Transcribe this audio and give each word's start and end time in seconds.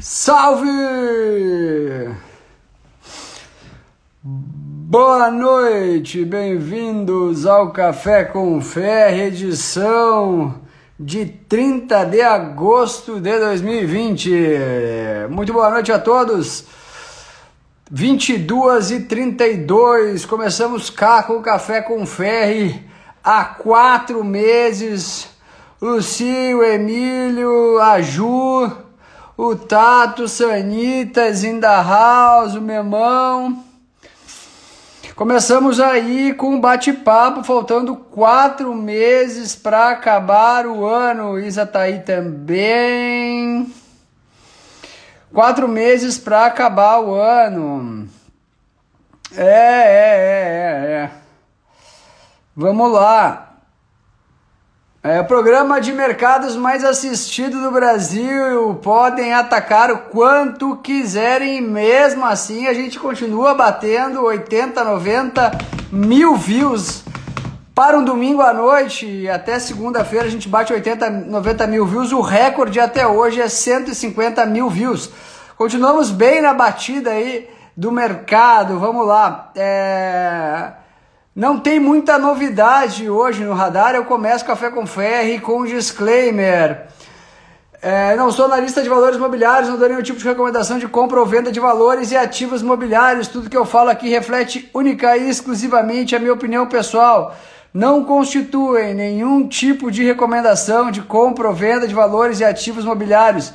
Salve! 0.00 0.66
Boa 4.22 5.30
noite, 5.30 6.24
bem-vindos 6.24 7.44
ao 7.44 7.70
Café 7.70 8.24
com 8.24 8.62
Fé, 8.62 9.26
edição 9.26 10.54
de 10.98 11.26
30 11.26 12.04
de 12.04 12.22
agosto 12.22 13.20
de 13.20 13.38
2020. 13.38 14.30
Muito 15.28 15.52
boa 15.52 15.68
noite 15.68 15.92
a 15.92 15.98
todos. 15.98 16.64
22 17.90 18.92
e 18.92 19.00
32, 19.00 20.24
começamos 20.24 20.88
cá 20.88 21.22
com 21.22 21.34
o 21.34 21.42
Café 21.42 21.82
com 21.82 22.06
Ferre 22.06 22.86
há 23.22 23.44
quatro 23.44 24.24
meses. 24.24 25.28
Lucio, 25.78 26.62
Emílio, 26.62 27.78
a 27.80 28.00
Ju, 28.00 28.89
o 29.42 29.56
Tato, 29.56 30.28
Sanita, 30.28 31.32
Zinda 31.32 31.80
House, 31.80 32.56
o 32.56 32.60
Memão. 32.60 33.64
Começamos 35.16 35.80
aí 35.80 36.34
com 36.34 36.56
um 36.56 36.60
bate-papo, 36.60 37.42
faltando 37.42 37.96
quatro 37.96 38.74
meses 38.74 39.56
para 39.56 39.88
acabar 39.88 40.66
o 40.66 40.84
ano. 40.84 41.38
Isa 41.38 41.64
tá 41.64 41.80
aí 41.80 42.00
também. 42.00 43.72
Quatro 45.32 45.66
meses 45.66 46.18
para 46.18 46.44
acabar 46.44 47.00
o 47.00 47.14
ano. 47.14 48.06
É, 49.34 49.42
é, 49.42 50.16
é, 50.18 50.86
é, 50.86 50.92
é. 50.96 51.10
Vamos 52.54 52.92
lá. 52.92 53.49
É, 55.02 55.18
o 55.18 55.24
programa 55.24 55.80
de 55.80 55.94
mercados 55.94 56.54
mais 56.54 56.84
assistido 56.84 57.58
do 57.62 57.70
Brasil. 57.70 58.74
Podem 58.82 59.32
atacar 59.32 59.90
o 59.90 59.96
quanto 59.96 60.76
quiserem, 60.76 61.62
mesmo 61.62 62.22
assim 62.26 62.66
a 62.66 62.74
gente 62.74 62.98
continua 62.98 63.54
batendo 63.54 64.22
80, 64.22 64.84
90 64.84 65.52
mil 65.90 66.36
views 66.36 67.02
para 67.74 67.98
um 67.98 68.04
domingo 68.04 68.42
à 68.42 68.52
noite. 68.52 69.26
Até 69.26 69.58
segunda-feira 69.58 70.26
a 70.26 70.30
gente 70.30 70.46
bate 70.46 70.70
80, 70.70 71.08
90 71.08 71.66
mil 71.66 71.86
views. 71.86 72.12
O 72.12 72.20
recorde 72.20 72.78
até 72.78 73.06
hoje 73.06 73.40
é 73.40 73.48
150 73.48 74.44
mil 74.44 74.68
views. 74.68 75.08
Continuamos 75.56 76.10
bem 76.10 76.42
na 76.42 76.52
batida 76.52 77.12
aí 77.12 77.48
do 77.74 77.90
mercado. 77.90 78.78
Vamos 78.78 79.06
lá. 79.06 79.50
É... 79.56 80.72
Não 81.34 81.60
tem 81.60 81.78
muita 81.78 82.18
novidade 82.18 83.08
hoje 83.08 83.44
no 83.44 83.54
radar. 83.54 83.94
Eu 83.94 84.04
começo 84.04 84.44
Café 84.44 84.68
com 84.68 84.84
Ferre 84.84 85.38
com 85.38 85.60
um 85.60 85.64
disclaimer. 85.64 86.88
É, 87.80 88.16
não 88.16 88.32
sou 88.32 88.46
analista 88.46 88.82
de 88.82 88.88
valores 88.88 89.16
imobiliários, 89.16 89.70
não 89.70 89.78
dou 89.78 89.88
nenhum 89.88 90.02
tipo 90.02 90.18
de 90.18 90.24
recomendação 90.24 90.76
de 90.76 90.88
compra 90.88 91.20
ou 91.20 91.24
venda 91.24 91.52
de 91.52 91.60
valores 91.60 92.10
e 92.10 92.16
ativos 92.16 92.62
imobiliários. 92.62 93.28
Tudo 93.28 93.48
que 93.48 93.56
eu 93.56 93.64
falo 93.64 93.90
aqui 93.90 94.08
reflete 94.08 94.68
única 94.74 95.16
e 95.16 95.30
exclusivamente 95.30 96.16
a 96.16 96.18
minha 96.18 96.32
opinião 96.32 96.66
pessoal. 96.66 97.32
Não 97.72 98.02
constituem 98.02 98.92
nenhum 98.92 99.46
tipo 99.46 99.88
de 99.88 100.02
recomendação 100.02 100.90
de 100.90 101.00
compra 101.00 101.46
ou 101.46 101.54
venda 101.54 101.86
de 101.86 101.94
valores 101.94 102.40
e 102.40 102.44
ativos 102.44 102.82
imobiliários. 102.82 103.52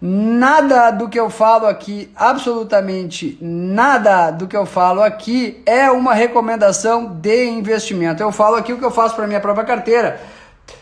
Nada 0.00 0.92
do 0.92 1.08
que 1.08 1.18
eu 1.18 1.28
falo 1.28 1.66
aqui, 1.66 2.08
absolutamente 2.14 3.36
nada 3.40 4.30
do 4.30 4.46
que 4.46 4.56
eu 4.56 4.64
falo 4.64 5.02
aqui 5.02 5.60
é 5.66 5.90
uma 5.90 6.14
recomendação 6.14 7.06
de 7.06 7.48
investimento. 7.48 8.22
Eu 8.22 8.30
falo 8.30 8.54
aqui 8.54 8.72
o 8.72 8.78
que 8.78 8.84
eu 8.84 8.92
faço 8.92 9.16
para 9.16 9.26
minha 9.26 9.40
própria 9.40 9.66
carteira. 9.66 10.20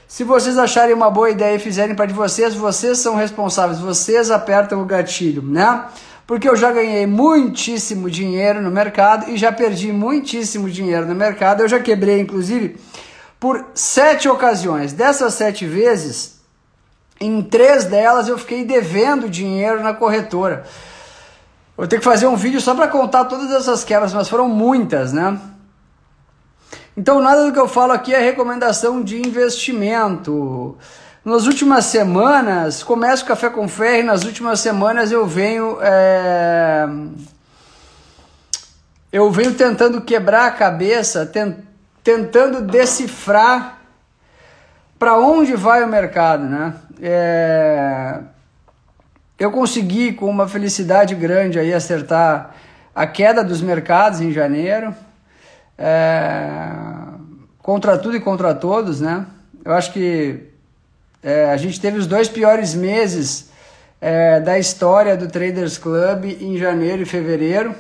Se 0.07 0.23
vocês 0.23 0.59
acharem 0.59 0.95
uma 0.95 1.11
boa 1.11 1.31
ideia 1.31 1.57
e 1.57 1.59
fizerem 1.59 1.95
para 1.95 2.05
de 2.05 2.13
vocês, 2.13 2.55
vocês 2.55 2.99
são 2.99 3.17
responsáveis, 3.17 3.81
vocês 3.81 4.31
apertam 4.31 4.83
o 4.83 4.85
gatilho, 4.85 5.43
né? 5.43 5.87
Porque 6.27 6.47
eu 6.49 6.55
já 6.55 6.71
ganhei 6.71 7.07
muitíssimo 7.07 8.11
dinheiro 8.11 8.61
no 8.61 8.71
mercado 8.71 9.31
e 9.31 9.39
já 9.39 9.51
perdi 9.51 9.93
muitíssimo 9.93 10.69
dinheiro 10.69 11.07
no 11.07 11.15
mercado. 11.15 11.63
Eu 11.63 11.69
já 11.69 11.81
quebrei, 11.81 12.21
inclusive, 12.21 12.77
por 13.41 13.65
sete 13.75 14.29
ocasiões. 14.29 14.93
Dessas 14.93 15.35
sete 15.35 15.65
vezes, 15.65 16.36
em 17.21 17.43
três 17.43 17.85
delas 17.85 18.29
eu 18.29 18.39
fiquei 18.39 18.65
devendo 18.65 19.29
dinheiro 19.29 19.83
na 19.83 19.95
corretora. 19.95 20.65
Vou 21.77 21.87
ter 21.87 21.99
que 21.99 22.05
fazer 22.05 22.27
um 22.27 22.37
vídeo 22.37 22.61
só 22.61 22.75
para 22.75 22.89
contar 22.89 23.27
todas 23.27 23.51
essas 23.51 23.85
quebras, 23.85 24.15
mas 24.15 24.29
foram 24.29 24.49
muitas, 24.49 25.13
né? 25.13 25.39
Então, 26.97 27.21
nada 27.21 27.45
do 27.45 27.53
que 27.53 27.59
eu 27.59 27.69
falo 27.69 27.93
aqui 27.93 28.15
é 28.15 28.19
recomendação 28.19 29.03
de 29.03 29.21
investimento. 29.21 30.79
Nas 31.23 31.47
últimas 31.47 31.85
semanas, 31.87 32.83
começo 32.83 33.25
o 33.25 33.27
Café 33.27 33.51
com 33.51 33.69
Ferro, 33.69 34.07
nas 34.07 34.25
últimas 34.25 34.61
semanas 34.61 35.13
eu 35.13 35.27
venho. 35.27 35.77
É... 35.83 36.87
Eu 39.13 39.31
venho 39.31 39.53
tentando 39.53 40.01
quebrar 40.01 40.47
a 40.47 40.51
cabeça, 40.51 41.31
tentando 42.03 42.63
decifrar 42.63 43.76
para 44.99 45.19
onde 45.19 45.55
vai 45.55 45.83
o 45.85 45.89
mercado, 45.89 46.45
né? 46.45 46.75
É... 47.01 48.19
Eu 49.39 49.51
consegui 49.51 50.13
com 50.13 50.31
uma 50.31 50.49
felicidade 50.49 51.15
grande 51.15 51.59
aí 51.59 51.73
acertar 51.73 52.55
a 52.95 53.07
queda 53.07 53.45
dos 53.45 53.61
mercados 53.61 54.21
em 54.21 54.33
janeiro, 54.33 54.95
é... 55.77 56.71
contra 57.59 57.99
tudo 57.99 58.17
e 58.17 58.21
contra 58.21 58.55
todos, 58.55 59.01
né? 59.01 59.27
Eu 59.65 59.73
acho 59.73 59.93
que 59.93 60.49
é, 61.23 61.51
a 61.51 61.57
gente 61.57 61.81
teve 61.81 61.99
os 61.99 62.07
dois 62.07 62.29
piores 62.29 62.73
meses 62.75 63.51
é, 64.01 64.39
da 64.39 64.59
história 64.59 65.17
do 65.17 65.27
Traders 65.27 65.77
Club 65.77 66.25
em 66.25 66.57
janeiro 66.57 67.03
e 67.03 67.05
fevereiro. 67.05 67.75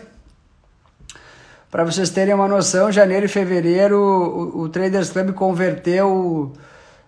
Para 1.70 1.84
vocês 1.84 2.10
terem 2.10 2.34
uma 2.34 2.48
noção, 2.48 2.90
janeiro 2.90 3.26
e 3.26 3.28
fevereiro 3.28 3.96
o, 3.96 4.62
o 4.62 4.68
Traders 4.68 5.10
Club 5.10 5.32
converteu 5.32 6.52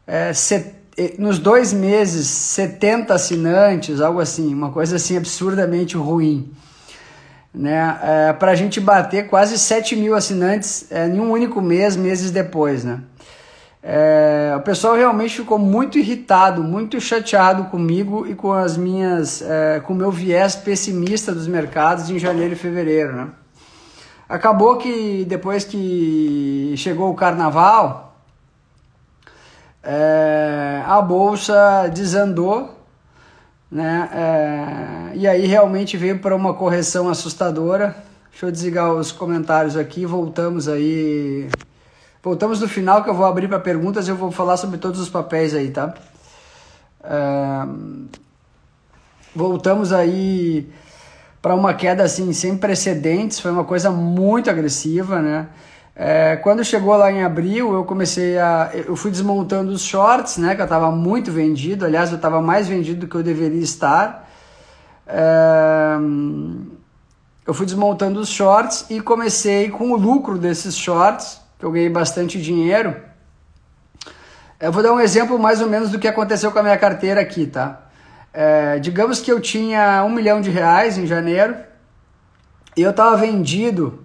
é, 0.09 0.33
nos 1.19 1.39
dois 1.39 1.73
meses 1.73 2.27
70 2.27 3.13
assinantes, 3.13 4.01
algo 4.01 4.21
assim, 4.21 4.55
uma 4.55 4.73
coisa 4.73 4.97
assim 4.97 5.19
absurdamente 5.19 5.97
ruim. 5.97 6.51
Né? 7.55 7.99
É, 8.03 8.33
Para 8.33 8.53
a 8.53 8.55
gente 8.55 8.81
bater 8.81 9.29
quase 9.29 9.59
7 9.59 9.95
mil 9.97 10.15
assinantes 10.15 10.91
é, 10.91 11.07
em 11.07 11.21
um 11.21 11.31
único 11.31 11.61
mês, 11.61 11.95
meses 11.95 12.31
depois. 12.31 12.85
Né? 12.85 13.01
É, 13.83 14.55
o 14.57 14.61
pessoal 14.61 14.97
realmente 14.97 15.37
ficou 15.37 15.59
muito 15.59 15.99
irritado, 15.99 16.65
muito 16.65 16.99
chateado 17.01 17.65
comigo 17.65 18.27
e 18.27 18.35
com 18.35 18.53
as 18.53 18.77
minhas, 18.77 19.43
é, 19.43 19.81
com 19.81 19.93
o 19.93 19.97
meu 19.97 20.11
viés 20.11 20.57
pessimista 20.57 21.33
dos 21.33 21.47
mercados 21.47 22.09
em 22.09 22.19
janeiro 22.19 22.55
e 22.55 22.57
fevereiro. 22.57 23.15
Né? 23.15 23.29
Acabou 24.29 24.79
que 24.79 25.25
depois 25.29 25.65
que 25.65 26.75
chegou 26.77 27.11
o 27.11 27.15
carnaval, 27.15 28.08
é, 29.91 30.83
a 30.85 31.01
bolsa 31.01 31.89
desandou, 31.89 32.79
né? 33.71 34.11
É, 34.13 35.17
e 35.17 35.27
aí 35.27 35.47
realmente 35.47 35.97
veio 35.97 36.19
para 36.19 36.37
uma 36.37 36.53
correção 36.53 37.09
assustadora. 37.09 37.97
Deixa 38.31 38.45
eu 38.45 38.53
desligar 38.53 38.93
os 38.93 39.11
comentários 39.11 39.79
aqui, 39.79 40.05
voltamos 40.05 40.69
aí. 40.69 41.49
Voltamos 42.23 42.61
no 42.61 42.69
final 42.69 43.03
que 43.03 43.09
eu 43.09 43.15
vou 43.15 43.25
abrir 43.25 43.49
para 43.49 43.59
perguntas 43.59 44.07
eu 44.07 44.15
vou 44.15 44.31
falar 44.31 44.59
sobre 44.59 44.77
todos 44.77 45.01
os 45.01 45.09
papéis 45.09 45.55
aí, 45.55 45.71
tá? 45.71 45.95
É, 47.03 47.67
voltamos 49.35 49.91
aí 49.91 50.71
para 51.41 51.55
uma 51.55 51.73
queda 51.73 52.03
assim 52.03 52.31
sem 52.35 52.59
precedentes, 52.59 53.41
foi 53.41 53.51
uma 53.51 53.65
coisa 53.65 53.91
muito 53.91 54.51
agressiva, 54.51 55.23
né? 55.23 55.49
É, 56.01 56.37
quando 56.37 56.65
chegou 56.65 56.97
lá 56.97 57.11
em 57.11 57.25
abril, 57.25 57.75
eu 57.75 57.85
comecei 57.85 58.39
a. 58.39 58.71
Eu 58.73 58.95
fui 58.95 59.11
desmontando 59.11 59.73
os 59.73 59.83
shorts, 59.83 60.37
né? 60.37 60.55
Que 60.55 60.61
eu 60.61 60.65
estava 60.65 60.93
muito 60.93 61.33
vendido. 61.33 61.85
Aliás, 61.85 62.11
eu 62.11 62.17
estava 62.17 62.41
mais 62.41 62.69
vendido 62.69 63.01
do 63.01 63.09
que 63.09 63.17
eu 63.17 63.23
deveria 63.23 63.61
estar. 63.61 64.31
É, 65.09 65.97
eu 67.45 67.53
fui 67.53 67.67
desmontando 67.67 68.21
os 68.21 68.29
shorts 68.29 68.87
e 68.89 69.01
comecei 69.01 69.71
com 69.71 69.91
o 69.91 69.97
lucro 69.97 70.39
desses 70.39 70.77
shorts, 70.77 71.41
que 71.59 71.65
eu 71.65 71.73
ganhei 71.73 71.91
bastante 71.91 72.41
dinheiro. 72.41 72.95
Eu 74.61 74.71
vou 74.71 74.85
dar 74.85 74.93
um 74.93 75.01
exemplo 75.01 75.37
mais 75.37 75.61
ou 75.61 75.69
menos 75.69 75.91
do 75.91 75.99
que 75.99 76.07
aconteceu 76.07 76.53
com 76.53 76.61
a 76.61 76.63
minha 76.63 76.79
carteira 76.79 77.21
aqui, 77.21 77.45
tá? 77.45 77.81
É, 78.33 78.79
digamos 78.79 79.21
que 79.21 79.33
eu 79.33 79.41
tinha 79.41 80.05
um 80.05 80.11
milhão 80.11 80.41
de 80.41 80.51
reais 80.51 80.97
em 80.97 81.07
janeiro 81.07 81.57
e 82.77 82.83
eu 82.83 82.91
estava 82.91 83.17
vendido 83.17 84.05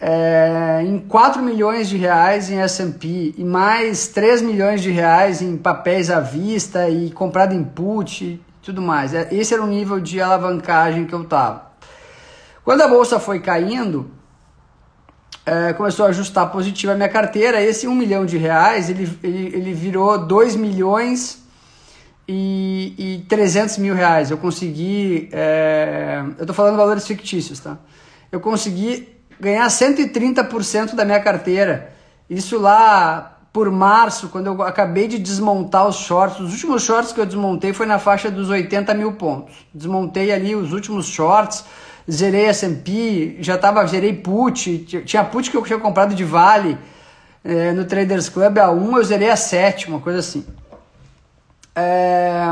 é, 0.00 0.82
em 0.84 0.98
4 0.98 1.42
milhões 1.42 1.88
de 1.88 1.96
reais 1.96 2.50
em 2.50 2.58
S&P 2.60 3.34
e 3.36 3.44
mais 3.44 4.08
3 4.08 4.42
milhões 4.42 4.82
de 4.82 4.90
reais 4.90 5.40
em 5.40 5.56
papéis 5.56 6.10
à 6.10 6.20
vista 6.20 6.88
e 6.88 7.10
comprado 7.10 7.54
em 7.54 7.64
put 7.64 8.24
e 8.24 8.40
tudo 8.62 8.82
mais. 8.82 9.14
É, 9.14 9.28
esse 9.32 9.54
era 9.54 9.62
o 9.62 9.66
nível 9.66 9.98
de 9.98 10.20
alavancagem 10.20 11.06
que 11.06 11.14
eu 11.14 11.22
estava. 11.22 11.72
Quando 12.64 12.82
a 12.82 12.88
bolsa 12.88 13.18
foi 13.18 13.40
caindo, 13.40 14.10
é, 15.46 15.72
começou 15.72 16.04
a 16.04 16.08
ajustar 16.10 16.50
positivo 16.50 16.92
a 16.92 16.94
minha 16.94 17.08
carteira. 17.08 17.62
Esse 17.62 17.86
1 17.86 17.94
milhão 17.94 18.26
de 18.26 18.36
reais, 18.36 18.90
ele, 18.90 19.08
ele, 19.22 19.56
ele 19.56 19.72
virou 19.72 20.18
2 20.18 20.56
milhões 20.56 21.42
e, 22.28 22.94
e 22.98 23.26
300 23.28 23.78
mil 23.78 23.94
reais. 23.94 24.30
Eu 24.30 24.36
consegui, 24.36 25.28
é, 25.32 26.22
eu 26.36 26.42
estou 26.42 26.54
falando 26.54 26.76
valores 26.76 27.06
fictícios, 27.06 27.60
tá? 27.60 27.78
Eu 28.30 28.40
consegui 28.40 29.15
ganhar 29.40 29.66
130% 29.66 30.94
da 30.94 31.04
minha 31.04 31.20
carteira. 31.20 31.92
Isso 32.28 32.58
lá 32.58 33.36
por 33.52 33.70
março, 33.70 34.28
quando 34.28 34.48
eu 34.48 34.62
acabei 34.62 35.08
de 35.08 35.18
desmontar 35.18 35.88
os 35.88 35.96
shorts. 35.96 36.40
Os 36.40 36.52
últimos 36.52 36.82
shorts 36.82 37.12
que 37.12 37.20
eu 37.20 37.24
desmontei 37.24 37.72
foi 37.72 37.86
na 37.86 37.98
faixa 37.98 38.30
dos 38.30 38.50
80 38.50 38.92
mil 38.92 39.12
pontos. 39.12 39.54
Desmontei 39.72 40.30
ali 40.30 40.54
os 40.54 40.72
últimos 40.74 41.06
shorts, 41.06 41.64
zerei 42.10 42.44
S&P, 42.46 43.38
já 43.40 43.56
tava, 43.56 43.86
zerei 43.86 44.12
put, 44.12 44.78
tinha 45.06 45.24
put 45.24 45.50
que 45.50 45.56
eu 45.56 45.62
tinha 45.62 45.78
comprado 45.78 46.14
de 46.14 46.22
Vale 46.22 46.76
é, 47.42 47.72
no 47.72 47.84
Traders 47.86 48.28
Club 48.28 48.58
a 48.58 48.70
1, 48.70 48.98
eu 48.98 49.04
zerei 49.04 49.30
a 49.30 49.36
7, 49.36 49.88
uma 49.88 50.00
coisa 50.00 50.18
assim. 50.18 50.44
É... 51.74 52.44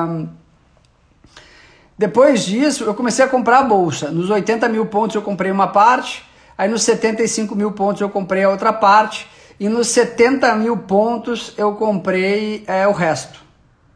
Depois 1.98 2.44
disso, 2.44 2.84
eu 2.84 2.94
comecei 2.94 3.24
a 3.24 3.28
comprar 3.28 3.58
a 3.58 3.62
bolsa. 3.62 4.10
Nos 4.10 4.30
80 4.30 4.68
mil 4.68 4.86
pontos 4.86 5.14
eu 5.14 5.22
comprei 5.22 5.50
uma 5.50 5.68
parte, 5.68 6.24
aí 6.56 6.68
nos 6.68 6.82
75 6.82 7.54
mil 7.54 7.72
pontos 7.72 8.00
eu 8.00 8.10
comprei 8.10 8.44
a 8.44 8.50
outra 8.50 8.72
parte, 8.72 9.28
e 9.58 9.68
nos 9.68 9.88
70 9.88 10.54
mil 10.56 10.76
pontos 10.76 11.54
eu 11.56 11.74
comprei 11.74 12.64
é, 12.66 12.86
o 12.86 12.92
resto. 12.92 13.40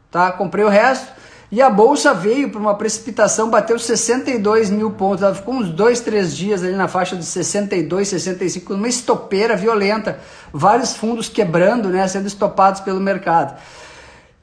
Tá? 0.09 0.31
Comprei 0.31 0.63
o 0.63 0.69
resto 0.69 1.19
e 1.51 1.63
a 1.63 1.69
bolsa 1.69 2.13
veio 2.13 2.51
para 2.51 2.59
uma 2.59 2.75
precipitação, 2.75 3.49
bateu 3.49 3.79
62 3.79 4.69
mil 4.69 4.91
pontos. 4.91 5.23
Ela 5.23 5.33
ficou 5.33 5.55
uns 5.55 5.69
dois, 5.69 5.99
três 5.99 6.35
dias 6.35 6.63
ali 6.63 6.75
na 6.75 6.87
faixa 6.87 7.15
de 7.15 7.25
62, 7.25 8.07
65, 8.07 8.75
uma 8.75 8.87
estopeira 8.87 9.55
violenta. 9.55 10.19
Vários 10.53 10.95
fundos 10.95 11.27
quebrando, 11.27 11.89
né, 11.89 12.07
sendo 12.07 12.27
estopados 12.27 12.81
pelo 12.81 12.99
mercado. 12.99 13.59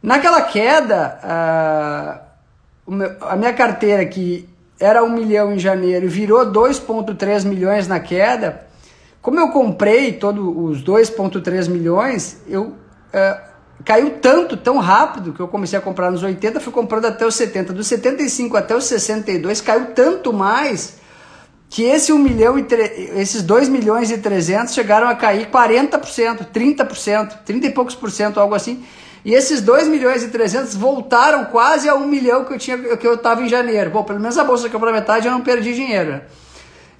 Naquela 0.02 0.42
queda, 0.42 1.18
a, 1.22 2.20
a 3.20 3.36
minha 3.36 3.52
carteira 3.52 4.04
que 4.04 4.48
era 4.78 5.02
1 5.02 5.08
milhão 5.10 5.52
em 5.52 5.58
janeiro 5.58 6.08
virou 6.08 6.44
2,3 6.46 7.44
milhões 7.44 7.88
na 7.88 7.98
queda. 7.98 8.66
Como 9.22 9.40
eu 9.40 9.48
comprei 9.48 10.12
todos 10.12 10.44
os 10.44 10.84
2,3 10.84 11.68
milhões, 11.68 12.42
eu 12.46 12.62
uh, 12.64 13.46
caiu 13.84 14.18
tanto, 14.20 14.56
tão 14.56 14.78
rápido, 14.78 15.32
que 15.32 15.40
eu 15.40 15.48
comecei 15.48 15.78
a 15.78 15.82
comprar 15.82 16.10
nos 16.10 16.22
80, 16.22 16.60
fui 16.60 16.72
comprando 16.72 17.06
até 17.06 17.26
os 17.26 17.34
70. 17.34 17.72
Dos 17.72 17.86
75 17.86 18.56
até 18.56 18.76
os 18.76 18.84
62, 18.84 19.60
caiu 19.60 19.86
tanto 19.86 20.32
mais 20.32 20.98
que 21.68 21.82
esse 21.82 22.12
1 22.12 22.18
milhão 22.18 22.58
e 22.58 22.64
esses 23.16 23.42
2 23.42 23.68
milhões 23.68 24.10
e 24.10 24.18
300 24.18 24.72
chegaram 24.72 25.08
a 25.08 25.14
cair 25.14 25.50
40%, 25.50 26.46
30%, 26.52 27.38
30 27.44 27.66
e 27.66 27.70
poucos 27.70 27.94
por 27.94 28.10
cento, 28.10 28.38
algo 28.38 28.54
assim. 28.54 28.84
E 29.26 29.34
esses 29.34 29.60
2 29.60 29.88
milhões 29.88 30.22
e 30.22 30.28
300 30.28 30.76
voltaram 30.76 31.46
quase 31.46 31.88
a 31.88 31.96
1 31.96 32.06
milhão 32.06 32.44
que 32.44 32.54
eu 32.54 32.58
tinha 32.58 32.78
que 32.96 33.04
eu 33.04 33.14
estava 33.14 33.42
em 33.42 33.48
janeiro. 33.48 33.90
Bom, 33.90 34.04
pelo 34.04 34.20
menos 34.20 34.38
a 34.38 34.44
bolsa 34.44 34.68
que 34.68 34.76
eu 34.76 34.78
metade 34.78 35.26
eu 35.26 35.32
não 35.32 35.40
perdi 35.40 35.74
dinheiro. 35.74 36.20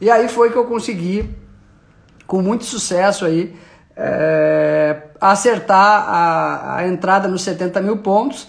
E 0.00 0.11
aí 0.11 0.26
foi 0.26 0.50
que 0.50 0.56
eu 0.56 0.64
consegui 0.64 1.32
com 2.26 2.43
muito 2.43 2.64
sucesso 2.64 3.25
aí 3.25 3.55
é, 3.96 5.02
acertar 5.20 6.05
a, 6.08 6.76
a 6.78 6.88
entrada 6.88 7.28
nos 7.28 7.43
70 7.43 7.81
mil 7.81 7.99
pontos. 7.99 8.49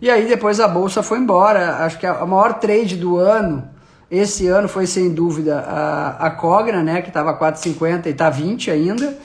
E 0.00 0.10
aí 0.10 0.26
depois 0.26 0.58
a 0.58 0.66
bolsa 0.66 1.02
foi 1.02 1.18
embora. 1.18 1.84
Acho 1.84 1.98
que 1.98 2.06
a, 2.06 2.12
a 2.12 2.24
maior 2.24 2.54
trade 2.54 2.96
do 2.96 3.18
ano, 3.18 3.68
esse 4.10 4.48
ano 4.48 4.68
foi 4.68 4.86
sem 4.86 5.12
dúvida 5.12 5.60
a, 5.68 6.28
a 6.28 6.30
Cogna, 6.30 6.82
né, 6.82 7.02
que 7.02 7.08
estava 7.08 7.38
4,50 7.38 8.06
e 8.06 8.08
está 8.08 8.30
20 8.30 8.70
ainda. 8.70 9.18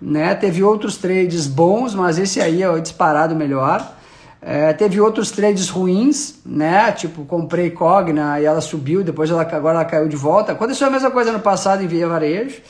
Né? 0.00 0.34
Teve 0.34 0.62
outros 0.62 0.96
trades 0.96 1.46
bons, 1.46 1.94
mas 1.94 2.18
esse 2.18 2.40
aí 2.40 2.62
é 2.62 2.70
o 2.70 2.80
disparado 2.80 3.34
melhor. 3.36 3.96
É, 4.42 4.72
teve 4.72 4.98
outros 5.00 5.30
trades 5.30 5.68
ruins, 5.68 6.36
né? 6.46 6.90
Tipo, 6.92 7.26
comprei 7.26 7.70
Cogna 7.70 8.40
e 8.40 8.46
ela 8.46 8.62
subiu, 8.62 9.02
depois 9.04 9.30
ela, 9.30 9.42
agora 9.42 9.80
ela 9.80 9.84
caiu 9.84 10.08
de 10.08 10.16
volta. 10.16 10.52
Aconteceu 10.52 10.86
a 10.86 10.90
mesma 10.90 11.10
coisa 11.10 11.30
no 11.30 11.40
passado 11.40 11.82
em 11.82 11.86
Via 11.86 12.08
Varejo. 12.08 12.62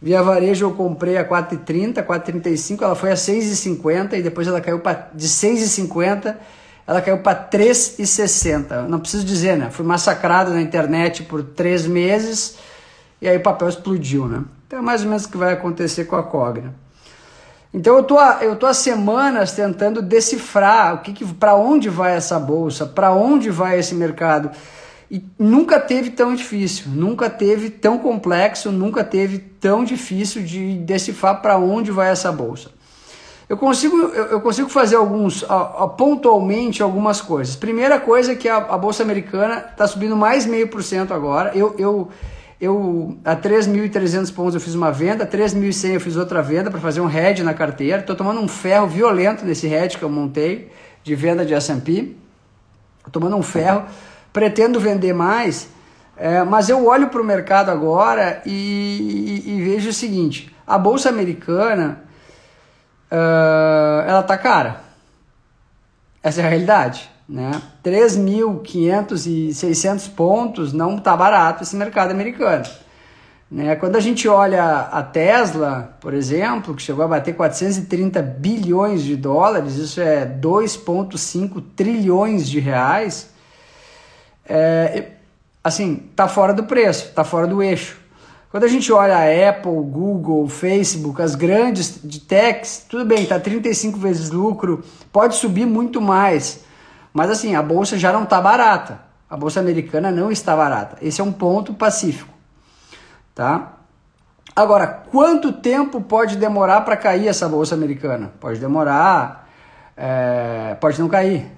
Via 0.00 0.22
Varejo 0.22 0.64
eu 0.64 0.72
comprei 0.72 1.18
a 1.18 1.24
4,30, 1.24 2.04
4,35, 2.04 2.82
ela 2.82 2.96
foi 2.96 3.12
a 3.12 3.14
6,50 3.14 4.14
e 4.14 4.22
depois 4.22 4.48
ela 4.48 4.60
caiu 4.60 4.80
pra, 4.80 5.10
de 5.14 5.28
6,50, 5.28 6.34
ela 6.86 7.00
caiu 7.00 7.18
para 7.18 7.48
3,60. 7.48 8.88
Não 8.88 8.98
preciso 8.98 9.24
dizer, 9.24 9.56
né? 9.56 9.68
Fui 9.70 9.84
massacrado 9.84 10.50
na 10.50 10.62
internet 10.62 11.22
por 11.22 11.42
três 11.44 11.86
meses 11.86 12.56
e 13.20 13.28
aí 13.28 13.36
o 13.36 13.42
papel 13.42 13.68
explodiu, 13.68 14.26
né? 14.26 14.42
Então 14.72 14.80
é 14.80 14.82
mais 14.82 15.02
ou 15.02 15.08
menos 15.08 15.26
o 15.26 15.28
que 15.28 15.36
vai 15.36 15.52
acontecer 15.52 16.06
com 16.06 16.16
a 16.16 16.22
Cogna. 16.22 16.74
Então 17.74 17.94
eu 17.94 18.02
tô, 18.02 18.18
eu 18.40 18.56
tô 18.56 18.64
há 18.64 18.72
semanas 18.72 19.52
tentando 19.52 20.00
decifrar 20.00 20.94
o 20.94 20.98
que, 21.00 21.12
que 21.12 21.26
para 21.26 21.54
onde 21.54 21.90
vai 21.90 22.14
essa 22.16 22.38
bolsa, 22.38 22.86
para 22.86 23.12
onde 23.12 23.50
vai 23.50 23.78
esse 23.78 23.94
mercado. 23.94 24.50
E 25.10 25.22
nunca 25.38 25.78
teve 25.78 26.08
tão 26.08 26.34
difícil, 26.34 26.86
nunca 26.88 27.28
teve 27.28 27.68
tão 27.68 27.98
complexo, 27.98 28.72
nunca 28.72 29.04
teve 29.04 29.36
tão 29.36 29.84
difícil 29.84 30.42
de 30.42 30.78
decifrar 30.78 31.42
para 31.42 31.58
onde 31.58 31.90
vai 31.90 32.08
essa 32.08 32.32
bolsa. 32.32 32.70
Eu 33.50 33.58
consigo, 33.58 33.94
eu 33.94 34.40
consigo 34.40 34.70
fazer 34.70 34.96
alguns, 34.96 35.44
pontualmente, 35.98 36.82
algumas 36.82 37.20
coisas. 37.20 37.54
Primeira 37.54 38.00
coisa 38.00 38.32
é 38.32 38.34
que 38.34 38.48
a, 38.48 38.56
a 38.56 38.78
Bolsa 38.78 39.02
Americana 39.02 39.66
está 39.70 39.86
subindo 39.86 40.16
mais 40.16 40.46
meio 40.46 40.68
por 40.68 40.82
cento 40.82 41.12
agora. 41.12 41.52
Eu, 41.54 41.74
eu, 41.78 42.08
eu 42.62 43.18
a 43.24 43.34
3.300 43.34 44.32
pontos 44.32 44.54
eu 44.54 44.60
fiz 44.60 44.76
uma 44.76 44.92
venda, 44.92 45.24
a 45.24 45.26
3.100 45.26 45.94
eu 45.94 46.00
fiz 46.00 46.16
outra 46.16 46.40
venda 46.40 46.70
para 46.70 46.78
fazer 46.78 47.00
um 47.00 47.10
hedge 47.10 47.42
na 47.42 47.52
carteira. 47.52 47.98
Estou 47.98 48.14
tomando 48.14 48.40
um 48.40 48.46
ferro 48.46 48.86
violento 48.86 49.44
nesse 49.44 49.66
hedge 49.66 49.98
que 49.98 50.04
eu 50.04 50.08
montei 50.08 50.70
de 51.02 51.12
venda 51.16 51.44
de 51.44 51.52
S&P. 51.54 52.14
Tomando 53.10 53.36
um 53.36 53.42
ferro, 53.42 53.84
pretendo 54.32 54.78
vender 54.78 55.12
mais, 55.12 55.70
é, 56.16 56.44
mas 56.44 56.68
eu 56.68 56.86
olho 56.86 57.08
para 57.08 57.20
o 57.20 57.24
mercado 57.24 57.68
agora 57.68 58.40
e, 58.46 59.42
e, 59.44 59.50
e, 59.50 59.64
vejo 59.64 59.90
o 59.90 59.92
seguinte: 59.92 60.54
a 60.64 60.78
bolsa 60.78 61.08
americana 61.08 62.04
uh, 63.10 64.08
ela 64.08 64.22
tá 64.22 64.38
cara. 64.38 64.82
Essa 66.22 66.42
é 66.42 66.46
a 66.46 66.48
realidade 66.48 67.10
né? 67.32 67.62
3.500 67.82 69.26
e 69.26 69.54
600 69.54 70.08
pontos 70.08 70.74
não 70.74 70.98
tá 70.98 71.16
barato 71.16 71.62
esse 71.62 71.74
mercado 71.74 72.10
americano. 72.10 72.66
Né? 73.50 73.74
Quando 73.76 73.96
a 73.96 74.00
gente 74.00 74.28
olha 74.28 74.62
a 74.80 75.02
Tesla, 75.02 75.96
por 75.98 76.12
exemplo, 76.12 76.74
que 76.74 76.82
chegou 76.82 77.02
a 77.02 77.08
bater 77.08 77.34
430 77.34 78.20
bilhões 78.20 79.02
de 79.02 79.16
dólares, 79.16 79.76
isso 79.76 79.98
é 79.98 80.26
2,5 80.26 81.62
trilhões 81.74 82.46
de 82.46 82.60
reais, 82.60 83.30
é, 84.46 85.12
assim, 85.64 86.10
tá 86.14 86.28
fora 86.28 86.52
do 86.52 86.64
preço, 86.64 87.12
tá 87.14 87.24
fora 87.24 87.46
do 87.46 87.62
eixo. 87.62 87.98
Quando 88.50 88.64
a 88.64 88.68
gente 88.68 88.92
olha 88.92 89.16
a 89.16 89.48
Apple, 89.48 89.72
Google, 89.72 90.46
Facebook, 90.50 91.22
as 91.22 91.34
grandes 91.34 91.98
de 92.04 92.20
techs, 92.20 92.84
tudo 92.86 93.06
bem, 93.06 93.24
tá 93.24 93.40
35 93.40 93.98
vezes 93.98 94.28
lucro, 94.28 94.84
pode 95.10 95.36
subir 95.36 95.64
muito 95.64 95.98
mais. 95.98 96.70
Mas 97.12 97.30
assim, 97.30 97.54
a 97.54 97.62
bolsa 97.62 97.98
já 97.98 98.12
não 98.12 98.24
está 98.24 98.40
barata. 98.40 99.00
A 99.28 99.36
bolsa 99.36 99.60
americana 99.60 100.10
não 100.10 100.30
está 100.30 100.56
barata. 100.56 100.98
Esse 101.00 101.20
é 101.20 101.24
um 101.24 101.32
ponto 101.32 101.72
pacífico, 101.74 102.32
tá? 103.34 103.78
Agora, 104.54 104.86
quanto 104.86 105.52
tempo 105.52 106.00
pode 106.02 106.36
demorar 106.36 106.82
para 106.82 106.96
cair 106.96 107.28
essa 107.28 107.48
bolsa 107.48 107.74
americana? 107.74 108.32
Pode 108.38 108.60
demorar, 108.60 109.48
é, 109.96 110.76
pode 110.78 111.00
não 111.00 111.08
cair. 111.08 111.50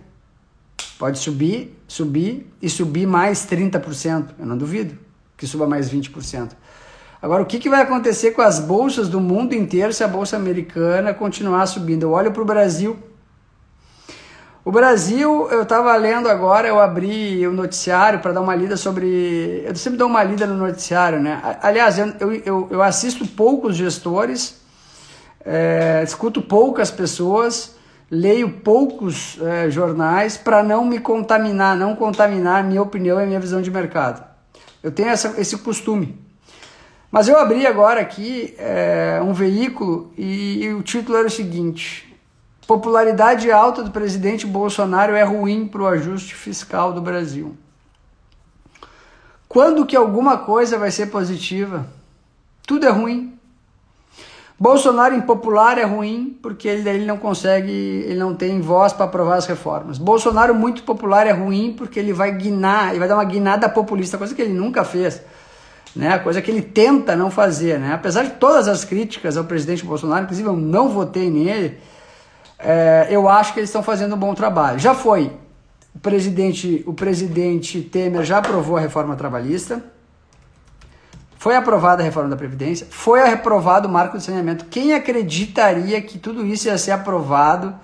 Pode 0.96 1.18
subir, 1.18 1.76
subir 1.88 2.52
e 2.62 2.70
subir 2.70 3.06
mais 3.06 3.44
30%. 3.44 4.26
Eu 4.38 4.46
não 4.46 4.56
duvido 4.56 4.96
que 5.36 5.46
suba 5.46 5.66
mais 5.66 5.90
20%. 5.90 6.52
Agora, 7.20 7.42
o 7.42 7.46
que, 7.46 7.58
que 7.58 7.68
vai 7.68 7.82
acontecer 7.82 8.32
com 8.32 8.42
as 8.42 8.60
bolsas 8.60 9.08
do 9.08 9.20
mundo 9.20 9.54
inteiro 9.54 9.92
se 9.92 10.04
a 10.04 10.08
bolsa 10.08 10.36
americana 10.36 11.12
continuar 11.12 11.66
subindo? 11.66 12.04
Eu 12.04 12.12
olho 12.12 12.30
para 12.30 12.42
o 12.42 12.44
Brasil 12.44 12.96
o 14.64 14.72
Brasil, 14.72 15.46
eu 15.50 15.62
estava 15.62 15.94
lendo 15.96 16.26
agora, 16.26 16.66
eu 16.66 16.80
abri 16.80 17.46
o 17.46 17.52
noticiário 17.52 18.20
para 18.20 18.32
dar 18.32 18.40
uma 18.40 18.54
lida 18.54 18.78
sobre. 18.78 19.62
Eu 19.62 19.76
sempre 19.76 19.98
dou 19.98 20.08
uma 20.08 20.24
lida 20.24 20.46
no 20.46 20.56
noticiário, 20.56 21.20
né? 21.20 21.58
Aliás, 21.60 21.98
eu, 21.98 22.32
eu, 22.46 22.68
eu 22.70 22.82
assisto 22.82 23.26
poucos 23.26 23.76
gestores, 23.76 24.58
é, 25.44 26.00
escuto 26.02 26.40
poucas 26.40 26.90
pessoas, 26.90 27.76
leio 28.10 28.48
poucos 28.48 29.38
é, 29.42 29.68
jornais 29.68 30.38
para 30.38 30.62
não 30.62 30.82
me 30.82 30.98
contaminar, 30.98 31.76
não 31.76 31.94
contaminar 31.94 32.64
minha 32.64 32.80
opinião 32.80 33.20
e 33.22 33.26
minha 33.26 33.40
visão 33.40 33.60
de 33.60 33.70
mercado. 33.70 34.24
Eu 34.82 34.90
tenho 34.90 35.10
essa, 35.10 35.34
esse 35.38 35.58
costume. 35.58 36.18
Mas 37.10 37.28
eu 37.28 37.38
abri 37.38 37.66
agora 37.66 38.00
aqui 38.00 38.54
é, 38.58 39.20
um 39.22 39.34
veículo 39.34 40.10
e, 40.16 40.64
e 40.64 40.72
o 40.72 40.82
título 40.82 41.18
era 41.18 41.26
o 41.26 41.30
seguinte: 41.30 42.03
Popularidade 42.66 43.50
alta 43.50 43.82
do 43.82 43.90
presidente 43.90 44.46
Bolsonaro 44.46 45.14
é 45.14 45.22
ruim 45.22 45.66
para 45.66 45.82
o 45.82 45.86
ajuste 45.86 46.34
fiscal 46.34 46.92
do 46.92 47.00
Brasil. 47.00 47.56
Quando 49.46 49.84
que 49.84 49.94
alguma 49.94 50.38
coisa 50.38 50.78
vai 50.78 50.90
ser 50.90 51.06
positiva? 51.06 51.86
Tudo 52.66 52.86
é 52.86 52.90
ruim. 52.90 53.38
Bolsonaro 54.58 55.14
impopular 55.14 55.78
é 55.78 55.84
ruim 55.84 56.38
porque 56.40 56.66
ele, 56.66 56.88
ele 56.88 57.04
não 57.04 57.18
consegue, 57.18 57.70
ele 57.70 58.18
não 58.18 58.34
tem 58.34 58.60
voz 58.60 58.92
para 58.92 59.04
aprovar 59.04 59.36
as 59.36 59.46
reformas. 59.46 59.98
Bolsonaro 59.98 60.54
muito 60.54 60.84
popular 60.84 61.26
é 61.26 61.32
ruim 61.32 61.74
porque 61.76 61.98
ele 61.98 62.12
vai 62.12 62.32
guinar, 62.32 62.90
ele 62.90 62.98
vai 62.98 63.08
dar 63.08 63.16
uma 63.16 63.24
guinada 63.24 63.68
populista, 63.68 64.16
coisa 64.16 64.34
que 64.34 64.40
ele 64.40 64.54
nunca 64.54 64.84
fez, 64.84 65.20
né? 65.94 66.18
Coisa 66.18 66.40
que 66.40 66.50
ele 66.50 66.62
tenta 66.62 67.14
não 67.14 67.30
fazer, 67.30 67.78
né? 67.78 67.92
Apesar 67.92 68.22
de 68.22 68.30
todas 68.30 68.68
as 68.68 68.84
críticas 68.84 69.36
ao 69.36 69.44
presidente 69.44 69.84
Bolsonaro, 69.84 70.22
inclusive 70.22 70.48
eu 70.48 70.56
não 70.56 70.88
votei 70.88 71.28
nele, 71.28 71.78
é, 72.58 73.08
eu 73.10 73.28
acho 73.28 73.52
que 73.52 73.60
eles 73.60 73.70
estão 73.70 73.82
fazendo 73.82 74.14
um 74.14 74.18
bom 74.18 74.34
trabalho. 74.34 74.78
Já 74.78 74.94
foi 74.94 75.32
o 75.94 75.98
presidente, 75.98 76.82
o 76.86 76.92
presidente 76.92 77.80
Temer 77.80 78.24
já 78.24 78.38
aprovou 78.38 78.76
a 78.76 78.80
reforma 78.80 79.16
trabalhista 79.16 79.82
foi 81.44 81.54
aprovada 81.54 82.02
a 82.02 82.04
reforma 82.06 82.30
da 82.30 82.36
Previdência, 82.36 82.86
foi 82.88 83.20
aprovado 83.20 83.86
o 83.86 83.90
marco 83.90 84.16
de 84.16 84.24
saneamento. 84.24 84.64
Quem 84.64 84.94
acreditaria 84.94 86.00
que 86.00 86.16
tudo 86.16 86.46
isso 86.46 86.68
ia 86.68 86.78
ser 86.78 86.92
aprovado 86.92 87.74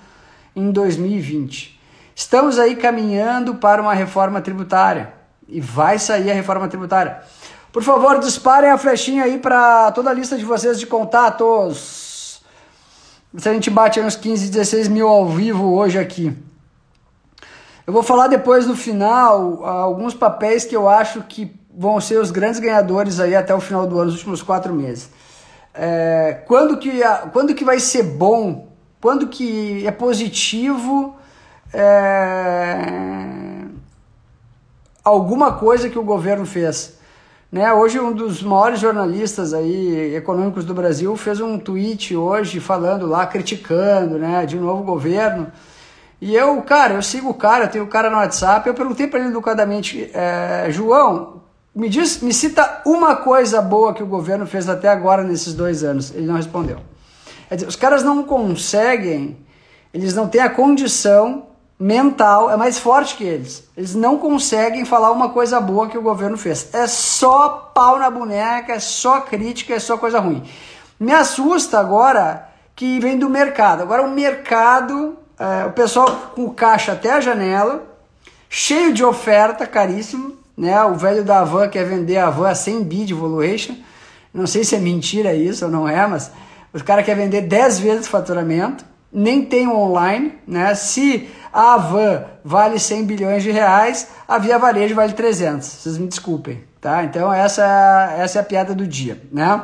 em 0.56 0.72
2020? 0.72 1.78
Estamos 2.16 2.58
aí 2.58 2.74
caminhando 2.74 3.56
para 3.56 3.82
uma 3.82 3.92
reforma 3.92 4.40
tributária 4.40 5.12
e 5.46 5.60
vai 5.60 5.98
sair 5.98 6.30
a 6.30 6.34
reforma 6.34 6.68
tributária. 6.68 7.20
Por 7.70 7.82
favor, 7.82 8.18
disparem 8.18 8.70
a 8.70 8.78
flechinha 8.78 9.24
aí 9.24 9.36
para 9.36 9.92
toda 9.92 10.08
a 10.08 10.14
lista 10.14 10.38
de 10.38 10.44
vocês 10.46 10.80
de 10.80 10.86
contatos. 10.86 12.09
Se 13.38 13.48
a 13.48 13.52
gente 13.52 13.70
bate 13.70 14.00
uns 14.00 14.16
15, 14.16 14.50
16 14.50 14.88
mil 14.88 15.06
ao 15.06 15.28
vivo 15.28 15.72
hoje 15.74 15.96
aqui. 15.96 16.36
Eu 17.86 17.92
vou 17.92 18.02
falar 18.02 18.26
depois 18.26 18.66
no 18.66 18.74
final 18.74 19.64
alguns 19.64 20.14
papéis 20.14 20.64
que 20.64 20.74
eu 20.74 20.88
acho 20.88 21.22
que 21.22 21.54
vão 21.72 22.00
ser 22.00 22.18
os 22.18 22.32
grandes 22.32 22.58
ganhadores 22.58 23.20
aí 23.20 23.36
até 23.36 23.54
o 23.54 23.60
final 23.60 23.86
do 23.86 23.96
ano, 24.00 24.06
nos 24.06 24.16
últimos 24.16 24.42
quatro 24.42 24.74
meses. 24.74 25.10
É, 25.72 26.42
quando, 26.46 26.76
que, 26.76 27.00
quando 27.32 27.54
que 27.54 27.64
vai 27.64 27.78
ser 27.78 28.02
bom? 28.02 28.68
Quando 29.00 29.28
que 29.28 29.86
é 29.86 29.92
positivo 29.92 31.16
é, 31.72 33.64
alguma 35.04 35.52
coisa 35.52 35.88
que 35.88 35.98
o 35.98 36.02
governo 36.02 36.44
fez? 36.44 36.98
Né? 37.50 37.72
Hoje 37.72 37.98
um 37.98 38.12
dos 38.12 38.42
maiores 38.42 38.78
jornalistas 38.78 39.52
aí 39.52 40.14
econômicos 40.14 40.64
do 40.64 40.72
Brasil 40.72 41.16
fez 41.16 41.40
um 41.40 41.58
tweet 41.58 42.14
hoje 42.14 42.60
falando 42.60 43.06
lá, 43.06 43.26
criticando 43.26 44.18
né, 44.18 44.46
de 44.46 44.56
novo 44.56 44.82
o 44.82 44.84
governo. 44.86 45.50
E 46.20 46.34
eu, 46.34 46.62
cara, 46.62 46.94
eu 46.94 47.02
sigo 47.02 47.30
o 47.30 47.34
cara, 47.34 47.66
tenho 47.66 47.84
o 47.84 47.88
cara 47.88 48.08
no 48.08 48.16
WhatsApp, 48.16 48.68
eu 48.68 48.74
perguntei 48.74 49.08
para 49.08 49.18
ele 49.18 49.30
educadamente, 49.30 50.10
é, 50.14 50.66
João, 50.70 51.42
me 51.74 51.88
diz, 51.88 52.20
me 52.20 52.32
cita 52.32 52.82
uma 52.86 53.16
coisa 53.16 53.60
boa 53.60 53.94
que 53.94 54.02
o 54.02 54.06
governo 54.06 54.46
fez 54.46 54.68
até 54.68 54.88
agora 54.88 55.24
nesses 55.24 55.52
dois 55.52 55.82
anos. 55.82 56.14
Ele 56.14 56.26
não 56.26 56.36
respondeu. 56.36 56.78
Dizer, 57.50 57.66
os 57.66 57.74
caras 57.74 58.04
não 58.04 58.22
conseguem, 58.22 59.36
eles 59.92 60.14
não 60.14 60.28
têm 60.28 60.40
a 60.40 60.50
condição 60.50 61.46
mental, 61.80 62.50
é 62.50 62.58
mais 62.58 62.78
forte 62.78 63.16
que 63.16 63.24
eles. 63.24 63.64
Eles 63.74 63.94
não 63.94 64.18
conseguem 64.18 64.84
falar 64.84 65.10
uma 65.12 65.30
coisa 65.30 65.58
boa 65.58 65.88
que 65.88 65.96
o 65.96 66.02
governo 66.02 66.36
fez. 66.36 66.74
É 66.74 66.86
só 66.86 67.70
pau 67.74 67.98
na 67.98 68.10
boneca, 68.10 68.74
é 68.74 68.78
só 68.78 69.22
crítica, 69.22 69.72
é 69.72 69.78
só 69.78 69.96
coisa 69.96 70.20
ruim. 70.20 70.42
Me 70.98 71.12
assusta 71.12 71.80
agora 71.80 72.46
que 72.76 73.00
vem 73.00 73.18
do 73.18 73.30
mercado. 73.30 73.82
Agora 73.82 74.02
o 74.02 74.10
mercado, 74.10 75.16
é, 75.38 75.64
o 75.64 75.72
pessoal 75.72 76.32
com 76.34 76.44
o 76.44 76.52
caixa 76.52 76.92
até 76.92 77.12
a 77.12 77.20
janela, 77.20 77.82
cheio 78.50 78.92
de 78.92 79.02
oferta, 79.02 79.66
caríssimo, 79.66 80.36
né? 80.54 80.84
O 80.84 80.94
velho 80.94 81.24
da 81.24 81.44
van 81.44 81.66
quer 81.70 81.84
vender 81.86 82.18
a 82.18 82.28
van 82.28 82.50
a 82.50 82.54
100 82.54 82.84
bi 82.84 83.06
de 83.06 83.14
valuation. 83.14 83.74
Não 84.34 84.46
sei 84.46 84.64
se 84.64 84.76
é 84.76 84.78
mentira 84.78 85.32
isso 85.34 85.64
ou 85.64 85.70
não 85.70 85.88
é, 85.88 86.06
mas 86.06 86.30
os 86.74 86.82
caras 86.82 87.06
querem 87.06 87.24
vender 87.24 87.40
10 87.40 87.78
vezes 87.78 88.06
o 88.06 88.10
faturamento, 88.10 88.84
nem 89.12 89.44
tem 89.44 89.68
online, 89.68 90.34
né? 90.46 90.74
Se 90.74 91.28
a 91.52 91.76
van 91.76 92.24
vale 92.44 92.78
100 92.78 93.04
bilhões 93.04 93.42
de 93.42 93.50
reais, 93.50 94.08
a 94.26 94.38
Via 94.38 94.58
Varejo 94.58 94.94
vale 94.94 95.12
300. 95.12 95.66
Vocês 95.66 95.98
me 95.98 96.06
desculpem, 96.06 96.62
tá? 96.80 97.04
Então 97.04 97.32
essa, 97.32 98.14
essa 98.18 98.38
é 98.38 98.40
a 98.40 98.44
piada 98.44 98.74
do 98.74 98.86
dia, 98.86 99.20
né? 99.32 99.60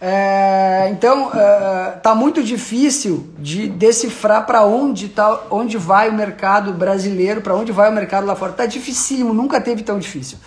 É, 0.00 0.88
então 0.92 1.26
uh, 1.26 2.00
tá 2.00 2.14
muito 2.14 2.40
difícil 2.40 3.30
de 3.36 3.68
decifrar 3.68 4.46
para 4.46 4.64
onde 4.64 5.08
tá, 5.08 5.40
onde 5.50 5.76
vai 5.76 6.08
o 6.08 6.12
mercado 6.12 6.72
brasileiro, 6.72 7.40
para 7.40 7.56
onde 7.56 7.72
vai 7.72 7.90
o 7.90 7.92
mercado 7.92 8.24
lá 8.24 8.36
fora. 8.36 8.52
Tá 8.52 8.64
dificílimo, 8.64 9.34
nunca 9.34 9.60
teve 9.60 9.82
tão 9.82 9.98
difícil. 9.98 10.38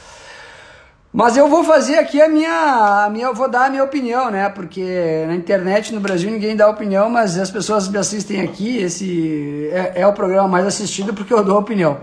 Mas 1.13 1.35
eu 1.35 1.49
vou 1.49 1.61
fazer 1.63 1.97
aqui 1.97 2.21
a 2.21 2.29
minha, 2.29 3.05
a 3.05 3.09
minha, 3.09 3.25
eu 3.25 3.33
vou 3.33 3.49
dar 3.49 3.65
a 3.65 3.69
minha 3.69 3.83
opinião, 3.83 4.31
né? 4.31 4.47
Porque 4.47 5.25
na 5.27 5.35
internet 5.35 5.93
no 5.93 5.99
Brasil 5.99 6.31
ninguém 6.31 6.55
dá 6.55 6.69
opinião, 6.69 7.09
mas 7.09 7.37
as 7.37 7.51
pessoas 7.51 7.89
me 7.89 7.97
assistem 7.97 8.39
aqui. 8.41 8.77
Esse 8.77 9.69
é, 9.73 10.01
é 10.01 10.07
o 10.07 10.13
programa 10.13 10.47
mais 10.47 10.65
assistido 10.65 11.13
porque 11.13 11.33
eu 11.33 11.43
dou 11.43 11.59
opinião. 11.59 11.97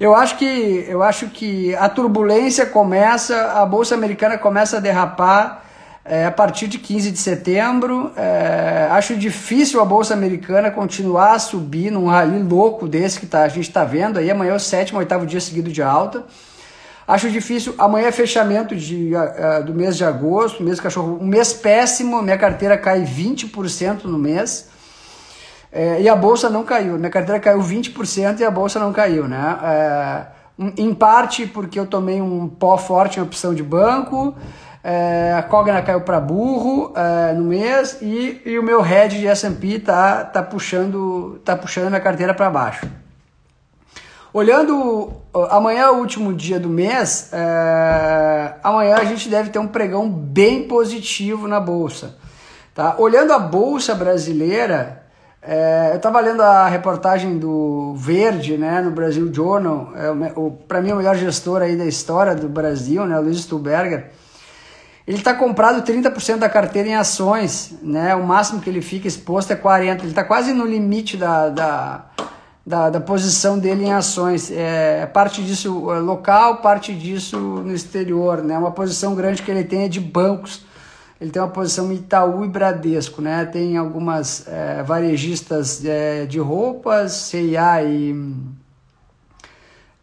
Eu 0.00 0.16
acho 0.16 0.36
que 0.36 0.84
eu 0.88 1.00
acho 1.00 1.28
que 1.28 1.76
a 1.76 1.88
turbulência 1.88 2.66
começa, 2.66 3.52
a 3.52 3.64
bolsa 3.64 3.94
americana 3.94 4.36
começa 4.36 4.78
a 4.78 4.80
derrapar 4.80 5.62
é, 6.04 6.26
a 6.26 6.32
partir 6.32 6.66
de 6.66 6.78
15 6.78 7.12
de 7.12 7.18
setembro. 7.18 8.10
É, 8.16 8.88
acho 8.90 9.16
difícil 9.16 9.80
a 9.80 9.84
Bolsa 9.84 10.12
Americana 10.12 10.72
continuar 10.72 11.34
a 11.34 11.38
subir 11.38 11.92
num 11.92 12.06
rally 12.06 12.42
louco 12.42 12.88
desse 12.88 13.20
que 13.20 13.26
tá, 13.26 13.44
a 13.44 13.48
gente 13.48 13.68
está 13.68 13.84
vendo 13.84 14.18
aí. 14.18 14.28
Amanhã 14.28 14.52
é 14.52 14.56
o 14.56 14.60
sétimo, 14.60 14.98
oitavo 14.98 15.24
dia 15.24 15.40
seguido 15.40 15.70
de 15.70 15.82
alta. 15.82 16.24
Acho 17.06 17.30
difícil. 17.30 17.74
Amanhã 17.76 18.08
é 18.08 18.12
fechamento 18.12 18.74
de, 18.74 19.12
uh, 19.14 19.64
do 19.64 19.74
mês 19.74 19.96
de 19.96 20.04
agosto, 20.04 20.62
mês 20.62 20.80
cachorro, 20.80 21.18
um 21.20 21.26
mês 21.26 21.52
péssimo. 21.52 22.22
Minha 22.22 22.38
carteira 22.38 22.78
cai 22.78 23.02
20% 23.02 24.04
no 24.04 24.18
mês. 24.18 24.70
É, 25.70 26.00
e 26.00 26.08
a 26.08 26.14
bolsa 26.14 26.48
não 26.48 26.62
caiu. 26.62 26.96
Minha 26.96 27.10
carteira 27.10 27.40
caiu 27.40 27.60
20% 27.60 28.38
e 28.38 28.44
a 28.44 28.50
bolsa 28.50 28.78
não 28.78 28.92
caiu, 28.92 29.26
né? 29.26 29.58
É, 29.64 30.26
em 30.78 30.94
parte 30.94 31.46
porque 31.46 31.78
eu 31.78 31.84
tomei 31.84 32.22
um 32.22 32.48
pó 32.48 32.78
forte 32.78 33.18
em 33.18 33.22
opção 33.22 33.52
de 33.52 33.62
banco. 33.62 34.34
É, 34.84 35.34
a 35.36 35.42
Cogna 35.42 35.82
caiu 35.82 36.02
para 36.02 36.20
burro 36.20 36.92
é, 36.94 37.32
no 37.32 37.44
mês 37.44 37.98
e, 38.00 38.40
e 38.46 38.58
o 38.58 38.62
meu 38.62 38.80
head 38.82 39.18
de 39.18 39.26
S&P 39.26 39.80
tá, 39.80 40.24
tá 40.24 40.42
puxando 40.42 41.40
tá 41.44 41.56
puxando 41.56 41.88
minha 41.88 42.00
carteira 42.00 42.32
para 42.32 42.48
baixo. 42.50 42.86
Olhando 44.34 45.12
amanhã 45.48 45.82
é 45.82 45.90
o 45.90 45.98
último 45.98 46.34
dia 46.34 46.58
do 46.58 46.68
mês, 46.68 47.30
é, 47.32 48.54
amanhã 48.64 48.96
a 48.96 49.04
gente 49.04 49.28
deve 49.28 49.50
ter 49.50 49.60
um 49.60 49.68
pregão 49.68 50.10
bem 50.10 50.66
positivo 50.66 51.46
na 51.46 51.60
bolsa. 51.60 52.16
Tá? 52.74 52.96
Olhando 52.98 53.32
a 53.32 53.38
bolsa 53.38 53.94
brasileira, 53.94 55.04
é, 55.40 55.90
eu 55.92 55.98
estava 55.98 56.18
lendo 56.18 56.42
a 56.42 56.66
reportagem 56.66 57.38
do 57.38 57.94
Verde, 57.94 58.58
né, 58.58 58.80
no 58.80 58.90
Brasil 58.90 59.32
Journal, 59.32 59.92
é, 59.94 60.32
para 60.66 60.82
mim 60.82 60.90
o 60.90 60.96
melhor 60.96 61.14
gestor 61.14 61.62
aí 61.62 61.76
da 61.76 61.86
história 61.86 62.34
do 62.34 62.48
Brasil, 62.48 63.06
né, 63.06 63.16
Luiz 63.20 63.38
Stuberger 63.38 64.10
ele 65.06 65.18
está 65.18 65.32
comprado 65.34 65.82
30% 65.82 66.38
da 66.38 66.48
carteira 66.48 66.88
em 66.88 66.94
ações, 66.94 67.74
né? 67.82 68.14
O 68.14 68.24
máximo 68.24 68.62
que 68.62 68.70
ele 68.70 68.80
fica 68.80 69.06
exposto 69.06 69.52
é 69.52 69.54
40%. 69.54 69.98
Ele 69.98 70.08
está 70.08 70.24
quase 70.24 70.54
no 70.54 70.64
limite 70.64 71.18
da, 71.18 71.50
da, 71.50 72.06
da, 72.66 72.90
da, 72.90 73.00
posição 73.00 73.58
dele 73.58 73.84
em 73.84 73.92
ações. 73.92 74.50
É, 74.50 75.06
parte 75.06 75.42
disso 75.42 75.92
é 75.92 75.98
local, 75.98 76.58
parte 76.58 76.94
disso 76.94 77.38
no 77.38 77.72
exterior, 77.74 78.42
né? 78.42 78.56
Uma 78.58 78.72
posição 78.72 79.14
grande 79.14 79.42
que 79.42 79.50
ele 79.50 79.64
tem 79.64 79.84
é 79.84 79.88
de 79.88 80.00
bancos. 80.00 80.64
Ele 81.20 81.30
tem 81.30 81.40
uma 81.40 81.50
posição 81.50 81.92
em 81.92 81.96
Itaú 81.96 82.44
e 82.44 82.48
Bradesco, 82.48 83.22
né? 83.22 83.44
Tem 83.44 83.76
algumas 83.76 84.46
é, 84.48 84.82
varejistas 84.82 85.84
é, 85.84 86.26
de 86.26 86.38
roupas, 86.38 87.12
CIA 87.12 87.82
e, 87.84 88.34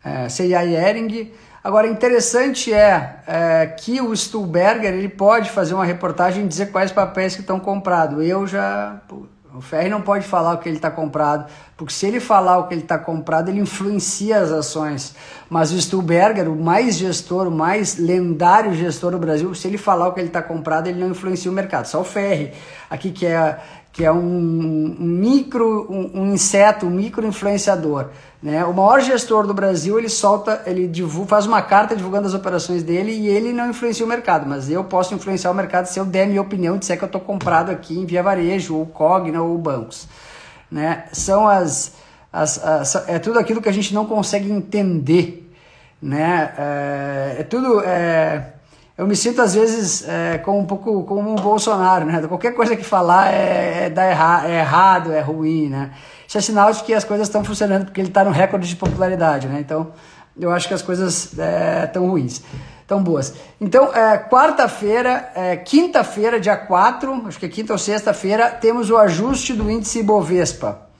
é, 0.03 0.29
CIA 0.29 0.65
e 0.65 0.75
Ering 0.75 1.31
Agora, 1.63 1.87
interessante 1.87 2.73
é, 2.73 3.17
é, 3.27 3.67
que 3.67 4.01
o 4.01 4.15
Stuhlberger 4.15 4.93
ele 4.95 5.09
pode 5.09 5.51
fazer 5.51 5.75
uma 5.75 5.85
reportagem 5.85 6.43
e 6.43 6.47
dizer 6.47 6.71
quais 6.71 6.91
papéis 6.91 7.35
que 7.35 7.41
estão 7.41 7.59
comprados. 7.59 8.25
Eu 8.25 8.47
já. 8.47 8.99
O 9.53 9.59
Ferri 9.59 9.89
não 9.89 10.01
pode 10.01 10.25
falar 10.25 10.53
o 10.53 10.57
que 10.59 10.69
ele 10.69 10.77
está 10.77 10.89
comprado, 10.89 11.51
porque 11.75 11.93
se 11.93 12.05
ele 12.05 12.21
falar 12.21 12.57
o 12.57 12.67
que 12.67 12.73
ele 12.73 12.83
está 12.83 12.97
comprado, 12.97 13.49
ele 13.49 13.59
influencia 13.59 14.39
as 14.39 14.49
ações. 14.49 15.13
Mas 15.49 15.73
o 15.73 15.81
Stuhlberger, 15.81 16.49
o 16.49 16.55
mais 16.55 16.95
gestor, 16.97 17.47
o 17.47 17.51
mais 17.51 17.97
lendário 17.97 18.73
gestor 18.73 19.11
do 19.11 19.19
Brasil, 19.19 19.53
se 19.53 19.67
ele 19.67 19.77
falar 19.77 20.07
o 20.07 20.13
que 20.13 20.21
ele 20.21 20.27
está 20.27 20.41
comprado, 20.41 20.87
ele 20.87 21.01
não 21.01 21.09
influencia 21.09 21.51
o 21.51 21.53
mercado. 21.53 21.85
Só 21.85 21.99
o 21.99 22.05
Ferri, 22.05 22.53
aqui 22.89 23.11
que 23.11 23.25
é, 23.25 23.59
que 23.91 24.05
é 24.05 24.11
um, 24.11 24.95
micro, 24.99 25.85
um, 25.89 26.21
um 26.21 26.33
inseto, 26.33 26.85
um 26.85 26.89
micro 26.89 27.25
influenciador. 27.27 28.07
Né? 28.41 28.63
O 28.63 28.73
maior 28.73 29.01
gestor 29.01 29.45
do 29.45 29.53
Brasil, 29.53 29.99
ele 29.99 30.07
solta, 30.07 30.63
ele 30.65 30.87
divulga, 30.87 31.29
faz 31.29 31.45
uma 31.45 31.61
carta 31.61 31.95
divulgando 31.95 32.27
as 32.27 32.33
operações 32.33 32.83
dele 32.83 33.11
e 33.11 33.27
ele 33.27 33.51
não 33.51 33.69
influencia 33.69 34.05
o 34.05 34.09
mercado, 34.09 34.47
mas 34.47 34.69
eu 34.69 34.83
posso 34.83 35.13
influenciar 35.13 35.51
o 35.51 35.53
mercado 35.53 35.85
se 35.87 35.99
eu 35.99 36.05
der 36.05 36.25
minha 36.25 36.41
opinião 36.41 36.75
e 36.75 36.79
disser 36.79 36.97
que 36.97 37.03
eu 37.03 37.07
estou 37.07 37.21
comprado 37.21 37.69
aqui 37.69 37.99
em 37.99 38.05
Via 38.05 38.23
Varejo, 38.23 38.75
ou 38.77 38.85
Cogna, 38.85 39.41
ou 39.41 39.57
bancos. 39.57 40.07
Né? 40.71 41.05
São 41.11 41.47
as, 41.47 41.93
as, 42.31 42.63
as, 42.63 42.95
é 43.09 43.19
tudo 43.19 43.37
aquilo 43.37 43.61
que 43.61 43.69
a 43.69 43.73
gente 43.73 43.93
não 43.93 44.05
consegue 44.05 44.49
entender. 44.49 45.51
Né? 46.01 46.53
É, 46.57 47.35
é 47.39 47.43
tudo... 47.43 47.81
É, 47.81 48.53
eu 48.97 49.07
me 49.07 49.15
sinto 49.15 49.41
às 49.41 49.55
vezes 49.55 50.07
é, 50.07 50.37
como 50.39 50.59
um 50.59 50.65
pouco 50.65 51.03
como 51.03 51.31
um 51.31 51.35
Bolsonaro, 51.35 52.05
né? 52.05 52.21
Qualquer 52.27 52.53
coisa 52.53 52.75
que 52.75 52.83
falar 52.83 53.33
é, 53.33 53.85
é, 53.85 53.89
dá 53.89 54.03
erra, 54.03 54.47
é 54.47 54.59
errado, 54.59 55.11
é 55.11 55.21
ruim, 55.21 55.69
né? 55.69 55.91
Isso 56.27 56.37
é 56.37 56.41
sinal 56.41 56.71
de 56.71 56.83
que 56.83 56.93
as 56.93 57.03
coisas 57.03 57.27
estão 57.27 57.43
funcionando 57.43 57.85
porque 57.85 57.99
ele 57.99 58.09
está 58.09 58.23
no 58.23 58.31
recorde 58.31 58.67
de 58.67 58.75
popularidade, 58.75 59.47
né? 59.47 59.59
Então, 59.59 59.91
eu 60.39 60.51
acho 60.51 60.67
que 60.67 60.73
as 60.73 60.81
coisas 60.81 61.33
estão 61.33 62.03
é, 62.03 62.07
ruins, 62.07 62.41
estão 62.81 63.01
boas. 63.01 63.33
Então, 63.59 63.93
é, 63.93 64.17
quarta-feira, 64.17 65.31
é, 65.35 65.57
quinta-feira, 65.57 66.39
dia 66.39 66.57
4, 66.57 67.27
acho 67.27 67.39
que 67.39 67.45
é 67.45 67.49
quinta 67.49 67.73
ou 67.73 67.79
sexta-feira, 67.79 68.49
temos 68.49 68.89
o 68.89 68.97
ajuste 68.97 69.53
do 69.53 69.69
índice 69.69 70.03
Bovespa. 70.03 70.90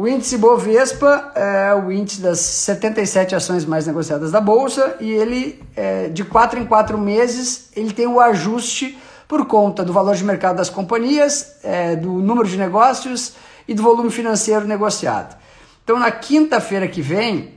O 0.00 0.08
índice 0.08 0.38
Bovespa 0.38 1.30
é 1.34 1.74
o 1.74 1.92
índice 1.92 2.22
das 2.22 2.40
77 2.40 3.34
ações 3.34 3.66
mais 3.66 3.86
negociadas 3.86 4.30
da 4.30 4.40
Bolsa 4.40 4.96
e 4.98 5.10
ele, 5.10 5.62
é, 5.76 6.08
de 6.08 6.24
4 6.24 6.58
em 6.58 6.64
4 6.64 6.96
meses, 6.96 7.68
ele 7.76 7.92
tem 7.92 8.06
o 8.06 8.18
ajuste 8.18 8.98
por 9.28 9.44
conta 9.44 9.84
do 9.84 9.92
valor 9.92 10.16
de 10.16 10.24
mercado 10.24 10.56
das 10.56 10.70
companhias, 10.70 11.56
é, 11.62 11.96
do 11.96 12.12
número 12.12 12.48
de 12.48 12.56
negócios 12.56 13.34
e 13.68 13.74
do 13.74 13.82
volume 13.82 14.10
financeiro 14.10 14.66
negociado. 14.66 15.36
Então, 15.84 15.98
na 15.98 16.10
quinta-feira 16.10 16.88
que 16.88 17.02
vem, 17.02 17.52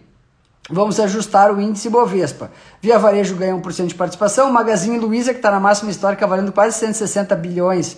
vamos 0.69 0.99
ajustar 0.99 1.49
o 1.49 1.61
índice 1.61 1.89
Bovespa. 1.89 2.51
Via 2.81 2.99
Varejo 2.99 3.37
ganha 3.37 3.55
1% 3.55 3.87
de 3.87 3.95
participação, 3.95 4.51
Magazine 4.51 4.99
Luiza, 4.99 5.31
que 5.31 5.39
está 5.39 5.49
na 5.49 5.61
máxima 5.61 5.91
histórica, 5.91 6.27
valendo 6.27 6.51
quase 6.51 6.77
160 6.77 7.37
bilhões 7.37 7.95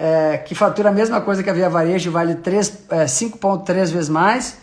é, 0.00 0.38
que 0.38 0.54
fatura 0.54 0.88
a 0.88 0.92
mesma 0.92 1.20
coisa 1.20 1.42
que 1.42 1.50
a 1.50 1.52
Via 1.52 1.68
Varejo, 1.68 2.10
vale 2.10 2.34
5,3 2.34 3.68
é, 3.68 3.84
vezes 3.84 4.08
mais, 4.08 4.56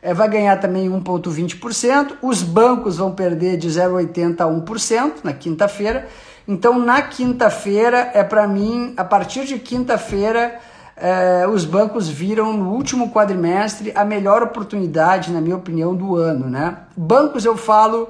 é, 0.00 0.14
vai 0.14 0.26
ganhar 0.26 0.56
também 0.58 0.88
1,20%. 0.88 2.12
Os 2.22 2.42
bancos 2.42 2.96
vão 2.96 3.12
perder 3.12 3.58
de 3.58 3.68
0,80% 3.68 4.40
a 4.40 4.46
1% 4.46 5.12
na 5.22 5.34
quinta-feira. 5.34 6.08
Então, 6.48 6.78
na 6.78 7.02
quinta-feira, 7.02 8.10
é 8.14 8.24
para 8.24 8.48
mim, 8.48 8.94
a 8.96 9.04
partir 9.04 9.44
de 9.44 9.58
quinta-feira, 9.58 10.58
é, 10.96 11.46
os 11.46 11.66
bancos 11.66 12.08
viram 12.08 12.54
no 12.54 12.70
último 12.70 13.10
quadrimestre 13.10 13.92
a 13.94 14.02
melhor 14.02 14.42
oportunidade, 14.42 15.30
na 15.30 15.42
minha 15.42 15.56
opinião, 15.56 15.94
do 15.94 16.16
ano. 16.16 16.48
Né? 16.48 16.74
Bancos, 16.96 17.44
eu 17.44 17.54
falo 17.54 18.08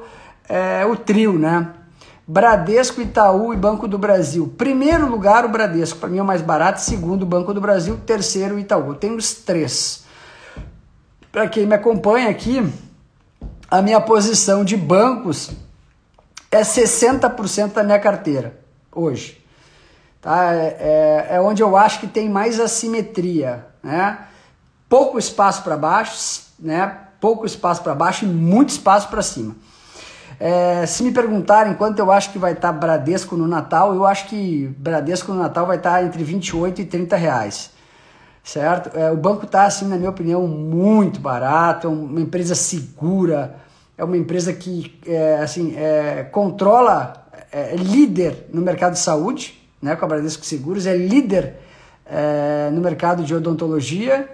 é, 0.49 0.87
o 0.87 0.95
trio, 0.95 1.37
né? 1.37 1.67
Bradesco, 2.31 3.01
Itaú 3.01 3.53
e 3.53 3.57
Banco 3.57 3.89
do 3.89 3.99
Brasil. 3.99 4.55
Primeiro 4.57 5.11
lugar, 5.11 5.45
o 5.45 5.49
Bradesco, 5.49 5.99
para 5.99 6.09
mim 6.09 6.19
é 6.19 6.23
o 6.23 6.25
mais 6.25 6.41
barato. 6.41 6.81
Segundo, 6.81 7.25
o 7.25 7.27
Banco 7.27 7.53
do 7.53 7.61
Brasil. 7.61 7.99
Terceiro, 8.07 8.55
o 8.55 8.59
Itaú. 8.61 8.91
Eu 8.91 8.95
tenho 8.95 9.17
os 9.17 9.35
três. 9.35 10.05
Para 11.33 11.49
quem 11.49 11.67
me 11.67 11.75
acompanha 11.75 12.31
aqui, 12.31 12.65
a 13.69 13.83
minha 13.83 14.01
posição 14.01 14.65
de 14.65 14.77
bancos 14.77 15.51
é 16.53 16.61
60% 16.61 17.73
da 17.73 17.83
minha 17.83 17.99
carteira 17.99 18.61
hoje. 18.93 19.45
Tá? 20.21 20.55
É, 20.55 20.77
é, 20.79 21.27
é 21.35 21.41
onde 21.41 21.65
eu 21.65 21.77
acho 21.77 21.99
que 21.99 22.07
tem 22.07 22.29
mais 22.29 22.61
assimetria. 22.61 23.67
Né? 23.83 24.17
Pouco 24.89 25.19
espaço 25.19 25.65
para 25.65 25.77
baixo, 25.77 26.43
né? 26.61 26.97
pouco 27.21 27.45
espaço 27.45 27.83
para 27.83 27.93
baixo 27.93 28.25
e 28.25 28.29
muito 28.29 28.69
espaço 28.69 29.09
para 29.09 29.21
cima. 29.21 29.57
É, 30.43 30.87
se 30.87 31.03
me 31.03 31.13
perguntarem 31.13 31.75
quanto 31.75 31.99
eu 31.99 32.11
acho 32.11 32.33
que 32.33 32.39
vai 32.39 32.53
estar 32.53 32.73
tá 32.73 32.79
Bradesco 32.79 33.37
no 33.37 33.47
Natal, 33.47 33.95
eu 33.95 34.07
acho 34.07 34.27
que 34.27 34.75
Bradesco 34.79 35.35
no 35.35 35.39
Natal 35.39 35.67
vai 35.67 35.77
estar 35.77 35.93
tá 35.93 36.03
entre 36.03 36.25
28 36.25 36.81
e 36.81 36.85
30 36.87 37.15
reais. 37.15 37.71
Certo? 38.43 38.97
É, 38.97 39.11
o 39.11 39.19
banco 39.19 39.45
está, 39.45 39.67
assim, 39.67 39.87
na 39.87 39.99
minha 39.99 40.09
opinião, 40.09 40.49
muito 40.49 41.21
barato, 41.21 41.87
é 41.87 41.91
uma 41.91 42.23
empresa 42.23 42.55
segura, 42.55 43.55
é 43.99 44.03
uma 44.03 44.17
empresa 44.17 44.51
que 44.55 44.99
é, 45.07 45.41
assim, 45.43 45.75
é, 45.77 46.23
controla, 46.33 47.27
é, 47.53 47.75
é 47.75 47.77
líder 47.77 48.47
no 48.51 48.63
mercado 48.63 48.95
de 48.95 49.01
saúde, 49.01 49.61
né, 49.83 49.95
com 49.95 50.07
a 50.07 50.09
Bradesco 50.09 50.43
Seguros, 50.47 50.87
é 50.87 50.97
líder 50.97 51.57
é, 52.07 52.71
no 52.73 52.81
mercado 52.81 53.23
de 53.23 53.35
odontologia. 53.35 54.27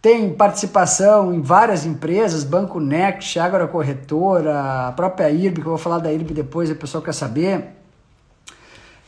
Tem 0.00 0.32
participação 0.32 1.34
em 1.34 1.40
várias 1.40 1.84
empresas, 1.84 2.44
Banco 2.44 2.78
Next, 2.78 3.38
Agora 3.38 3.66
Corretora, 3.66 4.88
a 4.88 4.92
própria 4.92 5.28
IRB, 5.28 5.60
que 5.60 5.66
eu 5.66 5.70
vou 5.70 5.78
falar 5.78 5.98
da 5.98 6.12
IRB 6.12 6.34
depois, 6.34 6.70
o 6.70 6.76
pessoal 6.76 7.02
quer 7.02 7.14
saber. 7.14 7.70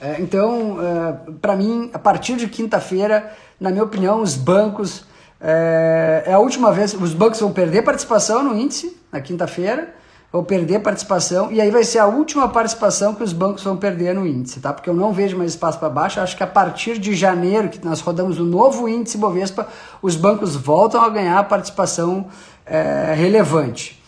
É, 0.01 0.21
então, 0.21 0.79
é, 0.81 1.31
para 1.41 1.55
mim, 1.55 1.91
a 1.93 1.99
partir 1.99 2.37
de 2.37 2.49
quinta-feira, 2.49 3.33
na 3.61 3.71
minha 3.71 3.85
opinião, 3.85 4.21
os 4.21 4.35
bancos. 4.35 5.05
É, 5.41 6.25
é 6.27 6.33
a 6.33 6.39
última 6.39 6.73
vez, 6.73 6.93
os 6.93 7.15
bancos 7.15 7.41
vão 7.41 7.53
perder 7.53 7.83
participação 7.83 8.43
no 8.43 8.57
índice 8.57 9.01
na 9.13 9.21
quinta-feira 9.21 10.00
vão 10.33 10.45
perder 10.45 10.81
participação 10.81 11.51
e 11.51 11.61
aí 11.61 11.71
vai 11.71 11.83
ser 11.83 11.99
a 11.99 12.07
última 12.07 12.49
participação 12.49 13.15
que 13.15 13.23
os 13.23 13.33
bancos 13.33 13.65
vão 13.65 13.77
perder 13.77 14.15
no 14.15 14.27
índice, 14.27 14.61
tá? 14.61 14.73
Porque 14.73 14.89
eu 14.89 14.95
não 14.95 15.13
vejo 15.13 15.37
mais 15.37 15.51
espaço 15.51 15.79
para 15.79 15.89
baixo. 15.89 16.21
Acho 16.21 16.37
que 16.37 16.43
a 16.43 16.47
partir 16.47 16.99
de 16.99 17.15
janeiro, 17.15 17.69
que 17.69 17.85
nós 17.85 18.01
rodamos 18.01 18.39
o 18.39 18.45
novo 18.45 18.89
índice 18.89 19.19
Bovespa, 19.19 19.67
os 20.01 20.15
bancos 20.15 20.55
voltam 20.55 21.03
a 21.03 21.09
ganhar 21.09 21.43
participação 21.49 22.27
é, 22.65 23.13
relevante. 23.17 24.01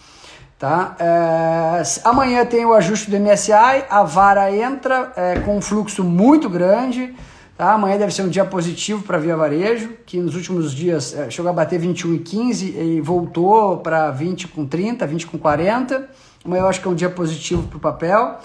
Tá? 0.59 0.95
É, 1.01 1.83
amanhã 2.05 2.47
tem 2.47 2.65
o 2.65 2.73
ajuste 2.73 3.11
do 3.11 3.19
MSI, 3.19 3.85
a 3.91 4.05
vara 4.05 4.55
entra 4.55 5.13
é, 5.17 5.41
com 5.41 5.57
um 5.57 5.61
fluxo 5.61 6.05
muito 6.05 6.49
grande. 6.49 7.13
Tá? 7.63 7.75
Amanhã 7.75 7.97
deve 7.97 8.13
ser 8.13 8.23
um 8.23 8.29
dia 8.29 8.45
positivo 8.45 9.05
para 9.05 9.19
Via 9.19 9.37
Varejo, 9.37 9.91
que 10.05 10.19
nos 10.19 10.35
últimos 10.35 10.75
dias 10.75 11.15
é, 11.15 11.31
chegou 11.31 11.49
a 11.49 11.53
bater 11.53 11.81
21,15 11.81 12.75
e 12.75 13.01
voltou 13.01 13.77
para 13.77 14.11
20 14.11 14.49
com 14.49 14.67
30, 14.67 15.07
20 15.07 15.29
com 15.29 15.39
40. 15.39 16.09
Amanhã 16.45 16.63
eu 16.63 16.67
acho 16.67 16.81
que 16.81 16.89
é 16.89 16.91
um 16.91 16.95
dia 16.97 17.09
positivo 17.09 17.63
para 17.69 17.77
o 17.77 17.81
papel. 17.81 18.41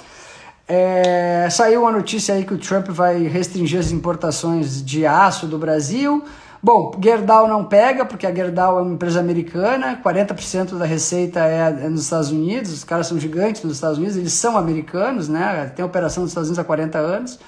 É, 0.68 1.48
saiu 1.50 1.88
a 1.88 1.92
notícia 1.92 2.36
aí 2.36 2.46
que 2.46 2.54
o 2.54 2.60
Trump 2.60 2.90
vai 2.90 3.24
restringir 3.24 3.80
as 3.80 3.92
importações 3.92 4.86
de 4.86 5.04
aço 5.04 5.48
do 5.48 5.58
Brasil. 5.58 6.24
Bom, 6.62 6.92
Gerdau 7.02 7.48
não 7.48 7.66
pega, 7.66 8.06
porque 8.06 8.28
a 8.28 8.32
Gerdau 8.32 8.78
é 8.78 8.84
uma 8.84 8.94
empresa 8.94 9.20
americana, 9.20 10.00
40% 10.06 10.78
da 10.78 10.86
receita 10.86 11.40
é, 11.40 11.86
é, 11.86 11.90
nos 11.90 12.04
Estados 12.04 12.30
Unidos, 12.30 12.72
os 12.72 12.84
caras 12.84 13.08
são 13.08 13.20
gigantes 13.20 13.64
nos 13.64 13.74
Estados 13.74 13.98
Unidos, 13.98 14.16
eles 14.16 14.34
são 14.34 14.56
americanos, 14.56 15.28
né? 15.28 15.72
Tem 15.76 15.84
operação 15.84 16.22
nos 16.22 16.30
Estados 16.30 16.50
Unidos 16.50 16.60
há 16.60 16.64
40 16.64 17.00
anos. 17.00 17.40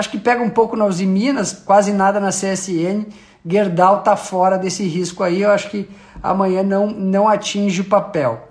Acho 0.00 0.08
que 0.08 0.18
pega 0.18 0.42
um 0.42 0.48
pouco 0.48 0.76
na 0.76 0.86
Uzi 0.86 1.04
Minas, 1.04 1.52
quase 1.52 1.92
nada 1.92 2.18
na 2.18 2.30
CSN. 2.30 3.04
Gerdau 3.44 4.02
tá 4.02 4.16
fora 4.16 4.56
desse 4.56 4.82
risco 4.84 5.22
aí. 5.22 5.42
Eu 5.42 5.50
acho 5.50 5.68
que 5.68 5.90
amanhã 6.22 6.62
não, 6.62 6.86
não 6.86 7.28
atinge 7.28 7.82
o 7.82 7.84
papel. 7.84 8.48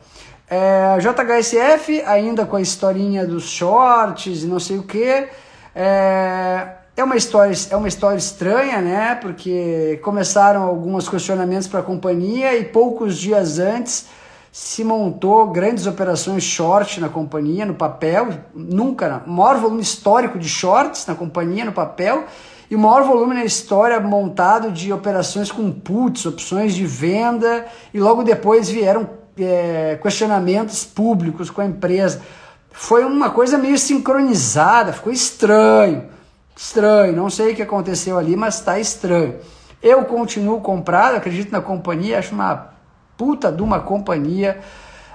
É, 0.48 0.96
JHSF, 1.00 2.04
ainda 2.06 2.46
com 2.46 2.56
a 2.56 2.62
historinha 2.62 3.26
dos 3.26 3.50
shorts 3.50 4.44
e 4.44 4.46
não 4.46 4.60
sei 4.60 4.78
o 4.78 4.84
que. 4.84 5.28
É, 5.76 6.68
é, 6.96 7.04
uma 7.04 7.16
história, 7.16 7.56
é 7.72 7.76
uma 7.76 7.88
história 7.88 8.20
estranha, 8.20 8.80
né? 8.80 9.16
Porque 9.20 10.00
começaram 10.04 10.62
alguns 10.62 11.10
questionamentos 11.10 11.68
para 11.68 11.80
a 11.80 11.84
companhia 11.84 12.56
e 12.56 12.64
poucos 12.64 13.18
dias 13.18 13.58
antes 13.58 14.06
se 14.52 14.84
montou 14.84 15.48
grandes 15.48 15.86
operações 15.86 16.44
short 16.44 17.00
na 17.00 17.10
companhia, 17.10 17.66
no 17.66 17.76
papel, 17.76 18.30
nunca, 18.54 19.22
maior 19.28 19.58
volume 19.58 19.82
histórico 19.82 20.40
de 20.40 20.50
shorts 20.50 21.06
na 21.06 21.16
companhia, 21.16 21.66
no 21.66 21.72
papel, 21.72 22.26
e 22.70 22.76
o 22.76 22.80
maior 22.80 23.04
volume 23.04 23.36
na 23.36 23.46
história 23.46 24.00
montado 24.00 24.72
de 24.72 24.92
operações 24.92 25.52
com 25.52 25.72
puts, 25.72 26.26
opções 26.26 26.74
de 26.74 26.86
venda, 26.86 27.66
e 27.94 28.00
logo 28.00 28.24
depois 28.24 28.70
vieram 28.70 29.10
é, 29.38 29.98
questionamentos 30.02 30.84
públicos 30.84 31.50
com 31.50 31.62
a 31.62 31.66
empresa. 31.66 32.22
Foi 32.72 33.04
uma 33.04 33.30
coisa 33.30 33.58
meio 33.58 33.78
sincronizada, 33.78 34.94
ficou 34.94 35.12
estranho, 35.12 36.06
estranho, 36.56 37.16
não 37.16 37.30
sei 37.30 37.54
o 37.54 37.56
que 37.56 37.62
aconteceu 37.62 38.18
ali, 38.18 38.36
mas 38.36 38.56
está 38.56 38.80
estranho. 38.80 39.36
Eu 39.82 40.04
continuo 40.06 40.60
comprado, 40.62 41.16
acredito 41.16 41.52
na 41.52 41.62
companhia, 41.62 42.20
acho 42.20 42.36
uma 42.36 42.79
puta 43.20 43.52
de 43.52 43.62
uma 43.62 43.82
companhia. 43.82 44.62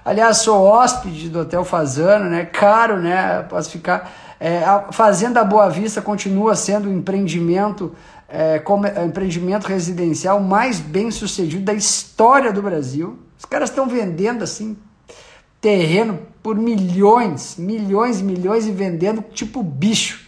Aliás, 0.04 0.36
sou 0.36 0.62
hóspede 0.62 1.30
do 1.30 1.40
Hotel 1.40 1.64
Fazano, 1.64 2.28
né? 2.28 2.44
Caro, 2.44 3.00
né? 3.00 3.42
Posso 3.48 3.70
ficar. 3.70 4.12
É, 4.38 4.62
a 4.62 4.92
Fazenda 4.92 5.42
Boa 5.42 5.70
Vista 5.70 6.02
continua 6.02 6.54
sendo 6.54 6.90
o 6.90 6.92
empreendimento, 6.92 7.94
é, 8.28 8.58
como, 8.58 8.86
é, 8.86 9.06
empreendimento 9.06 9.64
residencial 9.66 10.38
mais 10.38 10.78
bem 10.78 11.10
sucedido 11.10 11.64
da 11.64 11.72
história 11.72 12.52
do 12.52 12.60
Brasil. 12.60 13.18
Os 13.38 13.46
caras 13.46 13.70
estão 13.70 13.88
vendendo 13.88 14.44
assim 14.44 14.76
terreno 15.58 16.18
por 16.42 16.56
milhões, 16.56 17.56
milhões 17.56 18.20
e 18.20 18.22
milhões 18.22 18.66
e 18.66 18.70
vendendo 18.70 19.24
tipo 19.32 19.62
bicho. 19.62 20.26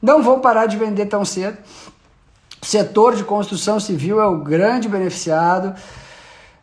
Não 0.00 0.24
vão 0.24 0.40
parar 0.40 0.66
de 0.66 0.76
vender 0.76 1.06
tão 1.06 1.24
cedo. 1.24 1.56
O 2.60 2.66
setor 2.66 3.14
de 3.14 3.22
construção 3.22 3.78
civil 3.78 4.20
é 4.20 4.26
o 4.26 4.38
grande 4.38 4.88
beneficiado 4.88 5.72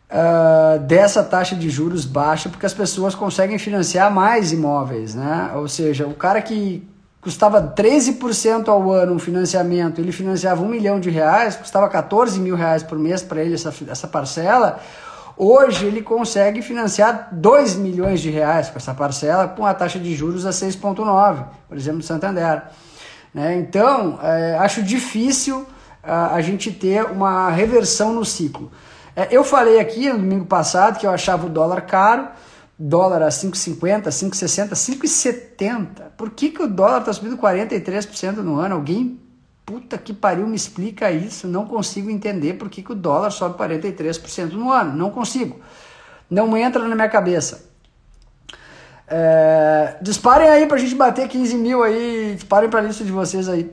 uh, 0.10 0.80
dessa 0.80 1.24
taxa 1.24 1.56
de 1.56 1.70
juros 1.70 2.06
baixa, 2.06 2.50
porque 2.50 2.66
as 2.66 2.74
pessoas 2.74 3.16
conseguem 3.16 3.58
financiar 3.58 4.12
mais 4.12 4.52
imóveis, 4.52 5.16
né? 5.16 5.52
Ou 5.56 5.68
seja, 5.68 6.08
o 6.08 6.14
cara 6.14 6.42
que 6.42 6.88
custava 7.22 7.62
13% 7.62 8.68
ao 8.70 8.92
ano 8.92 9.14
um 9.14 9.20
financiamento, 9.20 10.00
ele 10.00 10.12
financiava 10.12 10.62
um 10.62 10.68
milhão 10.68 11.00
de 11.00 11.10
reais, 11.10 11.56
custava 11.56 11.88
14 11.90 12.40
mil 12.40 12.56
reais 12.56 12.82
por 12.82 12.98
mês 12.98 13.22
para 13.22 13.42
ele 13.42 13.56
essa, 13.56 13.74
essa 13.88 14.08
parcela. 14.08 14.80
Hoje 15.38 15.86
ele 15.86 16.02
consegue 16.02 16.62
financiar 16.62 17.30
2 17.32 17.76
milhões 17.76 18.20
de 18.20 18.30
reais 18.30 18.70
com 18.70 18.78
essa 18.78 18.94
parcela, 18.94 19.48
com 19.48 19.66
a 19.66 19.74
taxa 19.74 19.98
de 19.98 20.14
juros 20.14 20.46
a 20.46 20.50
6,9, 20.50 21.46
por 21.68 21.78
exemplo, 21.78 22.00
do 22.00 22.06
Santander. 22.06 22.64
Né? 23.34 23.58
Então, 23.58 24.20
é, 24.22 24.58
acho 24.58 24.84
difícil 24.84 25.66
a, 26.04 26.36
a 26.36 26.42
gente 26.42 26.72
ter 26.72 27.06
uma 27.06 27.50
reversão 27.50 28.12
no 28.14 28.26
ciclo. 28.26 28.70
É, 29.20 29.28
eu 29.32 29.44
falei 29.44 29.82
aqui 29.82 30.08
no 30.08 30.18
domingo 30.18 30.46
passado 30.46 30.98
que 30.98 31.06
eu 31.06 31.12
achava 31.12 31.46
o 31.46 31.50
dólar 31.50 31.82
caro, 31.82 32.30
dólar 32.78 33.22
a 33.24 33.28
5,50, 33.28 34.04
5,60, 34.04 34.70
5,70. 34.70 35.88
Por 36.16 36.30
que, 36.30 36.52
que 36.52 36.64
o 36.64 36.68
dólar 36.68 37.00
está 37.00 37.12
subindo 37.12 37.38
43% 37.38 38.38
no 38.38 38.58
ano? 38.62 38.76
Alguém, 38.76 39.20
puta 39.66 39.98
que 39.98 40.14
pariu, 40.14 40.48
me 40.48 40.56
explica 40.56 41.12
isso. 41.12 41.50
Não 41.50 41.66
consigo 41.66 42.10
entender 42.10 42.54
por 42.54 42.70
que, 42.70 42.82
que 42.82 42.94
o 42.94 42.96
dólar 42.96 43.30
sobe 43.32 43.58
43% 43.58 44.54
no 44.54 44.72
ano. 44.72 44.96
Não 44.96 45.10
consigo. 45.10 45.60
Não 46.30 46.56
entra 46.56 46.88
na 46.88 46.96
minha 46.96 47.10
cabeça. 47.10 47.68
É, 49.06 49.98
disparem 50.02 50.48
aí 50.48 50.66
pra 50.66 50.78
gente 50.78 50.96
bater 50.96 51.28
15 51.28 51.58
mil 51.58 51.84
aí. 51.84 52.36
Disparem 52.36 52.70
pra 52.70 52.80
lista 52.80 53.04
de 53.04 53.12
vocês 53.12 53.50
aí. 53.50 53.70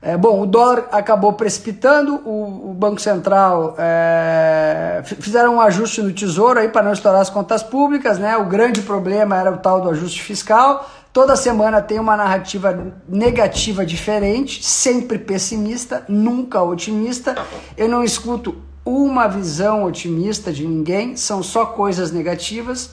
É, 0.00 0.16
bom, 0.16 0.40
o 0.40 0.46
dólar 0.46 0.88
acabou 0.92 1.32
precipitando, 1.32 2.22
o, 2.24 2.70
o 2.70 2.74
Banco 2.74 3.00
Central 3.00 3.74
é, 3.76 5.02
fizeram 5.04 5.56
um 5.56 5.60
ajuste 5.60 6.00
no 6.00 6.12
Tesouro 6.12 6.60
aí 6.60 6.68
para 6.68 6.84
não 6.84 6.92
estourar 6.92 7.20
as 7.20 7.28
contas 7.28 7.64
públicas, 7.64 8.16
né? 8.16 8.36
O 8.36 8.44
grande 8.44 8.80
problema 8.82 9.36
era 9.36 9.50
o 9.50 9.58
tal 9.58 9.80
do 9.80 9.90
ajuste 9.90 10.22
fiscal. 10.22 10.88
Toda 11.12 11.34
semana 11.34 11.82
tem 11.82 11.98
uma 11.98 12.16
narrativa 12.16 12.92
negativa 13.08 13.84
diferente, 13.84 14.64
sempre 14.64 15.18
pessimista, 15.18 16.04
nunca 16.08 16.62
otimista. 16.62 17.34
Eu 17.76 17.88
não 17.88 18.04
escuto 18.04 18.54
uma 18.84 19.26
visão 19.26 19.82
otimista 19.82 20.52
de 20.52 20.64
ninguém, 20.64 21.16
são 21.16 21.42
só 21.42 21.66
coisas 21.66 22.12
negativas, 22.12 22.90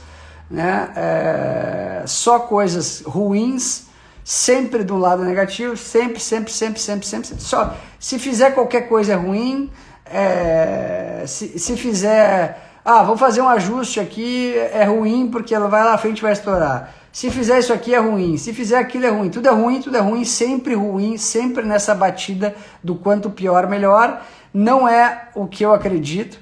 né? 0.49 0.89
É, 0.95 2.03
só 2.07 2.39
coisas 2.39 3.03
ruins 3.05 3.84
sempre 4.25 4.83
do 4.83 4.97
lado 4.97 5.23
negativo, 5.23 5.77
sempre, 5.77 6.19
sempre, 6.19 6.51
sempre, 6.51 6.81
sempre, 6.81 7.05
sempre, 7.05 7.27
sempre. 7.27 7.43
Só 7.43 7.75
se 7.99 8.17
fizer 8.17 8.55
qualquer 8.55 8.89
coisa 8.89 9.15
ruim, 9.15 9.69
é, 10.03 11.23
se, 11.27 11.59
se 11.59 11.77
fizer, 11.77 12.59
ah, 12.83 13.03
vou 13.03 13.15
fazer 13.15 13.41
um 13.41 13.47
ajuste 13.47 13.99
aqui, 13.99 14.55
é 14.73 14.83
ruim 14.83 15.29
porque 15.31 15.53
ela 15.53 15.67
vai 15.67 15.83
lá 15.83 15.93
à 15.93 15.97
frente 15.99 16.23
vai 16.23 16.33
estourar. 16.33 16.91
Se 17.11 17.29
fizer 17.29 17.59
isso 17.59 17.71
aqui 17.71 17.93
é 17.93 17.99
ruim, 17.99 18.35
se 18.35 18.51
fizer 18.51 18.77
aquilo 18.77 19.05
é 19.05 19.09
ruim, 19.09 19.29
tudo 19.29 19.47
é 19.47 19.51
ruim, 19.51 19.79
tudo 19.79 19.95
é 19.95 20.01
ruim, 20.01 20.25
sempre 20.25 20.73
ruim, 20.73 21.17
sempre 21.17 21.63
nessa 21.63 21.93
batida 21.93 22.55
do 22.83 22.95
quanto 22.95 23.29
pior 23.29 23.67
melhor. 23.67 24.21
Não 24.51 24.87
é 24.87 25.29
o 25.35 25.47
que 25.47 25.63
eu 25.63 25.71
acredito. 25.71 26.39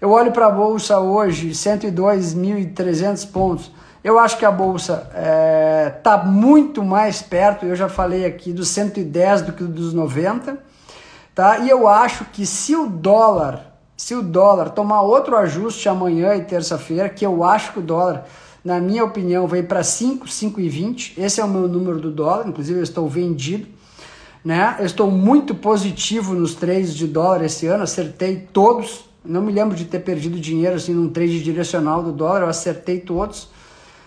Eu 0.00 0.10
olho 0.10 0.30
para 0.30 0.46
a 0.46 0.50
bolsa 0.50 0.98
hoje, 0.98 1.50
102.300 1.50 3.30
pontos. 3.32 3.72
Eu 4.04 4.18
acho 4.18 4.36
que 4.36 4.44
a 4.44 4.50
bolsa 4.50 5.08
está 5.08 5.18
é, 5.18 5.88
tá 5.88 6.18
muito 6.18 6.84
mais 6.84 7.22
perto, 7.22 7.64
eu 7.64 7.74
já 7.74 7.88
falei 7.88 8.26
aqui, 8.26 8.52
dos 8.52 8.68
110 8.68 9.40
do 9.40 9.52
que 9.54 9.64
dos 9.64 9.94
90, 9.94 10.58
tá? 11.34 11.60
E 11.60 11.70
eu 11.70 11.88
acho 11.88 12.26
que 12.26 12.44
se 12.44 12.76
o 12.76 12.86
dólar, 12.86 13.78
se 13.96 14.14
o 14.14 14.20
dólar 14.20 14.68
tomar 14.68 15.00
outro 15.00 15.34
ajuste 15.38 15.88
amanhã 15.88 16.34
e 16.34 16.42
terça-feira, 16.42 17.08
que 17.08 17.24
eu 17.24 17.42
acho 17.42 17.72
que 17.72 17.78
o 17.78 17.82
dólar, 17.82 18.26
na 18.62 18.78
minha 18.78 19.02
opinião, 19.02 19.46
vai 19.46 19.62
para 19.62 19.82
5, 19.82 20.26
5,20, 20.26 21.14
esse 21.16 21.40
é 21.40 21.44
o 21.44 21.48
meu 21.48 21.66
número 21.66 21.98
do 21.98 22.10
dólar, 22.10 22.46
inclusive 22.46 22.80
eu 22.80 22.84
estou 22.84 23.08
vendido, 23.08 23.66
né? 24.44 24.76
Eu 24.80 24.84
estou 24.84 25.10
muito 25.10 25.54
positivo 25.54 26.34
nos 26.34 26.54
trades 26.54 26.94
de 26.94 27.06
dólar 27.06 27.42
esse 27.42 27.66
ano, 27.66 27.84
acertei 27.84 28.46
todos, 28.52 29.06
não 29.24 29.40
me 29.40 29.50
lembro 29.50 29.74
de 29.74 29.86
ter 29.86 30.00
perdido 30.00 30.38
dinheiro 30.38 30.76
assim 30.76 30.92
num 30.92 31.08
trade 31.08 31.42
direcional 31.42 32.02
do 32.02 32.12
dólar, 32.12 32.42
eu 32.42 32.48
acertei 32.48 33.00
todos 33.00 33.53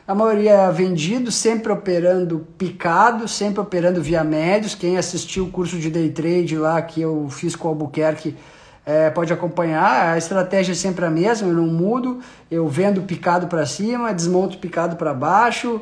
a 0.08 0.16
maioria 0.16 0.72
vendido, 0.72 1.30
sempre 1.34 1.70
operando 1.70 2.48
picado, 2.58 3.28
sempre 3.28 3.60
operando 3.60 4.02
via 4.02 4.24
médios. 4.24 4.74
Quem 4.74 4.98
assistiu 4.98 5.44
o 5.44 5.52
curso 5.52 5.78
de 5.78 5.90
day 5.90 6.10
trade 6.10 6.58
lá 6.58 6.82
que 6.82 7.02
eu 7.02 7.28
fiz 7.30 7.58
com 7.58 7.68
o 7.68 7.72
Albuquerque 7.72 8.34
é, 8.86 9.10
pode 9.10 9.34
acompanhar. 9.34 10.14
A 10.14 10.18
estratégia 10.18 10.72
é 10.72 10.76
sempre 10.76 11.04
a 11.04 11.10
mesma, 11.10 11.50
eu 11.50 11.54
não 11.54 11.68
mudo. 11.68 12.22
Eu 12.50 12.70
vendo 12.70 13.02
picado 13.02 13.48
para 13.48 13.66
cima, 13.66 14.14
desmonto 14.14 14.60
picado 14.60 14.96
para 14.96 15.14
baixo, 15.14 15.82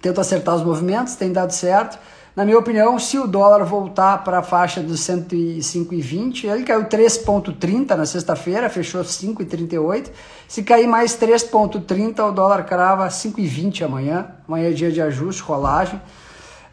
tento 0.00 0.18
acertar 0.18 0.54
os 0.54 0.64
movimentos, 0.64 1.14
tem 1.14 1.30
dado 1.30 1.52
certo. 1.52 1.98
Na 2.34 2.46
minha 2.46 2.58
opinião, 2.58 2.98
se 2.98 3.18
o 3.18 3.26
dólar 3.26 3.62
voltar 3.62 4.24
para 4.24 4.38
a 4.38 4.42
faixa 4.42 4.80
dos 4.80 5.00
105,20, 5.00 6.44
ele 6.44 6.62
caiu 6.62 6.84
3,30 6.84 7.94
na 7.94 8.06
sexta-feira, 8.06 8.70
fechou 8.70 9.02
5,38. 9.02 10.10
Se 10.48 10.62
cair 10.62 10.86
mais 10.86 11.12
3,30, 11.12 12.26
o 12.26 12.32
dólar 12.32 12.64
crava 12.64 13.06
5,20 13.06 13.84
amanhã. 13.84 14.28
Amanhã 14.48 14.70
é 14.70 14.72
dia 14.72 14.90
de 14.90 15.02
ajuste, 15.02 15.42
rolagem. 15.42 16.00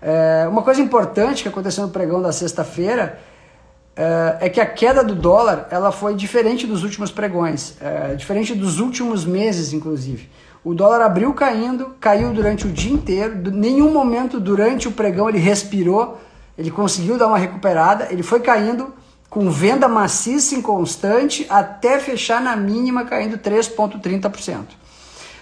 É, 0.02 0.48
uma 0.48 0.62
coisa 0.62 0.80
importante 0.80 1.44
que 1.44 1.50
aconteceu 1.50 1.84
no 1.86 1.90
pregão 1.90 2.22
da 2.22 2.32
sexta-feira 2.32 3.20
é, 3.98 4.38
é, 4.46 4.50
que 4.50 4.62
a 4.62 4.66
queda 4.66 5.04
do 5.04 5.14
dólar 5.14 5.68
ela 5.70 5.92
foi 5.92 6.16
diferente 6.16 6.66
dos 6.66 6.84
últimos 6.86 7.12
pregões, 7.12 7.76
é, 7.82 8.16
diferente 8.16 8.56
dos 8.56 8.80
últimos 8.80 9.26
meses, 9.26 9.74
inclusive. 9.74 10.30
O 10.64 10.74
dólar 10.74 11.02
abriu 11.02 11.34
caindo, 11.34 11.96
caiu 12.02 12.34
durante 12.34 12.68
o 12.68 12.72
dia 12.72 12.92
inteiro, 12.92 13.50
nenhum 13.50 13.92
momento 13.92 14.40
durante 14.40 14.90
o 14.90 14.92
pregão 14.92 15.30
ele 15.30 15.38
respirou, 15.38 16.20
ele 16.58 16.70
conseguiu 16.70 17.18
dar 17.18 17.28
uma 17.28 17.38
recuperada, 17.38 18.08
ele 18.12 18.22
foi 18.22 18.42
caindo 18.42 18.94
com 19.30 19.50
venda 19.50 19.88
maciça 19.88 20.56
e 20.56 20.62
constante 20.62 21.46
até 21.50 21.98
fechar 22.00 22.42
na 22.42 22.58
mínima 22.58 23.06
caindo 23.06 23.38
3,30%. 23.38 24.66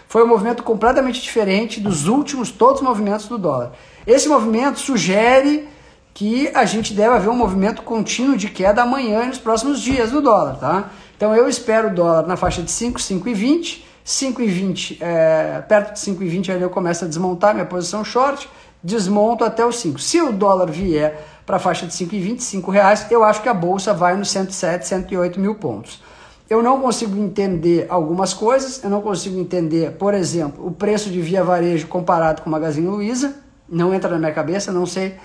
Foi 0.08 0.24
um 0.24 0.28
movimento 0.28 0.62
completamente 0.62 1.20
diferente 1.20 1.80
dos 1.80 2.08
últimos 2.08 2.52
todos 2.52 2.82
os 2.82 2.88
movimentos 2.88 3.28
do 3.28 3.40
dólar. 3.40 3.72
Esse 4.06 4.30
movimento 4.30 4.80
sugere 4.80 5.68
que 6.14 6.50
a 6.54 6.64
gente 6.64 6.94
deve 6.94 7.16
haver 7.16 7.30
um 7.30 7.36
movimento 7.36 7.82
contínuo 7.82 8.38
de 8.38 8.50
queda 8.50 8.84
amanhã 8.84 9.24
e 9.24 9.28
nos 9.28 9.40
próximos 9.40 9.82
dias 9.82 10.12
do 10.12 10.22
dólar, 10.22 10.58
tá? 10.58 10.90
Então 11.16 11.36
eu 11.36 11.50
espero 11.50 11.90
o 11.90 11.94
dólar 11.94 12.28
na 12.28 12.38
faixa 12.38 12.62
de 12.62 12.72
5, 12.72 13.00
5,20 13.00 13.87
5,20, 14.08 15.02
é, 15.02 15.62
perto 15.68 15.94
de 15.94 16.00
5,20 16.00 16.54
ali 16.54 16.62
eu 16.62 16.70
começo 16.70 17.04
a 17.04 17.08
desmontar 17.10 17.54
minha 17.54 17.66
posição 17.66 18.06
short, 18.06 18.50
desmonto 18.82 19.44
até 19.44 19.66
os 19.66 19.80
5. 19.80 20.00
Se 20.00 20.22
o 20.22 20.32
dólar 20.32 20.72
vier 20.72 21.22
para 21.46 21.58
a 21.58 21.60
faixa 21.60 21.86
de 21.86 21.92
5,20, 21.92 22.40
5 22.40 22.72
reais, 22.72 23.06
eu 23.12 23.22
acho 23.22 23.42
que 23.42 23.50
a 23.50 23.54
bolsa 23.54 23.94
vai 23.94 24.16
nos 24.16 24.32
107, 24.32 24.88
108 24.88 25.38
mil 25.42 25.56
pontos. 25.56 26.02
Eu 26.50 26.64
não 26.64 26.80
consigo 26.80 27.22
entender 27.22 27.86
algumas 27.90 28.34
coisas, 28.34 28.82
eu 28.82 28.90
não 28.90 29.02
consigo 29.02 29.38
entender, 29.38 29.92
por 29.98 30.14
exemplo, 30.14 30.66
o 30.66 30.72
preço 30.72 31.10
de 31.10 31.20
via 31.20 31.44
varejo 31.44 31.88
comparado 31.88 32.42
com 32.42 32.48
o 32.48 32.52
Magazine 32.52 32.88
Luiza, 32.88 33.36
não 33.68 33.94
entra 33.94 34.10
na 34.10 34.18
minha 34.18 34.32
cabeça, 34.32 34.72
não 34.72 34.86
sei 34.86 35.18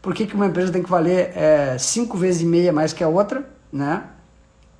por 0.00 0.14
que, 0.14 0.26
que 0.26 0.34
uma 0.34 0.46
empresa 0.46 0.72
tem 0.72 0.82
que 0.82 0.88
valer 0.88 1.36
é, 1.36 1.76
cinco 1.78 2.16
vezes 2.16 2.40
e 2.40 2.46
meia 2.46 2.72
mais 2.72 2.94
que 2.94 3.04
a 3.04 3.08
outra, 3.08 3.46
né? 3.70 4.04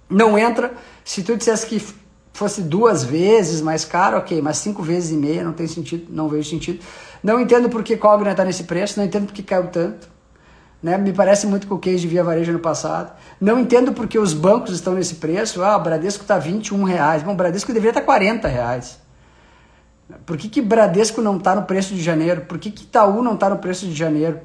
Não 0.08 0.38
entra. 0.38 0.72
Se 1.04 1.22
tu 1.22 1.36
dissesse 1.36 1.66
que 1.66 2.01
fosse 2.32 2.62
duas 2.62 3.04
vezes 3.04 3.60
mais 3.60 3.84
caro, 3.84 4.16
ok, 4.18 4.40
mas 4.40 4.58
cinco 4.58 4.82
vezes 4.82 5.10
e 5.10 5.16
meia 5.16 5.44
não 5.44 5.52
tem 5.52 5.66
sentido, 5.66 6.06
não 6.10 6.28
vejo 6.28 6.48
sentido. 6.48 6.82
Não 7.22 7.40
entendo 7.40 7.68
por 7.68 7.82
que 7.82 7.96
Cogna 7.96 8.30
está 8.30 8.44
nesse 8.44 8.64
preço, 8.64 8.98
não 8.98 9.06
entendo 9.06 9.26
por 9.26 9.32
que 9.32 9.42
caiu 9.42 9.68
tanto. 9.68 10.10
Né? 10.82 10.98
Me 10.98 11.12
parece 11.12 11.46
muito 11.46 11.68
com 11.68 11.76
o 11.76 11.78
case 11.78 12.00
de 12.00 12.08
Via 12.08 12.24
Varejo 12.24 12.52
no 12.52 12.58
passado. 12.58 13.12
Não 13.40 13.60
entendo 13.60 13.92
por 13.92 14.08
que 14.08 14.18
os 14.18 14.34
bancos 14.34 14.74
estão 14.74 14.94
nesse 14.94 15.16
preço. 15.16 15.62
Ah, 15.62 15.76
o 15.76 15.80
Bradesco 15.80 16.22
está 16.22 16.38
21 16.38 16.82
reais. 16.82 17.22
Bom, 17.22 17.32
o 17.32 17.36
Bradesco 17.36 17.72
deveria 17.72 17.90
estar 17.90 18.00
tá 18.00 18.06
40 18.06 18.48
reais. 18.48 19.00
Por 20.26 20.36
que, 20.36 20.48
que 20.48 20.60
Bradesco 20.60 21.22
não 21.22 21.36
está 21.36 21.54
no 21.54 21.62
preço 21.62 21.94
de 21.94 22.02
janeiro? 22.02 22.42
Por 22.42 22.58
que, 22.58 22.70
que 22.70 22.82
Itaú 22.82 23.22
não 23.22 23.34
está 23.34 23.48
no 23.48 23.58
preço 23.58 23.86
de 23.86 23.94
janeiro? 23.94 24.40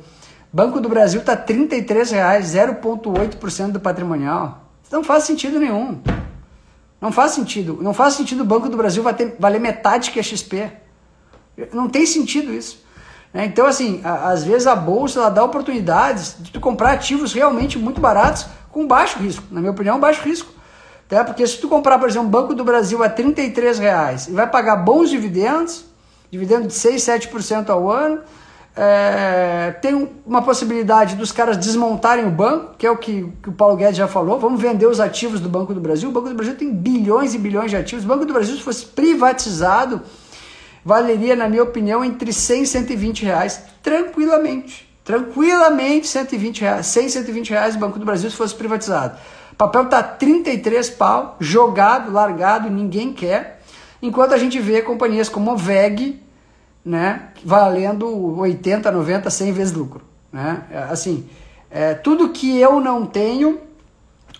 Banco 0.53 0.79
do 0.79 0.87
Brasil 0.87 1.19
está 1.19 1.35
33 1.35 2.11
reais, 2.11 2.53
0,8% 2.53 3.71
do 3.71 3.79
patrimonial. 3.79 4.69
Não 4.91 5.03
faz 5.03 5.23
sentido 5.23 5.59
nenhum. 5.59 5.99
Não 6.99 7.11
faz 7.11 7.31
sentido. 7.31 7.77
Não 7.81 7.93
faz 7.93 8.15
sentido 8.15 8.41
o 8.41 8.45
Banco 8.45 8.69
do 8.69 8.77
Brasil 8.77 9.03
valer 9.39 9.59
metade 9.59 10.11
que 10.11 10.19
a 10.19 10.23
XP. 10.23 10.71
Não 11.73 11.89
tem 11.89 12.05
sentido 12.05 12.53
isso. 12.53 12.83
Né? 13.33 13.45
Então, 13.45 13.65
assim, 13.65 14.01
às 14.03 14.43
vezes 14.43 14.67
a 14.67 14.75
bolsa 14.75 15.19
ela 15.19 15.29
dá 15.29 15.43
oportunidades 15.43 16.35
de 16.39 16.51
tu 16.51 16.59
comprar 16.59 16.93
ativos 16.93 17.33
realmente 17.33 17.77
muito 17.77 18.01
baratos 18.01 18.47
com 18.71 18.87
baixo 18.87 19.19
risco. 19.19 19.43
Na 19.51 19.59
minha 19.59 19.71
opinião, 19.71 19.99
baixo 19.99 20.21
risco. 20.23 20.51
Tá? 21.07 21.23
Porque 21.23 21.45
se 21.47 21.57
tu 21.57 21.69
comprar, 21.69 21.97
por 21.99 22.09
exemplo, 22.09 22.27
Banco 22.27 22.53
do 22.53 22.63
Brasil 22.63 23.01
a 23.03 23.09
33 23.09 23.79
reais 23.79 24.27
e 24.27 24.31
vai 24.31 24.49
pagar 24.49 24.77
bons 24.77 25.09
dividendos, 25.09 25.85
dividendo 26.29 26.67
de 26.67 26.73
6, 26.73 27.01
7% 27.01 27.69
ao 27.69 27.89
ano, 27.89 28.21
é, 28.77 29.71
tem 29.81 30.07
uma 30.23 30.43
possibilidade 30.43 31.15
dos 31.15 31.31
caras 31.31 31.57
desmontarem 31.57 32.25
o 32.25 32.29
banco, 32.29 32.75
que 32.77 32.85
é 32.85 32.91
o 32.91 32.95
que, 32.95 33.27
que, 33.41 33.49
o 33.49 33.51
Paulo 33.51 33.75
Guedes 33.75 33.97
já 33.97 34.07
falou. 34.07 34.39
Vamos 34.39 34.61
vender 34.61 34.85
os 34.85 34.99
ativos 34.99 35.39
do 35.39 35.49
Banco 35.49 35.73
do 35.73 35.81
Brasil. 35.81 36.09
O 36.09 36.11
Banco 36.11 36.29
do 36.29 36.35
Brasil 36.35 36.55
tem 36.55 36.71
bilhões 36.71 37.33
e 37.33 37.39
bilhões 37.39 37.71
de 37.71 37.77
ativos. 37.77 38.05
O 38.05 38.07
Banco 38.07 38.23
do 38.23 38.33
Brasil, 38.33 38.55
se 38.55 38.61
fosse 38.61 38.85
privatizado, 38.85 40.03
valeria, 40.85 41.35
na 41.35 41.49
minha 41.49 41.63
opinião, 41.63 42.05
entre 42.05 42.31
100 42.31 42.61
e 42.61 42.67
120 42.67 43.25
reais, 43.25 43.63
tranquilamente. 43.81 44.87
Tranquilamente 45.03 46.05
120 46.05 46.61
reais, 46.61 46.85
100, 46.85 47.09
120 47.09 47.49
reais 47.49 47.75
o 47.75 47.79
Banco 47.79 47.97
do 47.97 48.05
Brasil 48.05 48.29
se 48.29 48.35
fosse 48.35 48.53
privatizado. 48.53 49.17
papel 49.57 49.83
está 49.83 50.03
33 50.03 50.89
pau, 50.91 51.35
jogado, 51.39 52.11
largado, 52.11 52.69
ninguém 52.69 53.11
quer. 53.11 53.59
Enquanto 54.01 54.33
a 54.33 54.37
gente 54.37 54.59
vê 54.59 54.83
companhias 54.83 55.29
como 55.29 55.49
a 55.49 55.55
VEG, 55.55 56.26
né, 56.87 57.23
valendo 57.43 58.07
80, 58.39 58.89
90, 58.89 59.29
100 59.29 59.51
vezes 59.51 59.73
lucro. 59.73 60.01
Né? 60.31 60.63
Assim, 60.89 61.27
é, 61.69 61.93
tudo 61.93 62.29
que 62.29 62.57
eu 62.57 62.79
não 62.79 63.05
tenho, 63.05 63.59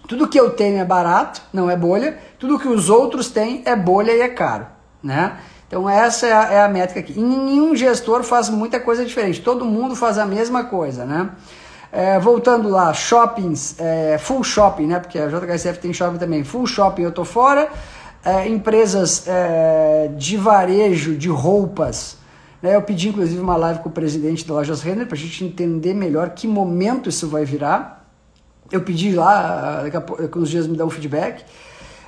tudo 0.08 0.30
que 0.30 0.40
eu 0.40 0.52
tenho 0.52 0.80
é 0.80 0.86
barato, 0.86 1.42
não 1.52 1.70
é 1.70 1.76
bolha. 1.76 2.18
Tudo 2.40 2.58
que 2.58 2.68
os 2.68 2.90
outros 2.90 3.30
têm 3.30 3.62
é 3.66 3.76
bolha 3.76 4.14
e 4.14 4.22
é 4.22 4.30
caro. 4.30 4.66
Né? 5.04 5.38
Então 5.68 5.90
essa 5.90 6.26
é 6.26 6.32
a, 6.32 6.54
é 6.54 6.62
a 6.62 6.70
métrica 6.70 7.02
aqui. 7.02 7.20
E 7.20 7.22
nenhum 7.22 7.76
gestor 7.76 8.24
faz 8.24 8.50
muita 8.50 8.80
coisa 8.80 9.04
diferente. 9.04 9.42
Todo 9.42 9.66
mundo 9.66 9.94
faz 9.94 10.18
a 10.18 10.26
mesma 10.26 10.64
coisa. 10.64 11.06
Né? 11.06 11.30
É, 11.92 12.18
voltando 12.18 12.70
lá, 12.70 12.94
shoppings, 12.94 13.76
é, 13.78 14.18
full 14.18 14.44
shopping, 14.44 14.88
né? 14.88 15.00
Porque 15.00 15.20
a 15.20 15.28
JHSF 15.28 15.80
tem 15.80 15.94
shopping 15.94 16.18
também. 16.18 16.46
Full 16.46 16.66
shopping 16.66 17.02
eu 17.02 17.12
tô 17.12 17.26
fora. 17.26 17.70
É, 18.24 18.48
empresas 18.48 19.26
é, 19.28 20.10
de 20.16 20.38
varejo 20.38 21.18
de 21.18 21.28
roupas. 21.28 22.18
Né? 22.62 22.76
Eu 22.76 22.82
pedi 22.82 23.10
inclusive 23.10 23.39
uma 23.39 23.56
live 23.56 23.80
com 23.80 23.89
o 23.89 23.91
presidente 23.91 24.46
da 24.46 24.54
Lojas 24.54 24.82
Renner 24.82 25.06
para 25.06 25.15
a 25.15 25.20
gente 25.20 25.43
entender 25.43 25.93
melhor 25.93 26.32
que 26.32 26.48
momento 26.48 27.10
isso 27.10 27.28
vai 27.28 27.46
virar. 27.46 28.06
Eu 28.72 28.82
pedi 28.82 29.13
lá, 29.13 29.84
daqui 29.84 29.98
a 29.98 30.39
uns 30.39 30.50
dias 30.50 30.67
me 30.67 30.76
dá 30.76 30.86
um 30.86 30.89
feedback. 30.89 31.46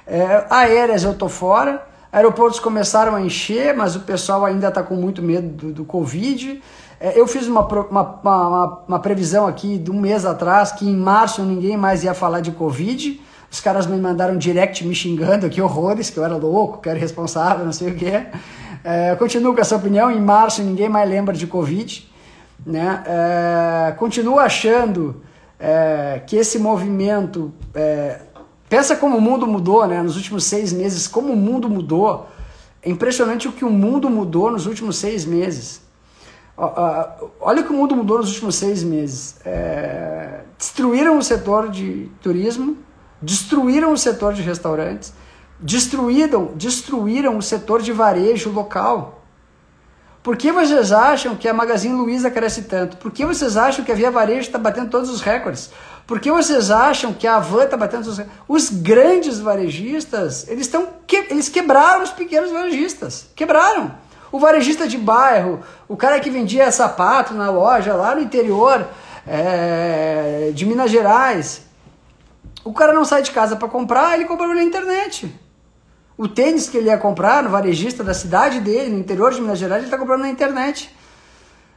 É, 0.05 0.45
aéreas 0.49 1.03
eu 1.03 1.13
tô 1.13 1.29
fora. 1.29 1.88
Aeroportos 2.12 2.59
começaram 2.59 3.15
a 3.15 3.21
encher, 3.21 3.75
mas 3.75 3.95
o 3.95 3.99
pessoal 3.99 4.43
ainda 4.43 4.69
está 4.69 4.81
com 4.81 4.95
muito 4.95 5.21
medo 5.21 5.47
do, 5.47 5.71
do 5.71 5.85
Covid. 5.85 6.59
É, 6.99 7.17
eu 7.17 7.27
fiz 7.27 7.47
uma, 7.47 7.62
uma, 7.62 8.19
uma, 8.23 8.83
uma, 8.88 8.99
previsão 8.99 9.47
aqui 9.47 9.77
de 9.77 9.89
um 9.89 9.99
mês 9.99 10.25
atrás 10.25 10.71
que 10.71 10.85
em 10.85 10.95
março 10.95 11.43
ninguém 11.43 11.77
mais 11.77 12.03
ia 12.03 12.13
falar 12.13 12.41
de 12.41 12.51
Covid. 12.51 13.21
Os 13.49 13.62
caras 13.62 13.88
me 13.88 13.97
mandaram 13.97 14.38
direct 14.38 14.85
me 14.85 14.93
xingando 14.93 15.45
aqui, 15.45 15.62
horrores, 15.62 16.09
que 16.09 16.17
eu 16.17 16.25
era 16.25 16.35
louco, 16.35 16.81
que 16.81 16.88
eu 16.88 16.91
era 16.91 16.99
irresponsável, 16.99 17.63
não 17.63 17.71
sei 17.71 17.91
o 17.91 17.95
quê. 17.95 18.25
É, 18.83 19.15
continuo 19.15 19.53
com 19.53 19.61
essa 19.61 19.75
opinião, 19.75 20.09
em 20.09 20.21
março 20.21 20.63
ninguém 20.63 20.89
mais 20.89 21.09
lembra 21.09 21.35
de 21.35 21.45
Covid. 21.45 22.09
Né? 22.65 23.03
É, 23.05 23.91
continuo 23.93 24.39
achando 24.39 25.21
é, 25.59 26.21
que 26.25 26.35
esse 26.35 26.57
movimento. 26.57 27.53
É, 27.73 28.21
pensa 28.67 28.95
como 28.95 29.17
o 29.17 29.21
mundo 29.21 29.47
mudou 29.47 29.85
né? 29.87 30.01
nos 30.01 30.15
últimos 30.15 30.43
seis 30.43 30.71
meses, 30.71 31.07
como 31.07 31.33
o 31.33 31.35
mundo 31.35 31.69
mudou. 31.69 32.27
É 32.81 32.89
impressionante 32.89 33.47
o 33.47 33.51
que 33.51 33.65
o 33.65 33.69
mundo 33.69 34.09
mudou 34.09 34.49
nos 34.51 34.65
últimos 34.65 34.97
seis 34.97 35.25
meses. 35.25 35.81
Olha 37.39 37.61
o 37.61 37.63
que 37.63 37.71
o 37.71 37.73
mundo 37.73 37.95
mudou 37.95 38.17
nos 38.17 38.29
últimos 38.29 38.55
seis 38.55 38.83
meses. 38.83 39.37
É, 39.45 40.41
destruíram 40.57 41.17
o 41.17 41.23
setor 41.23 41.69
de 41.69 42.09
turismo, 42.21 42.77
destruíram 43.21 43.93
o 43.93 43.97
setor 43.97 44.33
de 44.33 44.41
restaurantes, 44.41 45.13
destruíram, 45.59 46.51
destruíram 46.55 47.37
o 47.37 47.41
setor 47.41 47.81
de 47.81 47.91
varejo 47.91 48.51
local. 48.51 49.19
Por 50.21 50.35
que 50.35 50.51
vocês 50.51 50.91
acham 50.91 51.35
que 51.35 51.47
a 51.47 51.53
Magazine 51.53 51.95
Luiza 51.95 52.29
cresce 52.29 52.63
tanto? 52.63 52.97
Por 52.97 53.11
que 53.11 53.25
vocês 53.25 53.55
acham 53.55 53.85
que 53.85 53.91
a 53.91 53.95
Via 53.95 54.11
Varejo 54.11 54.41
está 54.41 54.57
batendo 54.57 54.89
todos 54.89 55.09
os 55.09 55.21
recordes? 55.21 55.71
Por 56.05 56.19
que 56.19 56.29
vocês 56.29 56.69
acham 56.69 57.13
que 57.13 57.25
a 57.25 57.37
Avan 57.37 57.63
está 57.63 57.77
batendo 57.77 58.03
todos 58.03 58.17
os 58.17 58.25
recordes? 58.25 58.43
Os 58.47 58.69
grandes 58.69 59.39
varejistas, 59.39 60.47
eles, 60.47 60.65
estão 60.65 60.89
que, 61.07 61.15
eles 61.29 61.47
quebraram 61.47 62.03
os 62.03 62.11
pequenos 62.11 62.51
varejistas. 62.51 63.27
Quebraram. 63.35 63.95
O 64.31 64.39
varejista 64.39 64.87
de 64.87 64.97
bairro, 64.97 65.61
o 65.87 65.95
cara 65.95 66.19
que 66.19 66.29
vendia 66.29 66.71
sapato 66.71 67.33
na 67.33 67.49
loja 67.49 67.95
lá 67.95 68.13
no 68.13 68.21
interior 68.21 68.87
é, 69.25 70.51
de 70.53 70.65
Minas 70.65 70.91
Gerais. 70.91 71.61
O 72.63 72.73
cara 72.73 72.91
não 72.93 73.05
sai 73.05 73.21
de 73.21 73.31
casa 73.31 73.55
para 73.55 73.67
comprar, 73.67 74.15
ele 74.15 74.25
compra 74.25 74.47
na 74.47 74.63
internet. 74.63 75.33
O 76.19 76.27
tênis 76.27 76.67
que 76.67 76.75
ele 76.75 76.88
ia 76.88 76.97
comprar 76.97 77.41
no 77.41 77.49
varejista 77.49 78.03
da 78.03 78.13
cidade 78.13 78.60
dele, 78.60 78.91
no 78.91 78.99
interior 78.99 79.34
de 79.34 79.39
Minas 79.39 79.58
Gerais, 79.58 79.82
ele 79.82 79.88
está 79.88 79.97
comprando 79.97 80.23
na 80.23 80.27
internet. 80.27 80.93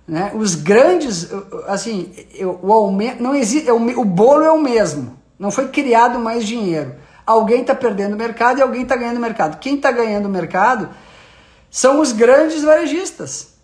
Né? 0.04 0.32
Os 0.34 0.56
grandes, 0.56 1.30
assim, 1.68 2.12
o 2.60 2.72
aumento, 2.72 3.22
não 3.22 3.36
existe, 3.36 3.68
é 3.68 3.72
o 3.72 4.04
bolo 4.04 4.42
é 4.42 4.50
o 4.50 4.60
mesmo. 4.60 5.16
Não 5.38 5.52
foi 5.52 5.68
criado 5.68 6.18
mais 6.18 6.44
dinheiro. 6.44 6.96
Alguém 7.24 7.60
está 7.60 7.72
perdendo 7.72 8.14
o 8.14 8.18
mercado 8.18 8.58
e 8.58 8.62
alguém 8.62 8.82
está 8.82 8.96
ganhando 8.96 9.18
o 9.18 9.20
mercado. 9.20 9.60
Quem 9.60 9.76
está 9.76 9.92
ganhando 9.92 10.26
o 10.26 10.28
mercado 10.28 10.88
são 11.70 12.00
os 12.00 12.10
grandes 12.10 12.64
varejistas. 12.64 13.54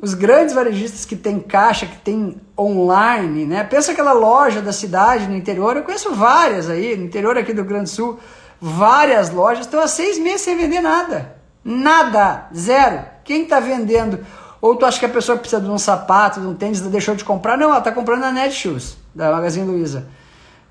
Os 0.00 0.14
grandes 0.14 0.54
varejistas 0.54 1.04
que 1.04 1.14
tem 1.14 1.38
caixa, 1.38 1.84
que 1.84 1.98
tem 1.98 2.40
online, 2.58 3.44
né? 3.44 3.64
Pensa 3.64 3.92
aquela 3.92 4.14
loja 4.14 4.62
da 4.62 4.72
cidade 4.72 5.28
no 5.28 5.36
interior, 5.36 5.76
eu 5.76 5.82
conheço 5.82 6.14
várias 6.14 6.70
aí, 6.70 6.96
no 6.96 7.04
interior 7.04 7.36
aqui 7.36 7.52
do 7.52 7.64
Grande 7.64 7.90
Sul, 7.90 8.18
várias 8.60 9.30
lojas 9.30 9.66
estão 9.66 9.80
há 9.80 9.88
seis 9.88 10.18
meses 10.18 10.42
sem 10.42 10.56
vender 10.56 10.80
nada. 10.80 11.36
Nada, 11.64 12.46
zero. 12.54 13.04
Quem 13.24 13.42
está 13.42 13.60
vendendo? 13.60 14.24
Ou 14.60 14.76
tu 14.76 14.84
acha 14.84 14.98
que 14.98 15.06
a 15.06 15.10
pessoa 15.10 15.38
precisa 15.38 15.60
de 15.60 15.70
um 15.70 15.78
sapato, 15.78 16.40
de 16.40 16.46
um 16.46 16.54
tênis, 16.54 16.80
deixou 16.80 17.14
de 17.14 17.24
comprar? 17.24 17.56
Não, 17.56 17.68
ela 17.68 17.78
está 17.78 17.92
comprando 17.92 18.20
na 18.20 18.32
Netshoes, 18.32 18.96
da 19.14 19.30
Magazine 19.32 19.66
Luiza. 19.66 20.06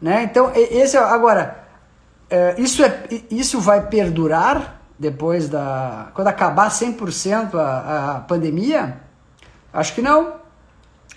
Né? 0.02 0.24
Então, 0.24 0.52
esse 0.56 0.96
é, 0.96 1.00
agora, 1.00 1.64
é, 2.30 2.56
isso, 2.58 2.84
é, 2.84 3.04
isso 3.32 3.60
vai 3.60 3.88
perdurar? 3.88 4.80
depois 5.00 5.48
da. 5.48 6.12
quando 6.14 6.28
acabar 6.28 6.70
100% 6.70 7.56
a, 7.56 8.18
a 8.18 8.20
pandemia? 8.20 9.00
Acho 9.72 9.96
que 9.96 10.02
não. 10.02 10.34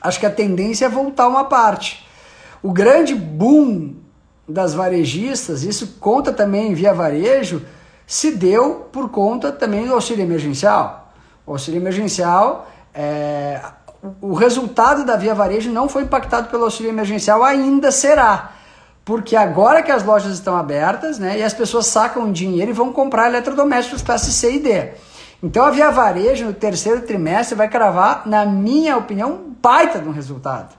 Acho 0.00 0.20
que 0.20 0.26
a 0.26 0.30
tendência 0.30 0.86
é 0.86 0.88
voltar 0.88 1.26
uma 1.26 1.46
parte. 1.46 2.06
O 2.62 2.72
grande 2.72 3.14
boom 3.14 3.96
das 4.48 4.74
varejistas, 4.74 5.62
isso 5.62 5.96
conta 6.00 6.32
também 6.32 6.74
via 6.74 6.92
varejo, 6.92 7.62
se 8.06 8.32
deu 8.32 8.88
por 8.92 9.08
conta 9.08 9.52
também 9.52 9.86
do 9.86 9.94
auxílio 9.94 10.22
emergencial. 10.22 11.12
O 11.46 11.52
auxílio 11.52 11.80
emergencial, 11.80 12.68
é, 12.94 13.60
o 14.20 14.34
resultado 14.34 15.04
da 15.04 15.16
via 15.16 15.34
varejo 15.34 15.70
não 15.70 15.88
foi 15.88 16.02
impactado 16.02 16.48
pelo 16.48 16.64
auxílio 16.64 16.90
emergencial, 16.90 17.42
ainda 17.42 17.90
será 17.90 18.52
porque 19.04 19.34
agora 19.34 19.82
que 19.82 19.90
as 19.90 20.04
lojas 20.04 20.32
estão 20.32 20.56
abertas, 20.56 21.18
né, 21.18 21.38
e 21.38 21.42
as 21.42 21.52
pessoas 21.52 21.86
sacam 21.86 22.30
dinheiro 22.30 22.70
e 22.70 22.74
vão 22.74 22.92
comprar 22.92 23.28
eletrodomésticos 23.28 24.02
classe 24.02 24.32
C 24.32 24.54
e 24.54 24.58
D. 24.60 24.90
Então 25.42 25.64
a 25.64 25.70
Via 25.70 25.90
Varejo 25.90 26.44
no 26.44 26.52
terceiro 26.52 27.00
trimestre 27.02 27.56
vai 27.56 27.68
cravar, 27.68 28.22
na 28.26 28.46
minha 28.46 28.96
opinião, 28.96 29.32
um 29.32 29.54
baita 29.60 29.98
de 29.98 30.08
um 30.08 30.12
resultado. 30.12 30.74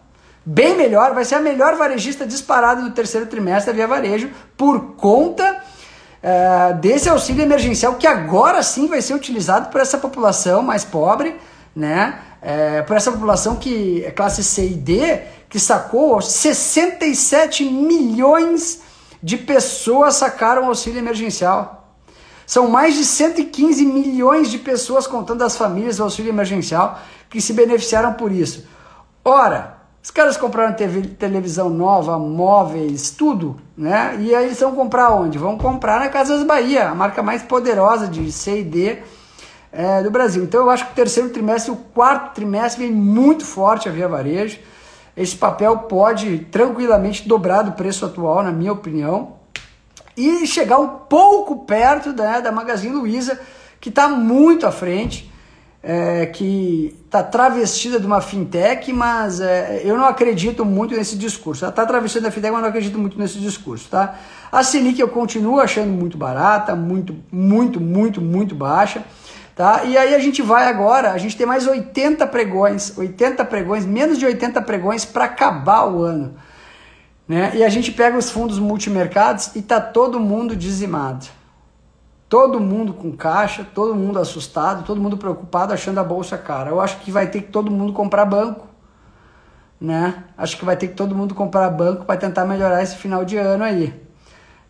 Bem 0.46 0.76
melhor, 0.76 1.14
vai 1.14 1.24
ser 1.24 1.36
a 1.36 1.40
melhor 1.40 1.76
varejista 1.78 2.26
disparada 2.26 2.82
no 2.82 2.92
terceiro 2.92 3.28
trimestre 3.28 3.74
Via 3.74 3.88
Varejo 3.88 4.30
por 4.58 4.96
conta 4.96 5.64
uh, 6.22 6.78
desse 6.80 7.08
auxílio 7.08 7.44
emergencial 7.44 7.96
que 7.96 8.06
agora 8.06 8.62
sim 8.62 8.88
vai 8.88 9.02
ser 9.02 9.14
utilizado 9.14 9.70
por 9.70 9.80
essa 9.80 9.98
população 9.98 10.62
mais 10.62 10.84
pobre, 10.84 11.36
né? 11.74 12.20
É, 12.42 12.82
por 12.82 12.98
essa 12.98 13.10
população 13.10 13.56
que 13.56 14.04
é 14.04 14.12
classe 14.12 14.44
C 14.44 14.66
e 14.66 14.74
D, 14.74 15.22
que 15.48 15.58
sacou 15.58 16.22
67 16.22 17.64
milhões 17.64 18.82
de 19.24 19.38
pessoas 19.38 20.16
sacaram 20.16 20.66
auxílio 20.66 21.00
emergencial. 21.00 21.96
São 22.46 22.68
mais 22.68 22.96
de 22.96 23.06
115 23.06 23.86
milhões 23.86 24.52
de 24.52 24.58
pessoas, 24.58 25.08
contando 25.08 25.42
as 25.44 25.56
famílias 25.56 25.96
do 25.96 26.04
auxílio 26.04 26.30
emergencial, 26.30 27.00
que 27.30 27.40
se 27.40 27.54
beneficiaram 27.54 28.16
por 28.16 28.30
isso. 28.30 28.68
Ora, 29.24 29.83
os 30.04 30.12
caras 30.12 30.36
compraram 30.36 30.74
TV, 30.74 31.02
televisão 31.18 31.70
nova, 31.70 32.20
móveis, 32.20 33.10
tudo, 33.10 33.56
né? 33.78 34.18
E 34.20 34.36
aí 34.36 34.48
eles 34.48 34.60
vão 34.60 34.76
comprar 34.76 35.12
onde? 35.12 35.38
Vão 35.38 35.58
comprar 35.58 35.98
na 36.02 36.10
Casas 36.10 36.44
Bahia, 36.44 36.90
a 36.90 36.94
marca 36.94 37.24
mais 37.24 37.42
poderosa 37.42 38.06
de 38.06 38.30
C 38.30 38.60
e 38.60 38.64
D 38.66 38.98
é, 39.72 40.04
do 40.04 40.12
Brasil. 40.12 40.44
Então 40.44 40.60
eu 40.60 40.70
acho 40.70 40.86
que 40.88 40.92
o 40.92 40.96
terceiro 40.96 41.30
trimestre, 41.30 41.72
o 41.72 41.78
quarto 41.78 42.36
trimestre 42.36 42.86
vem 42.86 42.94
muito 42.94 43.46
forte 43.46 43.88
a 43.88 43.94
Via 43.94 44.10
Varejo. 44.10 44.60
Esse 45.16 45.38
papel 45.38 45.78
pode 45.78 46.40
tranquilamente 46.52 47.26
dobrar 47.26 47.62
do 47.62 47.72
preço 47.72 48.06
atual, 48.06 48.44
na 48.44 48.52
minha 48.52 48.74
opinião, 48.74 49.36
e 50.18 50.46
chegar 50.46 50.80
um 50.80 50.90
pouco 50.90 51.66
perto 51.66 52.12
né, 52.12 52.42
da 52.42 52.52
Magazine 52.52 52.94
Luiza, 52.94 53.40
que 53.80 53.88
está 53.88 54.10
muito 54.10 54.68
à 54.68 54.72
frente, 54.72 55.32
é, 55.84 56.26
que 56.28 56.98
está 57.06 57.22
travestida 57.22 58.00
de 58.00 58.08
uma 58.08 58.22
fintech, 58.22 58.94
mas 58.94 59.42
é, 59.42 59.82
eu 59.84 59.98
não 59.98 60.06
acredito 60.06 60.64
muito 60.64 60.96
nesse 60.96 61.18
discurso. 61.18 61.66
Ela 61.66 61.72
está 61.72 61.86
travestida 61.86 62.28
da 62.28 62.32
fintech, 62.32 62.54
mas 62.54 62.62
não 62.62 62.70
acredito 62.70 62.98
muito 62.98 63.20
nesse 63.20 63.38
discurso. 63.38 63.90
Tá? 63.90 64.16
A 64.50 64.64
Selic 64.64 64.98
eu 65.00 65.10
continuo 65.10 65.60
achando 65.60 65.92
muito 65.92 66.18
barata, 66.18 66.74
muito, 66.74 67.14
muito, 67.30 67.82
muito, 67.82 68.22
muito 68.22 68.56
baixa. 68.56 69.04
Tá? 69.54 69.84
E 69.84 69.98
aí 69.98 70.16
a 70.16 70.20
gente 70.20 70.42
vai 70.42 70.68
agora, 70.68 71.12
a 71.12 71.18
gente 71.18 71.36
tem 71.36 71.46
mais 71.46 71.68
80 71.68 72.26
pregões, 72.28 72.98
80 72.98 73.44
pregões, 73.46 73.86
menos 73.86 74.18
de 74.18 74.26
80 74.26 74.62
pregões 74.62 75.04
para 75.04 75.26
acabar 75.26 75.86
o 75.86 76.02
ano. 76.02 76.34
Né? 77.28 77.52
E 77.56 77.64
a 77.64 77.70
gente 77.70 77.92
pega 77.92 78.18
os 78.18 78.32
fundos 78.32 78.58
multimercados 78.58 79.52
e 79.54 79.62
tá 79.62 79.82
todo 79.82 80.20
mundo 80.20 80.56
dizimado. 80.56 81.28
Todo 82.34 82.60
mundo 82.60 82.96
com 82.96 83.12
caixa, 83.12 83.64
todo 83.76 83.94
mundo 83.94 84.18
assustado, 84.18 84.84
todo 84.84 85.00
mundo 85.00 85.16
preocupado, 85.18 85.72
achando 85.72 86.00
a 86.00 86.04
bolsa 86.04 86.36
cara. 86.36 86.72
Eu 86.72 86.82
acho 86.82 86.98
que 87.02 87.12
vai 87.12 87.28
ter 87.28 87.44
que 87.44 87.52
todo 87.52 87.70
mundo 87.70 87.94
comprar 87.94 88.26
banco. 88.26 88.68
Né? 89.80 90.24
Acho 90.36 90.58
que 90.58 90.66
vai 90.66 90.76
ter 90.76 90.88
que 90.88 90.96
todo 90.96 91.14
mundo 91.14 91.36
comprar 91.36 91.70
banco 91.70 92.06
para 92.06 92.20
tentar 92.20 92.44
melhorar 92.46 92.82
esse 92.82 92.96
final 92.96 93.24
de 93.24 93.38
ano 93.38 93.64
aí. 93.64 93.94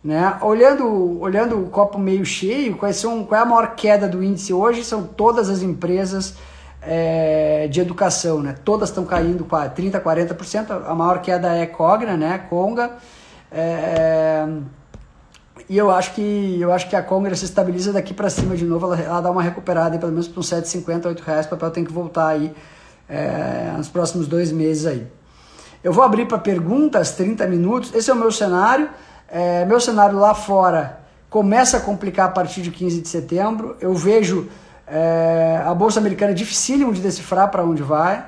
Né? 0.04 0.36
Olhando, 0.42 1.18
olhando 1.18 1.58
o 1.58 1.70
copo 1.70 1.98
meio 1.98 2.26
cheio, 2.26 2.76
quais 2.76 2.96
são, 2.96 3.24
qual 3.24 3.40
é 3.40 3.42
a 3.42 3.46
maior 3.46 3.74
queda 3.74 4.06
do 4.06 4.22
índice 4.22 4.52
hoje? 4.52 4.84
São 4.84 5.02
todas 5.02 5.48
as 5.48 5.62
empresas 5.62 6.36
é, 6.82 7.66
de 7.68 7.80
educação, 7.80 8.42
né? 8.42 8.56
Todas 8.62 8.90
estão 8.90 9.06
caindo 9.06 9.42
30%, 9.42 10.02
40%. 10.02 10.82
A 10.84 10.94
maior 10.94 11.22
queda 11.22 11.54
é 11.54 11.64
Cogna, 11.64 12.14
né? 12.14 12.36
Conga. 12.50 12.98
É, 13.50 14.46
e 15.68 15.78
eu 15.78 15.90
acho 15.90 16.14
que 16.14 16.58
eu 16.60 16.72
acho 16.72 16.88
que 16.88 16.96
a 16.96 17.02
Congra 17.02 17.34
se 17.34 17.44
estabiliza 17.44 17.92
daqui 17.92 18.12
para 18.12 18.28
cima 18.28 18.56
de 18.56 18.64
novo, 18.64 18.86
ela, 18.86 19.00
ela, 19.00 19.20
dá 19.20 19.30
uma 19.30 19.42
recuperada 19.42 19.98
pelo 19.98 20.12
menos 20.12 20.28
para 20.28 20.40
uns 20.40 20.50
7,50, 20.50 21.06
8 21.06 21.20
reais, 21.20 21.46
o 21.46 21.48
papel 21.50 21.70
tem 21.70 21.84
que 21.84 21.92
voltar 21.92 22.28
aí 22.28 22.54
é, 23.08 23.72
nos 23.76 23.88
próximos 23.88 24.26
dois 24.26 24.50
meses 24.50 24.86
aí. 24.86 25.06
Eu 25.82 25.92
vou 25.92 26.02
abrir 26.02 26.26
para 26.26 26.38
perguntas, 26.38 27.12
30 27.12 27.46
minutos. 27.46 27.94
Esse 27.94 28.10
é 28.10 28.14
o 28.14 28.16
meu 28.16 28.32
cenário. 28.32 28.88
É, 29.28 29.66
meu 29.66 29.78
cenário 29.78 30.18
lá 30.18 30.34
fora 30.34 31.00
começa 31.28 31.76
a 31.76 31.80
complicar 31.80 32.26
a 32.26 32.30
partir 32.30 32.62
de 32.62 32.70
15 32.70 33.02
de 33.02 33.08
setembro. 33.08 33.76
Eu 33.80 33.92
vejo 33.92 34.48
é, 34.86 35.62
a 35.66 35.74
Bolsa 35.74 35.98
Americana 35.98 36.32
dificílimo 36.32 36.92
de 36.92 37.00
decifrar 37.00 37.50
para 37.50 37.64
onde 37.64 37.82
vai, 37.82 38.24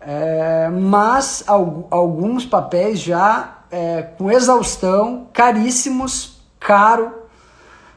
é, 0.00 0.68
mas 0.68 1.44
alguns 1.46 2.44
papéis 2.44 3.00
já 3.00 3.58
é, 3.70 4.02
com 4.02 4.30
exaustão, 4.30 5.28
caríssimos, 5.32 6.39
caro. 6.60 7.10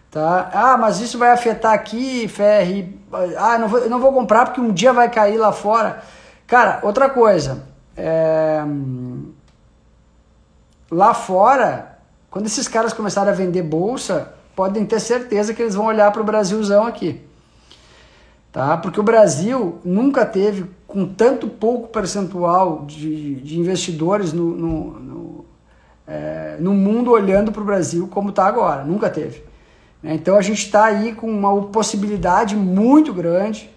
Tá? 0.09 0.49
Ah, 0.53 0.77
mas 0.77 0.99
isso 1.01 1.17
vai 1.17 1.31
afetar 1.31 1.73
aqui, 1.73 2.27
Ferri. 2.27 2.99
Ah, 3.37 3.57
não 3.57 3.67
vou, 3.67 3.89
não 3.89 3.99
vou 3.99 4.13
comprar 4.13 4.45
porque 4.45 4.61
um 4.61 4.71
dia 4.71 4.93
vai 4.93 5.09
cair 5.09 5.37
lá 5.37 5.51
fora. 5.51 6.01
Cara, 6.47 6.79
outra 6.83 7.09
coisa. 7.09 7.63
É... 7.97 8.63
Lá 10.89 11.13
fora, 11.13 11.97
quando 12.29 12.45
esses 12.45 12.67
caras 12.67 12.93
começarem 12.93 13.31
a 13.31 13.35
vender 13.35 13.63
bolsa, 13.63 14.33
podem 14.55 14.85
ter 14.85 14.99
certeza 14.99 15.53
que 15.53 15.61
eles 15.61 15.75
vão 15.75 15.85
olhar 15.85 16.11
para 16.11 16.21
o 16.21 16.25
Brasilzão 16.25 16.85
aqui. 16.85 17.21
Tá? 18.51 18.77
Porque 18.77 18.99
o 18.99 19.03
Brasil 19.03 19.79
nunca 19.83 20.27
teve, 20.27 20.69
com 20.85 21.07
tanto 21.07 21.47
pouco 21.47 21.87
percentual 21.87 22.85
de, 22.85 23.35
de 23.35 23.59
investidores 23.59 24.31
no, 24.31 24.55
no, 24.55 24.99
no, 24.99 25.45
é, 26.07 26.57
no 26.59 26.73
mundo 26.73 27.11
olhando 27.11 27.51
para 27.51 27.61
o 27.61 27.65
Brasil 27.65 28.07
como 28.07 28.29
está 28.29 28.45
agora. 28.45 28.83
Nunca 28.83 29.09
teve. 29.09 29.43
Né? 30.01 30.15
Então 30.15 30.35
a 30.35 30.41
gente 30.41 30.65
está 30.65 30.85
aí 30.85 31.13
com 31.13 31.29
uma 31.29 31.63
possibilidade 31.67 32.55
muito 32.55 33.13
grande, 33.13 33.69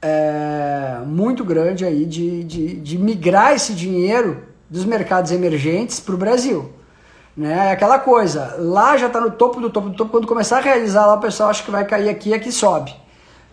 é, 0.00 0.98
muito 1.06 1.44
grande 1.44 1.84
aí 1.84 2.06
de, 2.06 2.42
de, 2.44 2.74
de 2.76 2.98
migrar 2.98 3.52
esse 3.52 3.74
dinheiro 3.74 4.44
dos 4.68 4.84
mercados 4.84 5.30
emergentes 5.30 6.00
para 6.00 6.14
o 6.14 6.18
Brasil. 6.18 6.72
Né? 7.36 7.68
É 7.68 7.72
aquela 7.72 7.98
coisa, 7.98 8.56
lá 8.58 8.96
já 8.96 9.06
está 9.06 9.20
no 9.20 9.30
topo 9.30 9.60
do 9.60 9.70
topo 9.70 9.90
do 9.90 9.96
topo, 9.96 10.10
quando 10.10 10.26
começar 10.26 10.58
a 10.58 10.60
realizar 10.60 11.06
lá 11.06 11.14
o 11.14 11.20
pessoal 11.20 11.50
acha 11.50 11.62
que 11.62 11.70
vai 11.70 11.84
cair 11.84 12.08
aqui 12.08 12.30
e 12.30 12.34
aqui 12.34 12.50
sobe. 12.50 12.94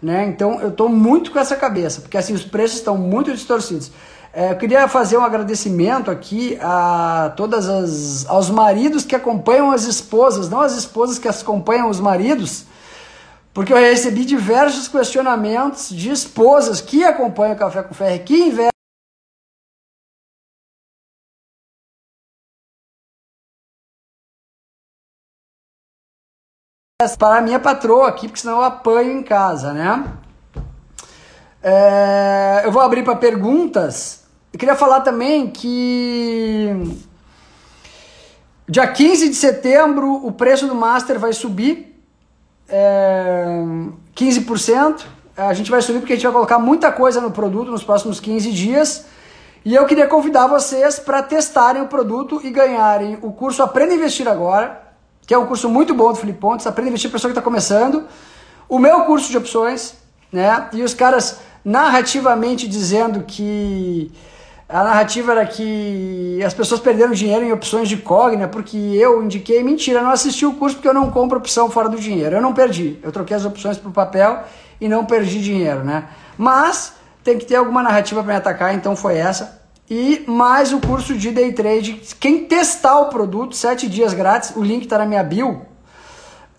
Né? 0.01 0.25
Então 0.25 0.61
eu 0.61 0.69
estou 0.69 0.87
muito 0.87 1.31
com 1.31 1.39
essa 1.39 1.55
cabeça, 1.55 2.01
porque 2.01 2.17
assim 2.17 2.33
os 2.33 2.45
preços 2.45 2.77
estão 2.77 2.97
muito 2.97 3.31
distorcidos. 3.33 3.91
É, 4.31 4.51
eu 4.51 4.57
queria 4.57 4.87
fazer 4.87 5.17
um 5.17 5.23
agradecimento 5.23 6.11
aqui 6.11 6.57
a 6.61 7.33
todas 7.35 7.67
as 7.67 8.29
aos 8.29 8.49
maridos 8.49 9.03
que 9.03 9.15
acompanham 9.15 9.71
as 9.71 9.85
esposas, 9.85 10.47
não 10.49 10.61
as 10.61 10.73
esposas 10.73 11.17
que 11.17 11.27
acompanham 11.27 11.89
os 11.89 11.99
maridos, 11.99 12.65
porque 13.53 13.73
eu 13.73 13.77
recebi 13.77 14.25
diversos 14.25 14.87
questionamentos 14.87 15.89
de 15.89 16.11
esposas 16.11 16.79
que 16.79 17.03
acompanham 17.03 17.55
o 17.55 17.57
Café 17.57 17.81
com 17.81 17.93
Ferro, 17.93 18.23
que 18.23 18.35
investem 18.35 18.69
para 27.17 27.37
a 27.37 27.41
minha 27.41 27.59
patroa 27.59 28.09
aqui, 28.09 28.27
porque 28.27 28.41
senão 28.41 28.57
eu 28.57 28.63
apanho 28.63 29.11
em 29.11 29.23
casa, 29.23 29.73
né? 29.73 30.05
É, 31.63 32.61
eu 32.65 32.71
vou 32.71 32.81
abrir 32.81 33.03
para 33.03 33.15
perguntas. 33.15 34.18
Eu 34.51 34.59
queria 34.59 34.75
falar 34.75 35.01
também 35.01 35.47
que 35.47 36.69
dia 38.67 38.87
15 38.87 39.29
de 39.29 39.35
setembro 39.35 40.25
o 40.25 40.31
preço 40.31 40.67
do 40.67 40.75
Master 40.75 41.19
vai 41.19 41.33
subir 41.33 42.01
é, 42.67 43.63
15%. 44.15 45.05
A 45.37 45.53
gente 45.53 45.71
vai 45.71 45.81
subir 45.81 45.99
porque 45.99 46.13
a 46.13 46.15
gente 46.15 46.25
vai 46.25 46.33
colocar 46.33 46.59
muita 46.59 46.91
coisa 46.91 47.21
no 47.21 47.31
produto 47.31 47.71
nos 47.71 47.83
próximos 47.83 48.19
15 48.19 48.51
dias. 48.51 49.05
E 49.63 49.75
eu 49.75 49.85
queria 49.85 50.07
convidar 50.07 50.47
vocês 50.47 50.99
para 50.99 51.21
testarem 51.21 51.81
o 51.81 51.87
produto 51.87 52.41
e 52.43 52.49
ganharem 52.49 53.17
o 53.21 53.31
curso 53.31 53.61
Aprenda 53.61 53.93
a 53.93 53.95
Investir 53.95 54.27
Agora 54.27 54.89
que 55.29 55.33
é 55.35 55.37
um 55.37 55.45
curso 55.45 55.69
muito 55.69 55.93
bom 55.93 56.11
do 56.11 56.15
Felipe 56.15 56.39
Pontes, 56.39 56.65
aprende 56.65 56.87
a 56.87 56.89
investir 56.89 57.07
para 57.07 57.17
pessoa 57.17 57.29
que 57.29 57.37
está 57.37 57.41
começando. 57.43 58.07
O 58.67 58.79
meu 58.79 59.01
curso 59.01 59.29
de 59.29 59.37
opções, 59.37 59.93
né? 60.33 60.67
E 60.73 60.81
os 60.81 60.95
caras 60.95 61.37
narrativamente 61.63 62.67
dizendo 62.67 63.21
que 63.21 64.11
a 64.69 64.83
narrativa 64.83 65.31
era 65.31 65.45
que 65.45 66.41
as 66.45 66.53
pessoas 66.53 66.79
perderam 66.79 67.11
dinheiro 67.11 67.43
em 67.43 67.51
opções 67.51 67.89
de 67.89 67.97
Cogna 67.97 68.47
porque 68.47 68.77
eu 68.77 69.23
indiquei. 69.23 69.63
Mentira, 69.63 70.01
não 70.01 70.11
assisti 70.11 70.45
o 70.45 70.53
curso 70.53 70.75
porque 70.75 70.87
eu 70.87 70.93
não 70.93 71.09
compro 71.09 71.39
opção 71.39 71.69
fora 71.71 71.89
do 71.89 71.97
dinheiro. 71.97 72.35
Eu 72.35 72.41
não 72.41 72.53
perdi. 72.53 72.99
Eu 73.01 73.11
troquei 73.11 73.35
as 73.35 73.43
opções 73.43 73.77
para 73.77 73.89
o 73.89 73.91
papel 73.91 74.43
e 74.79 74.87
não 74.87 75.05
perdi 75.05 75.41
dinheiro, 75.41 75.83
né? 75.83 76.07
Mas 76.37 76.93
tem 77.23 77.37
que 77.37 77.45
ter 77.45 77.55
alguma 77.55 77.81
narrativa 77.81 78.23
para 78.23 78.31
me 78.31 78.37
atacar, 78.37 78.73
então 78.73 78.95
foi 78.95 79.17
essa 79.17 79.59
e 79.89 80.23
mais 80.27 80.71
o 80.71 80.79
curso 80.79 81.17
de 81.17 81.31
day 81.31 81.51
trade. 81.51 82.01
Quem 82.19 82.45
testar 82.45 82.99
o 82.99 83.05
produto, 83.09 83.55
7 83.55 83.89
dias 83.89 84.13
grátis, 84.13 84.55
o 84.55 84.61
link 84.61 84.83
está 84.83 84.99
na 84.99 85.05
minha 85.05 85.23
bio, 85.23 85.65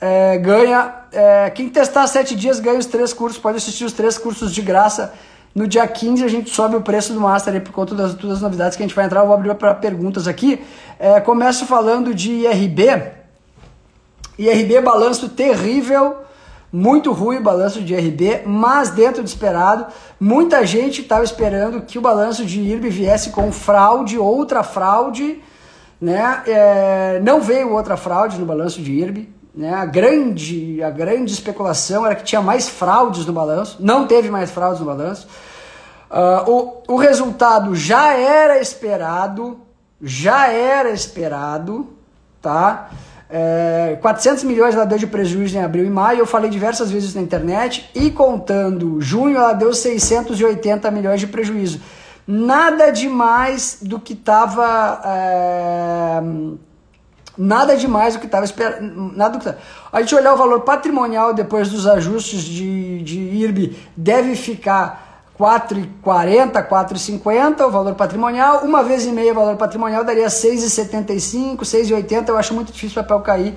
é, 0.01 0.37
ganha. 0.38 0.94
É, 1.12 1.51
quem 1.51 1.68
testar 1.68 2.07
7 2.07 2.35
dias 2.35 2.59
ganha 2.59 2.79
os 2.79 2.87
três 2.87 3.12
cursos, 3.12 3.38
pode 3.38 3.59
assistir 3.59 3.85
os 3.85 3.92
três 3.92 4.18
cursos 4.18 4.53
de 4.53 4.62
graça. 4.62 5.14
No 5.54 5.66
dia 5.66 5.86
15 5.86 6.24
a 6.24 6.28
gente 6.28 6.50
sobe 6.50 6.76
o 6.76 6.80
preço 6.80 7.12
do 7.12 7.20
Master 7.20 7.54
aí 7.54 7.60
por 7.60 7.72
conta 7.72 7.94
das 7.94 8.14
todas 8.14 8.36
as 8.36 8.42
novidades 8.42 8.76
que 8.76 8.82
a 8.82 8.86
gente 8.86 8.94
vai 8.94 9.04
entrar. 9.04 9.20
Eu 9.20 9.26
vou 9.26 9.34
abrir 9.34 9.54
para 9.54 9.74
perguntas 9.74 10.28
aqui. 10.28 10.62
É, 10.98 11.20
começo 11.20 11.66
falando 11.66 12.14
de 12.14 12.30
IRB. 12.30 13.12
IRB 14.38 14.80
balanço 14.80 15.28
terrível 15.28 16.16
muito 16.72 17.12
ruim 17.12 17.38
o 17.38 17.42
balanço 17.42 17.82
de 17.82 17.94
IRB, 17.94 18.42
mas 18.46 18.90
dentro 18.90 19.22
do 19.22 19.26
esperado, 19.26 19.86
muita 20.18 20.64
gente 20.64 21.00
estava 21.00 21.24
esperando 21.24 21.82
que 21.82 21.98
o 21.98 22.00
balanço 22.00 22.44
de 22.44 22.60
IRB 22.60 22.88
viesse 22.88 23.30
com 23.30 23.50
fraude, 23.50 24.18
outra 24.18 24.62
fraude, 24.62 25.42
né? 26.00 26.42
É, 26.46 27.20
não 27.24 27.40
veio 27.40 27.72
outra 27.72 27.96
fraude 27.96 28.38
no 28.38 28.46
balanço 28.46 28.80
de 28.80 28.92
IRB, 28.92 29.28
né? 29.54 29.74
A 29.74 29.84
grande, 29.84 30.82
a 30.82 30.90
grande 30.90 31.32
especulação 31.32 32.06
era 32.06 32.14
que 32.14 32.24
tinha 32.24 32.40
mais 32.40 32.68
fraudes 32.68 33.26
no 33.26 33.32
balanço, 33.32 33.76
não 33.80 34.06
teve 34.06 34.30
mais 34.30 34.50
fraudes 34.50 34.80
no 34.80 34.86
balanço. 34.86 35.28
Uh, 36.10 36.82
o, 36.88 36.94
o 36.94 36.96
resultado 36.96 37.74
já 37.74 38.14
era 38.14 38.58
esperado, 38.60 39.60
já 40.02 40.48
era 40.48 40.90
esperado, 40.90 41.88
tá? 42.40 42.90
É, 43.32 43.96
400 44.02 44.42
milhões 44.42 44.74
ela 44.74 44.84
deu 44.84 44.98
de 44.98 45.06
prejuízo 45.06 45.56
em 45.56 45.62
abril 45.62 45.84
e 45.84 45.90
maio, 45.90 46.18
eu 46.18 46.26
falei 46.26 46.50
diversas 46.50 46.90
vezes 46.90 47.14
na 47.14 47.22
internet, 47.22 47.88
e 47.94 48.10
contando 48.10 49.00
junho 49.00 49.36
ela 49.36 49.52
deu 49.52 49.72
680 49.72 50.90
milhões 50.90 51.20
de 51.20 51.28
prejuízo. 51.28 51.80
Nada 52.26 52.90
demais 52.90 53.78
do 53.82 54.00
que 54.00 54.14
estava. 54.14 55.00
É, 55.04 56.20
nada 57.40 57.74
demais 57.74 58.14
do 58.14 58.20
que 58.20 58.26
estava 58.26 58.44
esperando. 58.44 59.40
Que 59.40 59.55
A 59.90 60.00
gente 60.03 60.14
olhar 60.14 60.35
o 60.35 60.37
valor 60.37 60.61
patrimonial 60.61 61.33
depois 61.33 61.70
dos 61.70 61.87
ajustes 61.87 62.42
de, 62.42 63.03
de 63.03 63.18
IRB, 63.18 63.76
deve 63.96 64.37
ficar 64.37 65.24
4,40, 65.38 66.68
4,50 66.68 67.66
o 67.66 67.70
valor 67.70 67.94
patrimonial, 67.94 68.59
uma 68.59 68.83
vez 68.83 69.07
e 69.07 69.11
meia 69.11 69.33
o 69.33 69.35
valor 69.35 69.57
patrimonial 69.57 70.05
daria 70.05 70.26
6,75, 70.26 71.61
6,80, 71.61 72.29
eu 72.29 72.37
acho 72.37 72.53
muito 72.53 72.70
difícil 72.70 73.00
o 73.00 73.05
papel 73.07 73.20
cair 73.20 73.55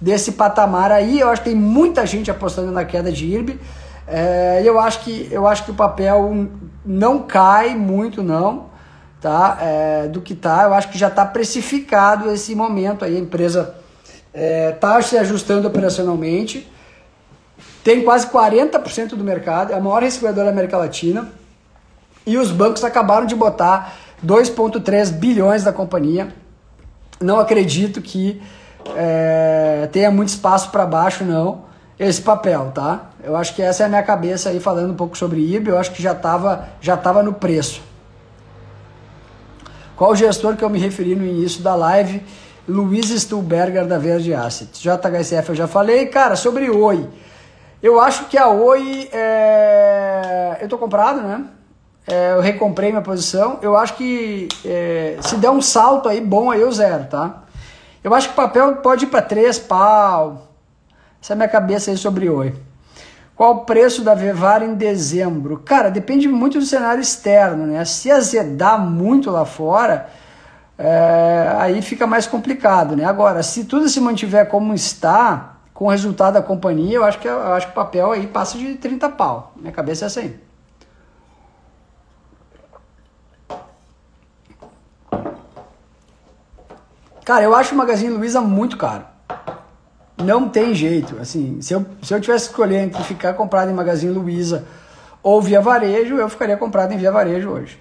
desse 0.00 0.32
patamar 0.32 0.90
aí, 0.90 1.20
eu 1.20 1.28
acho 1.28 1.42
que 1.42 1.50
tem 1.50 1.58
muita 1.58 2.06
gente 2.06 2.30
apostando 2.30 2.72
na 2.72 2.86
queda 2.86 3.12
de 3.12 3.26
IRB, 3.26 3.60
é, 4.06 4.62
eu, 4.64 4.80
acho 4.80 5.00
que, 5.00 5.28
eu 5.30 5.46
acho 5.46 5.66
que 5.66 5.70
o 5.70 5.74
papel 5.74 6.48
não 6.82 7.18
cai 7.18 7.74
muito 7.74 8.22
não, 8.22 8.70
tá, 9.20 9.58
é, 9.60 10.08
do 10.08 10.20
que 10.20 10.34
tá, 10.34 10.64
eu 10.64 10.74
acho 10.74 10.88
que 10.88 10.98
já 10.98 11.08
está 11.08 11.24
precificado 11.24 12.30
esse 12.30 12.54
momento 12.54 13.04
aí, 13.04 13.16
a 13.16 13.20
empresa 13.20 13.74
está 14.32 14.98
é, 14.98 15.02
se 15.02 15.18
ajustando 15.18 15.66
operacionalmente, 15.66 16.70
tem 17.82 18.02
quase 18.02 18.26
40% 18.28 19.10
do 19.10 19.24
mercado, 19.24 19.72
é 19.72 19.76
a 19.76 19.80
maior 19.80 20.02
recebedora 20.02 20.46
da 20.46 20.52
América 20.52 20.76
Latina. 20.76 21.28
E 22.26 22.36
os 22.36 22.50
bancos 22.50 22.84
acabaram 22.84 23.26
de 23.26 23.34
botar 23.34 23.96
2,3 24.24 25.10
bilhões 25.12 25.64
da 25.64 25.72
companhia. 25.72 26.28
Não 27.20 27.40
acredito 27.40 28.02
que 28.02 28.42
é, 28.94 29.88
tenha 29.90 30.10
muito 30.10 30.28
espaço 30.28 30.70
para 30.70 30.84
baixo, 30.84 31.24
não, 31.24 31.62
esse 31.98 32.20
papel, 32.20 32.70
tá? 32.74 33.10
Eu 33.24 33.36
acho 33.36 33.54
que 33.54 33.62
essa 33.62 33.82
é 33.82 33.86
a 33.86 33.88
minha 33.88 34.02
cabeça 34.02 34.50
aí 34.50 34.60
falando 34.60 34.92
um 34.92 34.96
pouco 34.96 35.16
sobre 35.16 35.40
IB, 35.40 35.70
eu 35.70 35.78
acho 35.78 35.90
que 35.92 36.02
já 36.02 36.12
estava 36.12 36.68
já 36.80 36.96
tava 36.96 37.22
no 37.22 37.32
preço. 37.32 37.87
Qual 39.98 40.14
gestor 40.14 40.56
que 40.56 40.62
eu 40.62 40.70
me 40.70 40.78
referi 40.78 41.16
no 41.16 41.26
início 41.26 41.60
da 41.60 41.74
live? 41.74 42.22
Luiz 42.68 43.10
Stuhlberger 43.10 43.84
da 43.84 43.98
Verde 43.98 44.32
Assets. 44.32 44.80
JHSF 44.80 45.48
eu 45.48 45.54
já 45.56 45.66
falei. 45.66 46.06
Cara, 46.06 46.36
sobre 46.36 46.70
Oi. 46.70 47.08
Eu 47.82 48.00
acho 48.00 48.26
que 48.26 48.38
a 48.38 48.46
Oi. 48.48 49.08
É... 49.12 50.58
Eu 50.60 50.68
tô 50.68 50.78
comprado, 50.78 51.20
né? 51.20 51.44
É, 52.06 52.34
eu 52.34 52.40
recomprei 52.40 52.90
minha 52.90 53.02
posição. 53.02 53.58
Eu 53.60 53.76
acho 53.76 53.94
que 53.94 54.46
é, 54.64 55.18
se 55.20 55.36
der 55.36 55.50
um 55.50 55.60
salto 55.60 56.08
aí 56.08 56.20
bom, 56.20 56.48
aí 56.48 56.60
eu 56.60 56.70
zero, 56.70 57.06
tá? 57.06 57.42
Eu 58.02 58.14
acho 58.14 58.28
que 58.28 58.34
o 58.34 58.36
papel 58.36 58.76
pode 58.76 59.04
ir 59.04 59.08
para 59.08 59.20
3 59.20 59.58
pau. 59.58 60.46
Essa 61.20 61.32
é 61.32 61.34
a 61.34 61.36
minha 61.36 61.48
cabeça 61.48 61.90
aí 61.90 61.96
sobre 61.96 62.30
Oi. 62.30 62.54
Qual 63.38 63.52
o 63.52 63.64
preço 63.64 64.02
da 64.02 64.14
Vevar 64.14 64.64
em 64.64 64.74
dezembro? 64.74 65.58
Cara, 65.58 65.92
depende 65.92 66.26
muito 66.26 66.58
do 66.58 66.64
cenário 66.64 67.00
externo, 67.00 67.68
né? 67.68 67.84
Se 67.84 68.10
azedar 68.10 68.80
muito 68.80 69.30
lá 69.30 69.44
fora, 69.44 70.08
é, 70.76 71.54
aí 71.56 71.80
fica 71.80 72.04
mais 72.04 72.26
complicado, 72.26 72.96
né? 72.96 73.04
Agora, 73.04 73.40
se 73.44 73.62
tudo 73.62 73.88
se 73.88 74.00
mantiver 74.00 74.48
como 74.48 74.74
está, 74.74 75.54
com 75.72 75.84
o 75.84 75.88
resultado 75.88 76.34
da 76.34 76.42
companhia, 76.42 76.96
eu 76.96 77.04
acho 77.04 77.20
que, 77.20 77.28
eu 77.28 77.54
acho 77.54 77.66
que 77.66 77.72
o 77.72 77.76
papel 77.76 78.10
aí 78.10 78.26
passa 78.26 78.58
de 78.58 78.74
30 78.74 79.08
pau. 79.10 79.52
Minha 79.54 79.72
cabeça 79.72 80.06
é 80.06 80.20
aí. 80.24 80.40
Cara, 87.24 87.44
eu 87.44 87.54
acho 87.54 87.72
o 87.72 87.78
Magazine 87.78 88.10
Luiza 88.10 88.40
muito 88.40 88.76
caro. 88.76 89.04
Não 90.22 90.48
tem 90.48 90.74
jeito. 90.74 91.16
Assim, 91.20 91.60
se 91.60 91.72
eu, 91.72 91.86
se 92.02 92.12
eu 92.12 92.20
tivesse 92.20 92.46
que 92.46 92.50
escolher 92.50 92.82
entre 92.82 93.02
ficar 93.04 93.34
comprado 93.34 93.70
em 93.70 93.74
Magazine 93.74 94.12
Luiza 94.12 94.64
ou 95.22 95.40
via 95.40 95.60
varejo, 95.60 96.16
eu 96.16 96.28
ficaria 96.28 96.56
comprado 96.56 96.92
em 96.92 96.98
via 96.98 97.12
varejo 97.12 97.50
hoje. 97.50 97.78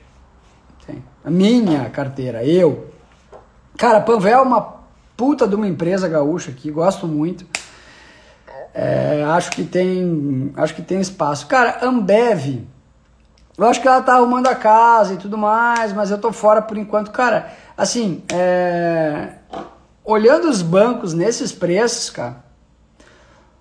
Sim. 0.85 1.01
A 1.23 1.29
minha 1.29 1.89
carteira, 1.89 2.43
eu. 2.43 2.87
Cara, 3.77 4.01
Panvel 4.01 4.39
é 4.39 4.41
uma 4.41 4.77
puta 5.15 5.47
de 5.47 5.55
uma 5.55 5.67
empresa 5.67 6.07
gaúcha 6.07 6.51
aqui, 6.51 6.69
gosto 6.71 7.07
muito. 7.07 7.45
É, 8.73 9.23
acho 9.29 9.49
que 9.51 9.63
tem 9.63 10.51
acho 10.55 10.75
que 10.75 10.83
tem 10.83 10.99
espaço. 11.01 11.47
Cara, 11.47 11.79
Ambev, 11.81 12.63
eu 13.57 13.65
acho 13.65 13.81
que 13.81 13.87
ela 13.87 14.01
tá 14.01 14.13
arrumando 14.13 14.45
a 14.45 14.53
casa 14.53 15.15
e 15.15 15.17
tudo 15.17 15.35
mais, 15.35 15.91
mas 15.91 16.11
eu 16.11 16.19
tô 16.19 16.31
fora 16.31 16.61
por 16.61 16.77
enquanto. 16.77 17.09
Cara, 17.09 17.51
assim, 17.75 18.23
é, 18.31 19.29
olhando 20.07 20.49
os 20.49 20.61
bancos 20.61 21.13
nesses 21.13 21.51
preços, 21.51 22.09
cara. 22.09 22.47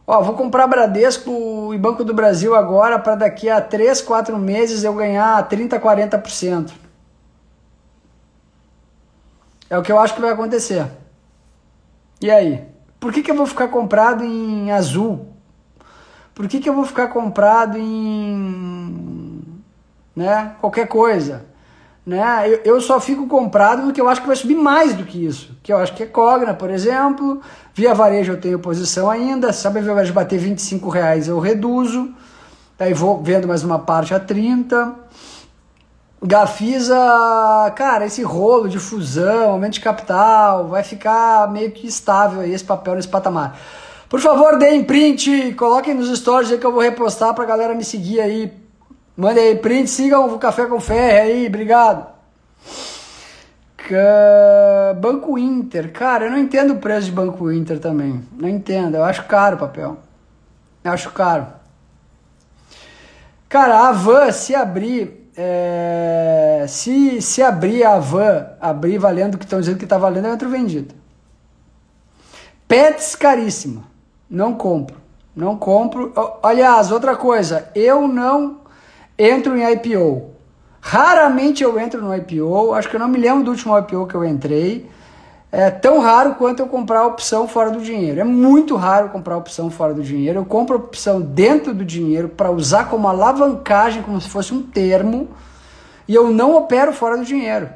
Ó, 0.07 0.23
vou 0.23 0.37
comprar 0.37 0.69
Bradesco 0.69 1.75
e 1.75 1.79
Banco 1.79 2.05
do 2.05 2.15
Brasil 2.15 2.55
agora 2.55 3.01
para 3.01 3.17
daqui 3.17 3.51
a 3.51 3.61
3, 3.61 4.01
4 4.01 4.39
meses 4.39 4.85
eu 4.85 4.95
ganhar 4.95 5.43
30, 5.49 5.81
40%. 5.81 6.71
É 9.69 9.77
o 9.77 9.83
que 9.83 9.91
eu 9.91 9.99
acho 9.99 10.15
que 10.15 10.21
vai 10.21 10.31
acontecer. 10.31 10.87
E 12.21 12.31
aí? 12.31 12.65
Por 13.01 13.13
que, 13.13 13.21
que 13.21 13.31
eu 13.33 13.35
vou 13.35 13.47
ficar 13.47 13.67
comprado 13.67 14.23
em 14.23 14.71
azul? 14.71 15.33
Por 16.33 16.47
que, 16.47 16.61
que 16.61 16.69
eu 16.69 16.75
vou 16.75 16.85
ficar 16.85 17.09
comprado 17.09 17.77
em 17.77 19.43
né, 20.15 20.55
qualquer 20.61 20.87
coisa? 20.87 21.45
Né? 22.07 22.49
Eu, 22.49 22.61
eu 22.77 22.81
só 22.81 23.01
fico 23.01 23.27
comprado 23.27 23.83
no 23.83 23.93
que 23.93 24.01
eu 24.01 24.09
acho 24.09 24.21
que 24.21 24.29
vai 24.29 24.37
subir 24.37 24.55
mais 24.55 24.95
do 24.95 25.03
que 25.03 25.27
isso. 25.27 25.51
Que 25.61 25.73
eu 25.73 25.79
acho 25.79 25.93
que 25.93 26.05
é 26.05 26.07
Cogna, 26.07 26.55
por 26.55 26.71
exemplo. 26.71 27.41
Via 27.75 27.93
varejo 27.93 28.33
eu 28.33 28.41
tenho 28.41 28.61
posição 28.61 29.11
ainda. 29.11 29.53
Sabe 29.53 29.81
a 29.81 29.83
Via 29.83 29.93
varejo 29.93 30.13
bater 30.13 30.39
25 30.39 30.89
reais 30.89 31.27
eu 31.27 31.41
reduzo. 31.41 32.15
Aí 32.79 32.95
vou 32.95 33.21
vendo 33.21 33.49
mais 33.49 33.65
uma 33.65 33.81
parte 33.81 34.15
a 34.15 34.21
30. 34.21 34.95
Gafisa, 36.23 36.97
cara, 37.75 38.07
esse 38.07 38.23
rolo 38.23 38.69
de 38.69 38.79
fusão, 38.79 39.51
aumento 39.51 39.75
de 39.75 39.81
capital, 39.81 40.67
vai 40.67 40.83
ficar 40.83 41.51
meio 41.51 41.71
que 41.73 41.87
estável 41.87 42.41
aí 42.41 42.53
esse 42.53 42.65
papel 42.65 42.95
nesse 42.95 43.09
patamar. 43.09 43.59
Por 44.09 44.21
favor, 44.21 44.57
deem 44.59 44.83
print, 44.83 45.55
coloquem 45.55 45.95
nos 45.95 46.17
stories 46.19 46.53
aí 46.53 46.59
que 46.59 46.65
eu 46.65 46.73
vou 46.73 46.81
repostar 46.81 47.35
pra 47.35 47.45
galera 47.45 47.75
me 47.75 47.85
seguir 47.85 48.21
aí 48.21 48.53
Manda 49.17 49.41
aí 49.41 49.57
print, 49.57 49.89
sigam 49.89 50.27
o 50.35 50.39
Café 50.39 50.67
com 50.67 50.79
Ferre 50.79 51.21
aí, 51.21 51.47
obrigado. 51.47 52.15
Banco 55.01 55.39
Inter, 55.39 55.93
cara, 55.93 56.27
eu 56.27 56.31
não 56.31 56.39
entendo 56.39 56.75
o 56.75 56.79
preço 56.79 57.07
de 57.07 57.13
Banco 57.13 57.51
Inter 57.51 57.79
também. 57.79 58.23
Não 58.33 58.49
entendo, 58.49 58.97
eu 58.97 59.05
acho 59.05 59.25
caro 59.25 59.57
o 59.57 59.61
papel. 59.61 59.97
Eu 60.83 60.93
acho 60.93 61.11
caro. 61.13 61.47
Cara, 63.49 63.89
a 63.89 63.93
van, 63.93 64.33
se 64.33 64.55
abrir, 64.55 65.31
é... 65.37 66.67
se, 66.69 67.23
se 67.23 67.43
abrir 67.43 67.85
a 67.85 67.99
van, 67.99 68.47
abrir 68.61 68.99
valendo 68.99 69.37
o 69.37 69.39
que 69.39 69.45
estão 69.45 69.61
dizendo 69.61 69.79
que 69.79 69.85
está 69.85 69.97
valendo, 69.97 70.27
é 70.27 70.31
outro 70.31 70.51
vendido. 70.51 70.95
Pets 72.67 73.15
caríssimo. 73.15 73.85
Não 74.29 74.55
compro. 74.55 74.97
Não 75.35 75.57
compro. 75.57 76.13
Aliás, 76.43 76.91
outra 76.91 77.17
coisa, 77.17 77.71
eu 77.75 78.09
não 78.09 78.66
entro 79.19 79.57
em 79.57 79.73
IPO. 79.73 80.31
Raramente 80.81 81.65
eu 81.65 81.79
entro 81.81 82.01
no 82.01 82.15
IPO, 82.15 82.73
acho 82.75 82.89
que 82.89 82.97
eu 82.97 83.01
não 83.01 83.09
me 83.09 83.19
lembro 83.19 83.45
do 83.45 83.51
último 83.51 83.77
IPO 83.77 84.07
que 84.07 84.15
eu 84.15 84.25
entrei. 84.25 84.89
É 85.51 85.71
tão 85.71 86.01
raro 86.01 86.35
quanto 86.35 86.61
eu 86.61 86.67
comprar 86.67 87.07
opção 87.07 87.49
fora 87.49 87.71
do 87.71 87.81
dinheiro. 87.81 88.21
É 88.21 88.25
muito 88.25 88.77
raro 88.77 89.09
comprar 89.09 89.37
opção 89.37 89.71
fora 89.71 89.95
do 89.95 90.03
dinheiro. 90.03 90.41
Eu 90.41 90.45
compro 90.45 90.77
opção 90.77 91.21
dentro 91.21 91.73
do 91.73 91.85
dinheiro 91.85 92.29
para 92.29 92.51
usar 92.51 92.91
como 92.91 93.09
alavancagem, 93.09 94.03
como 94.03 94.21
se 94.21 94.29
fosse 94.29 94.53
um 94.53 94.63
termo, 94.63 95.29
e 96.07 96.15
eu 96.15 96.31
não 96.31 96.57
opero 96.57 96.93
fora 96.93 97.17
do 97.17 97.25
dinheiro. 97.25 97.71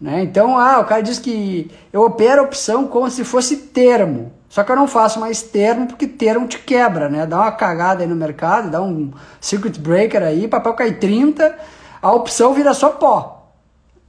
Né? 0.00 0.22
Então, 0.22 0.58
ah, 0.58 0.80
o 0.80 0.84
cara 0.84 1.02
diz 1.02 1.18
que 1.18 1.70
eu 1.92 2.02
opero 2.02 2.42
opção 2.42 2.86
como 2.86 3.10
se 3.10 3.24
fosse 3.24 3.56
termo. 3.56 4.32
Só 4.58 4.64
que 4.64 4.72
eu 4.72 4.74
não 4.74 4.88
faço 4.88 5.20
mais 5.20 5.40
termo 5.40 5.86
porque 5.86 6.04
termo 6.04 6.48
te 6.48 6.58
quebra, 6.58 7.08
né? 7.08 7.24
Dá 7.24 7.42
uma 7.42 7.52
cagada 7.52 8.02
aí 8.02 8.08
no 8.08 8.16
mercado, 8.16 8.68
dá 8.68 8.82
um 8.82 9.12
circuit 9.40 9.78
breaker 9.78 10.20
aí, 10.20 10.48
papel 10.48 10.74
cai 10.74 10.94
30, 10.94 11.56
a 12.02 12.12
opção 12.12 12.52
vira 12.52 12.74
só 12.74 12.88
pó. 12.88 13.52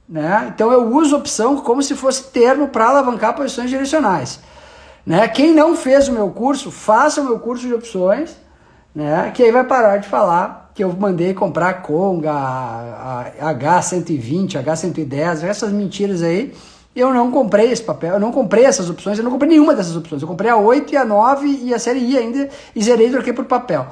Né? 0.08 0.50
Então 0.52 0.72
eu 0.72 0.92
uso 0.92 1.16
opção 1.16 1.58
como 1.58 1.80
se 1.84 1.94
fosse 1.94 2.32
termo 2.32 2.66
para 2.66 2.88
alavancar 2.88 3.36
posições 3.36 3.70
direcionais. 3.70 4.40
Né? 5.06 5.28
Quem 5.28 5.54
não 5.54 5.76
fez 5.76 6.08
o 6.08 6.12
meu 6.12 6.30
curso, 6.30 6.72
faça 6.72 7.20
o 7.20 7.24
meu 7.26 7.38
curso 7.38 7.64
de 7.64 7.72
opções, 7.72 8.36
né? 8.92 9.30
que 9.32 9.44
aí 9.44 9.52
vai 9.52 9.62
parar 9.62 9.98
de 9.98 10.08
falar 10.08 10.72
que 10.74 10.82
eu 10.82 10.92
mandei 10.92 11.32
comprar 11.32 11.74
Conga, 11.74 12.32
H120, 13.40 14.60
H110, 14.60 15.44
essas 15.44 15.70
mentiras 15.70 16.24
aí 16.24 16.52
eu 16.94 17.14
não 17.14 17.30
comprei 17.30 17.70
esse 17.70 17.82
papel, 17.82 18.14
eu 18.14 18.20
não 18.20 18.32
comprei 18.32 18.64
essas 18.64 18.90
opções, 18.90 19.18
eu 19.18 19.24
não 19.24 19.30
comprei 19.30 19.50
nenhuma 19.50 19.74
dessas 19.74 19.94
opções. 19.94 20.22
Eu 20.22 20.28
comprei 20.28 20.50
a 20.50 20.56
8 20.56 20.92
e 20.92 20.96
a 20.96 21.04
9 21.04 21.46
e 21.62 21.72
a 21.72 21.78
série 21.78 22.00
I 22.00 22.18
ainda 22.18 22.48
e 22.74 22.82
zerei 22.82 23.08
e 23.08 23.10
troquei 23.10 23.32
por 23.32 23.44
papel. 23.44 23.86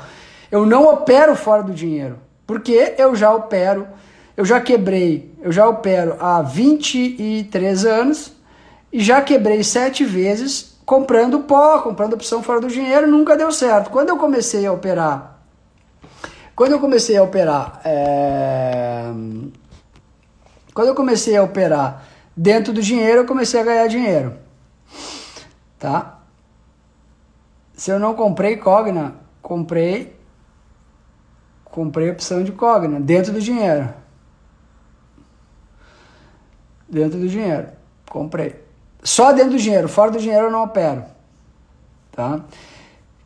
Eu 0.51 0.67
não 0.67 0.87
opero 0.87 1.37
fora 1.37 1.63
do 1.63 1.73
dinheiro, 1.73 2.19
porque 2.47 2.95
eu 2.99 3.15
já 3.15 3.33
opero, 3.33 3.87
eu 4.37 4.45
já 4.45 4.61
quebrei, 4.61 5.33
eu 5.41 5.53
já 5.53 5.69
opero 5.69 6.17
há 6.19 6.43
23 6.43 7.85
anos 7.85 8.33
e 8.93 9.01
já 9.01 9.21
quebrei 9.21 9.63
sete 9.63 10.05
vezes 10.05 10.79
comprando 10.85 11.41
pó, 11.41 11.81
comprando 11.81 12.15
opção 12.15 12.43
fora 12.43 12.61
do 12.61 12.69
dinheiro, 12.69 13.07
nunca 13.07 13.37
deu 13.37 13.53
certo. 13.53 13.91
Quando 13.91 14.09
eu 14.09 14.17
comecei 14.17 14.67
a 14.67 14.73
operar, 14.73 15.39
quando 16.57 16.73
eu 16.73 16.81
comecei 16.81 17.17
a 17.17 17.23
operar, 17.23 17.81
é... 17.85 19.05
quando 20.75 20.89
eu 20.89 20.95
comecei 20.95 21.37
a 21.37 21.43
operar 21.43 22.03
dentro 22.39 22.73
do 22.73 22.81
dinheiro 22.81 23.23
eu 23.23 23.27
comecei 23.27 23.61
a 23.61 23.65
ganhar 23.65 23.89
dinheiro. 23.89 24.39
Tá? 25.77 26.21
Se 27.75 27.91
eu 27.91 27.99
não 27.99 28.15
comprei 28.15 28.57
Cogna, 28.57 29.17
comprei 29.43 30.17
comprei 31.65 32.11
opção 32.11 32.43
de 32.43 32.53
Cogna 32.53 33.01
dentro 33.01 33.33
do 33.33 33.41
dinheiro. 33.41 33.93
Dentro 36.89 37.19
do 37.19 37.29
dinheiro, 37.29 37.69
comprei. 38.09 38.65
Só 39.03 39.33
dentro 39.33 39.53
do 39.53 39.59
dinheiro, 39.59 39.89
fora 39.89 40.11
do 40.11 40.19
dinheiro 40.19 40.47
eu 40.47 40.51
não 40.51 40.65
opero. 40.65 41.05
Tá? 42.13 42.41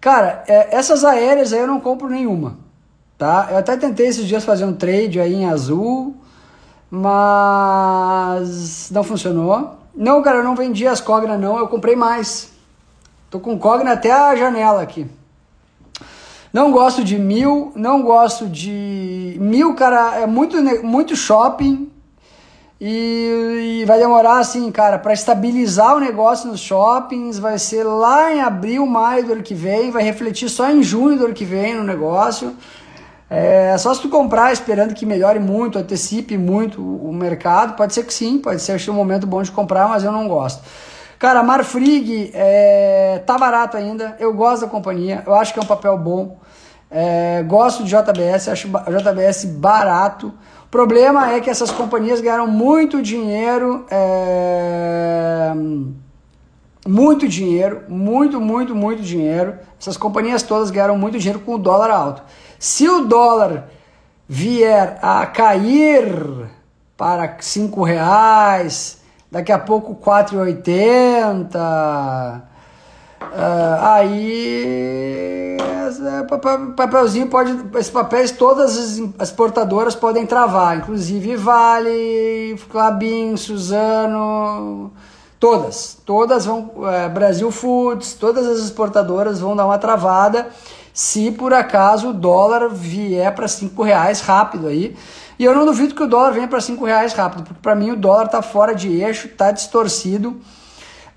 Cara, 0.01 0.43
é, 0.49 0.75
essas 0.75 1.05
aéreas 1.05 1.53
aí 1.53 1.61
eu 1.61 1.67
não 1.67 1.81
compro 1.81 2.09
nenhuma. 2.09 2.59
Tá? 3.17 3.49
Eu 3.51 3.59
até 3.59 3.77
tentei 3.77 4.09
esses 4.09 4.27
dias 4.27 4.45
fazer 4.45 4.65
um 4.65 4.75
trade 4.75 5.21
aí 5.21 5.35
em 5.35 5.47
azul, 5.47 6.17
mas 6.95 8.91
não 8.91 9.03
funcionou. 9.03 9.79
Não, 9.97 10.21
cara, 10.21 10.41
eu 10.41 10.45
não 10.45 10.55
vendi 10.55 10.87
as 10.87 11.01
Cogna 11.01 11.39
não, 11.39 11.59
eu 11.59 11.67
comprei 11.67 11.97
mais. 11.97 12.53
Tô 13.31 13.41
com 13.41 13.59
Cogna 13.59 13.93
até 13.93 14.13
a 14.13 14.37
janela 14.37 14.83
aqui. 14.83 15.07
Não 16.53 16.71
gosto 16.71 17.03
de 17.03 17.19
mil, 17.19 17.73
não 17.75 18.03
gosto 18.03 18.47
de 18.47 19.39
mil, 19.41 19.75
cara, 19.75 20.21
é 20.21 20.27
muito 20.27 20.59
muito 20.85 21.17
shopping 21.17 21.91
e, 22.79 23.79
e 23.81 23.85
vai 23.87 23.99
demorar 23.99 24.39
assim, 24.39 24.71
cara, 24.71 24.99
para 24.99 25.15
estabilizar 25.15 25.97
o 25.97 26.01
negócio 26.01 26.51
nos 26.51 26.61
shoppings, 26.61 27.39
vai 27.39 27.59
ser 27.59 27.85
lá 27.85 28.35
em 28.35 28.43
abril, 28.43 28.85
maio 28.87 29.25
do 29.25 29.33
ano 29.33 29.43
que 29.43 29.55
vem, 29.55 29.91
vai 29.91 30.03
refletir 30.03 30.51
só 30.51 30.71
em 30.71 30.83
junho 30.83 31.17
do 31.17 31.25
ano 31.25 31.33
que 31.33 31.47
vem 31.47 31.75
no 31.75 31.85
negócio. 31.85 32.55
É 33.35 33.79
só 33.79 33.95
se 33.95 34.03
tu 34.03 34.11
comprar 34.11 34.53
esperando 34.53 34.93
que 34.93 35.07
melhore 35.07 35.39
muito, 35.39 35.79
antecipe 35.79 36.37
muito 36.37 36.83
o 36.83 37.11
mercado, 37.15 37.75
pode 37.75 37.95
ser 37.95 38.05
que 38.05 38.13
sim, 38.13 38.39
pode 38.39 38.61
ser 38.61 38.91
um 38.91 38.93
momento 38.93 39.27
bom 39.27 39.43
de 39.43 39.51
comprar, 39.51 39.89
mas 39.89 40.05
eu 40.05 40.13
não 40.13 40.29
gosto. 40.29 40.63
Cara, 41.19 41.43
Marfrig 41.43 42.31
é, 42.35 43.23
tá 43.25 43.39
barato 43.39 43.77
ainda. 43.77 44.17
Eu 44.19 44.35
gosto 44.35 44.63
da 44.63 44.69
companhia. 44.69 45.23
Eu 45.25 45.35
acho 45.35 45.55
que 45.55 45.59
é 45.61 45.63
um 45.63 45.67
papel 45.67 45.97
bom. 45.97 46.37
É, 46.91 47.43
gosto 47.45 47.85
de 47.85 47.91
JBS, 47.91 48.49
acho 48.49 48.69
JBS 48.69 49.45
barato. 49.47 50.35
O 50.65 50.69
problema 50.69 51.33
é 51.33 51.41
que 51.41 51.49
essas 51.49 51.71
companhias 51.71 52.21
ganharam 52.21 52.49
muito 52.49 53.01
dinheiro. 53.01 53.87
É, 53.91 55.53
muito 56.87 57.29
dinheiro, 57.29 57.85
muito, 57.89 58.41
muito, 58.41 58.75
muito 58.75 59.01
dinheiro. 59.01 59.59
Essas 59.81 59.97
companhias 59.97 60.43
todas 60.43 60.71
ganharam 60.71 60.99
muito 60.99 61.19
dinheiro 61.19 61.39
com 61.39 61.55
o 61.55 61.59
dólar 61.59 61.91
alto. 61.91 62.23
Se 62.63 62.89
o 62.89 63.07
dólar 63.07 63.69
vier 64.29 64.97
a 65.03 65.27
cair 65.27 66.49
para 66.97 67.37
cinco 67.41 67.83
reais, 67.83 68.99
daqui 69.29 69.51
a 69.51 69.59
pouco 69.59 69.97
4,80, 69.97 71.57
uh, 71.57 72.43
ah, 73.21 73.95
aí 73.95 75.57
papelzinho 76.77 77.27
pode, 77.27 77.53
esses 77.75 77.91
papéis 77.91 78.31
todas 78.31 78.79
as 78.79 78.99
exportadoras 79.21 79.97
podem 79.97 80.25
travar, 80.25 80.77
inclusive 80.77 81.35
Vale, 81.35 82.57
Clabin, 82.71 83.37
Suzano, 83.37 84.93
todas, 85.41 85.99
todas 86.07 86.47
vão, 86.47 86.71
é, 86.87 87.09
Brasil 87.09 87.51
Foods, 87.51 88.13
todas 88.13 88.47
as 88.47 88.61
exportadoras 88.61 89.41
vão 89.41 89.57
dar 89.57 89.67
uma 89.67 89.79
travada 89.79 90.47
se 90.93 91.31
por 91.31 91.55
acaso 91.55 92.11
o 92.11 92.13
dólar 92.13 92.69
vier 92.69 93.35
para 93.35 93.49
cinco 93.49 93.83
reais 93.83 94.21
rápido 94.21 94.67
aí. 94.67 94.97
E 95.39 95.45
eu 95.45 95.55
não 95.55 95.65
duvido 95.65 95.95
que 95.95 96.03
o 96.03 96.07
dólar 96.07 96.33
venha 96.33 96.47
para 96.47 96.61
cinco 96.61 96.85
reais 96.85 97.13
rápido, 97.15 97.43
porque 97.45 97.61
para 97.61 97.75
mim 97.75 97.91
o 97.91 97.97
dólar 97.97 98.27
está 98.27 98.43
fora 98.43 98.75
de 98.75 98.89
eixo, 99.01 99.27
está 99.27 99.51
distorcido. 99.51 100.41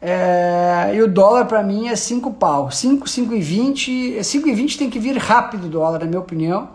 É, 0.01 0.91
e 0.93 1.01
o 1.01 1.07
dólar 1.07 1.45
para 1.45 1.63
mim 1.63 1.87
é 1.87 1.95
5 1.95 2.31
pau. 2.33 2.69
5, 2.69 3.05
5,20. 3.07 4.19
5,20 4.19 4.77
tem 4.77 4.89
que 4.89 4.99
vir 4.99 5.17
rápido 5.17 5.65
o 5.65 5.69
dólar, 5.69 5.99
na 5.99 6.05
minha 6.05 6.19
opinião. 6.19 6.69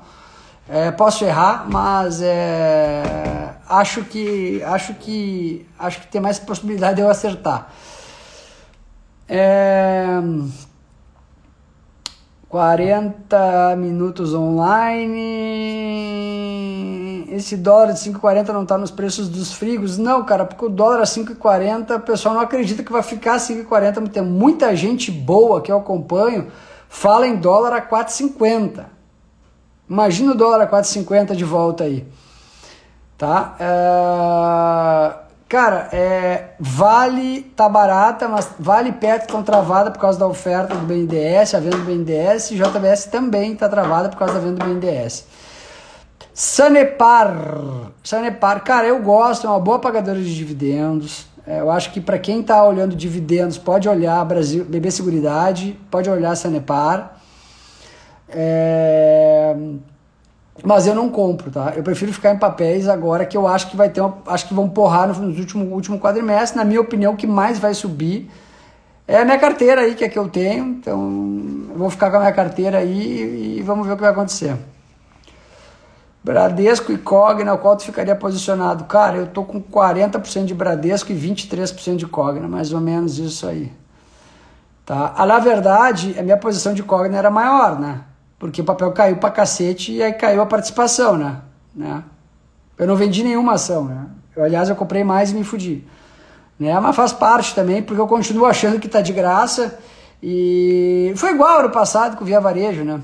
É, 0.68 0.90
posso 0.90 1.24
errar, 1.24 1.66
mas 1.68 2.20
é, 2.22 3.54
acho 3.68 4.04
que 4.04 4.62
acho 4.62 4.94
que 4.94 5.66
acho 5.76 6.00
que 6.00 6.06
tem 6.06 6.20
mais 6.20 6.38
possibilidade 6.38 6.96
de 6.96 7.02
eu 7.02 7.10
acertar. 7.10 7.72
É, 9.28 10.20
40 12.50 13.76
minutos 13.76 14.34
online. 14.34 15.20
Esse 17.30 17.56
dólar 17.56 17.92
de 17.92 18.00
5,40 18.00 18.48
não 18.48 18.64
está 18.64 18.76
nos 18.76 18.90
preços 18.90 19.28
dos 19.28 19.52
frigos? 19.52 19.96
Não, 19.96 20.24
cara, 20.24 20.44
porque 20.44 20.64
o 20.64 20.68
dólar 20.68 20.98
a 21.00 21.04
5,40, 21.04 21.96
o 21.96 22.00
pessoal 22.00 22.34
não 22.34 22.42
acredita 22.42 22.82
que 22.82 22.90
vai 22.90 23.04
ficar 23.04 23.34
a 23.34 23.38
5,40. 23.38 24.08
Tem 24.08 24.20
muita 24.22 24.74
gente 24.74 25.12
boa 25.12 25.62
que 25.62 25.70
eu 25.70 25.78
acompanho 25.78 26.48
fala 26.88 27.24
em 27.24 27.36
dólar 27.36 27.72
a 27.72 27.80
4,50. 27.80 28.84
Imagina 29.88 30.32
o 30.32 30.34
dólar 30.34 30.62
a 30.62 30.66
4,50 30.66 31.36
de 31.36 31.44
volta 31.44 31.84
aí. 31.84 32.04
Tá? 33.16 33.54
É... 33.60 35.29
Cara, 35.50 35.88
é, 35.92 36.50
Vale 36.60 37.42
tá 37.56 37.68
barata, 37.68 38.28
mas 38.28 38.48
Vale 38.56 38.92
perto 38.92 39.22
estão 39.22 39.42
travada 39.42 39.90
por 39.90 39.98
causa 39.98 40.16
da 40.16 40.28
oferta 40.28 40.76
do 40.76 40.86
BNDES, 40.86 41.56
a 41.56 41.58
venda 41.58 41.76
do 41.76 41.82
BNDES, 41.82 42.52
e 42.52 42.54
JBS 42.54 43.06
também 43.06 43.54
está 43.54 43.68
travada 43.68 44.08
por 44.08 44.16
causa 44.16 44.34
da 44.34 44.38
venda 44.38 44.64
do 44.64 44.64
BNDES. 44.64 45.26
Sanepar, 46.32 47.90
Sanepar, 48.04 48.62
cara, 48.62 48.86
eu 48.86 49.02
gosto, 49.02 49.44
é 49.44 49.50
uma 49.50 49.58
boa 49.58 49.80
pagadora 49.80 50.20
de 50.20 50.32
dividendos. 50.32 51.26
É, 51.44 51.58
eu 51.58 51.68
acho 51.68 51.90
que 51.92 52.00
para 52.00 52.16
quem 52.16 52.42
está 52.42 52.64
olhando 52.64 52.94
dividendos, 52.94 53.58
pode 53.58 53.88
olhar 53.88 54.24
Brasil, 54.24 54.64
BB 54.64 54.88
Seguridade, 54.92 55.76
pode 55.90 56.08
olhar 56.08 56.36
Sanepar. 56.36 57.16
É, 58.28 59.56
mas 60.64 60.86
eu 60.86 60.94
não 60.94 61.08
compro, 61.08 61.50
tá? 61.50 61.72
Eu 61.76 61.82
prefiro 61.82 62.12
ficar 62.12 62.34
em 62.34 62.38
papéis 62.38 62.88
agora 62.88 63.24
que 63.24 63.36
eu 63.36 63.46
acho 63.46 63.70
que 63.70 63.76
vai 63.76 63.88
ter 63.88 64.00
uma, 64.00 64.18
acho 64.26 64.46
que 64.46 64.54
vão 64.54 64.68
porrar 64.68 65.08
no, 65.08 65.14
no 65.14 65.38
último, 65.38 65.64
último 65.74 65.98
quadrimestre. 65.98 66.58
Na 66.58 66.64
minha 66.64 66.80
opinião, 66.80 67.12
o 67.12 67.16
que 67.16 67.26
mais 67.26 67.58
vai 67.58 67.74
subir 67.74 68.30
é 69.06 69.18
a 69.18 69.24
minha 69.24 69.38
carteira 69.38 69.82
aí, 69.82 69.94
que 69.94 70.04
é 70.04 70.08
que 70.08 70.18
eu 70.18 70.28
tenho. 70.28 70.64
Então, 70.66 71.00
eu 71.70 71.76
vou 71.76 71.90
ficar 71.90 72.10
com 72.10 72.16
a 72.16 72.20
minha 72.20 72.32
carteira 72.32 72.78
aí 72.78 73.58
e 73.58 73.62
vamos 73.62 73.86
ver 73.86 73.94
o 73.94 73.96
que 73.96 74.02
vai 74.02 74.12
acontecer. 74.12 74.56
Bradesco 76.22 76.92
e 76.92 76.98
Cogna, 76.98 77.56
qual 77.56 77.76
tu 77.76 77.84
ficaria 77.84 78.14
posicionado? 78.14 78.84
Cara, 78.84 79.16
eu 79.16 79.26
tô 79.26 79.42
com 79.42 79.60
40% 79.60 80.44
de 80.44 80.54
Bradesco 80.54 81.10
e 81.10 81.14
23% 81.14 81.96
de 81.96 82.06
Cogna, 82.06 82.46
mais 82.46 82.72
ou 82.72 82.80
menos 82.80 83.18
isso 83.18 83.46
aí. 83.46 83.72
Tá? 84.84 85.14
Ah, 85.16 85.24
na 85.24 85.38
verdade, 85.38 86.14
a 86.18 86.22
minha 86.22 86.36
posição 86.36 86.74
de 86.74 86.82
Cogna 86.82 87.16
era 87.16 87.30
maior, 87.30 87.80
né? 87.80 88.00
Porque 88.40 88.62
o 88.62 88.64
papel 88.64 88.90
caiu 88.92 89.18
pra 89.18 89.30
cacete 89.30 89.92
e 89.92 90.02
aí 90.02 90.14
caiu 90.14 90.40
a 90.40 90.46
participação, 90.46 91.14
né? 91.14 91.42
né? 91.76 92.02
Eu 92.78 92.86
não 92.86 92.96
vendi 92.96 93.22
nenhuma 93.22 93.52
ação, 93.52 93.84
né? 93.84 94.06
Eu, 94.34 94.42
aliás, 94.42 94.70
eu 94.70 94.74
comprei 94.74 95.04
mais 95.04 95.30
e 95.30 95.34
me 95.34 95.44
fudi. 95.44 95.86
Né? 96.58 96.80
Mas 96.80 96.96
faz 96.96 97.12
parte 97.12 97.54
também, 97.54 97.82
porque 97.82 98.00
eu 98.00 98.06
continuo 98.06 98.46
achando 98.46 98.80
que 98.80 98.88
tá 98.88 99.02
de 99.02 99.12
graça. 99.12 99.78
E 100.22 101.12
foi 101.16 101.32
igual 101.32 101.60
ano 101.60 101.68
passado 101.68 102.16
com 102.16 102.24
o 102.24 102.26
Via 102.26 102.40
Varejo, 102.40 102.82
né? 102.82 103.02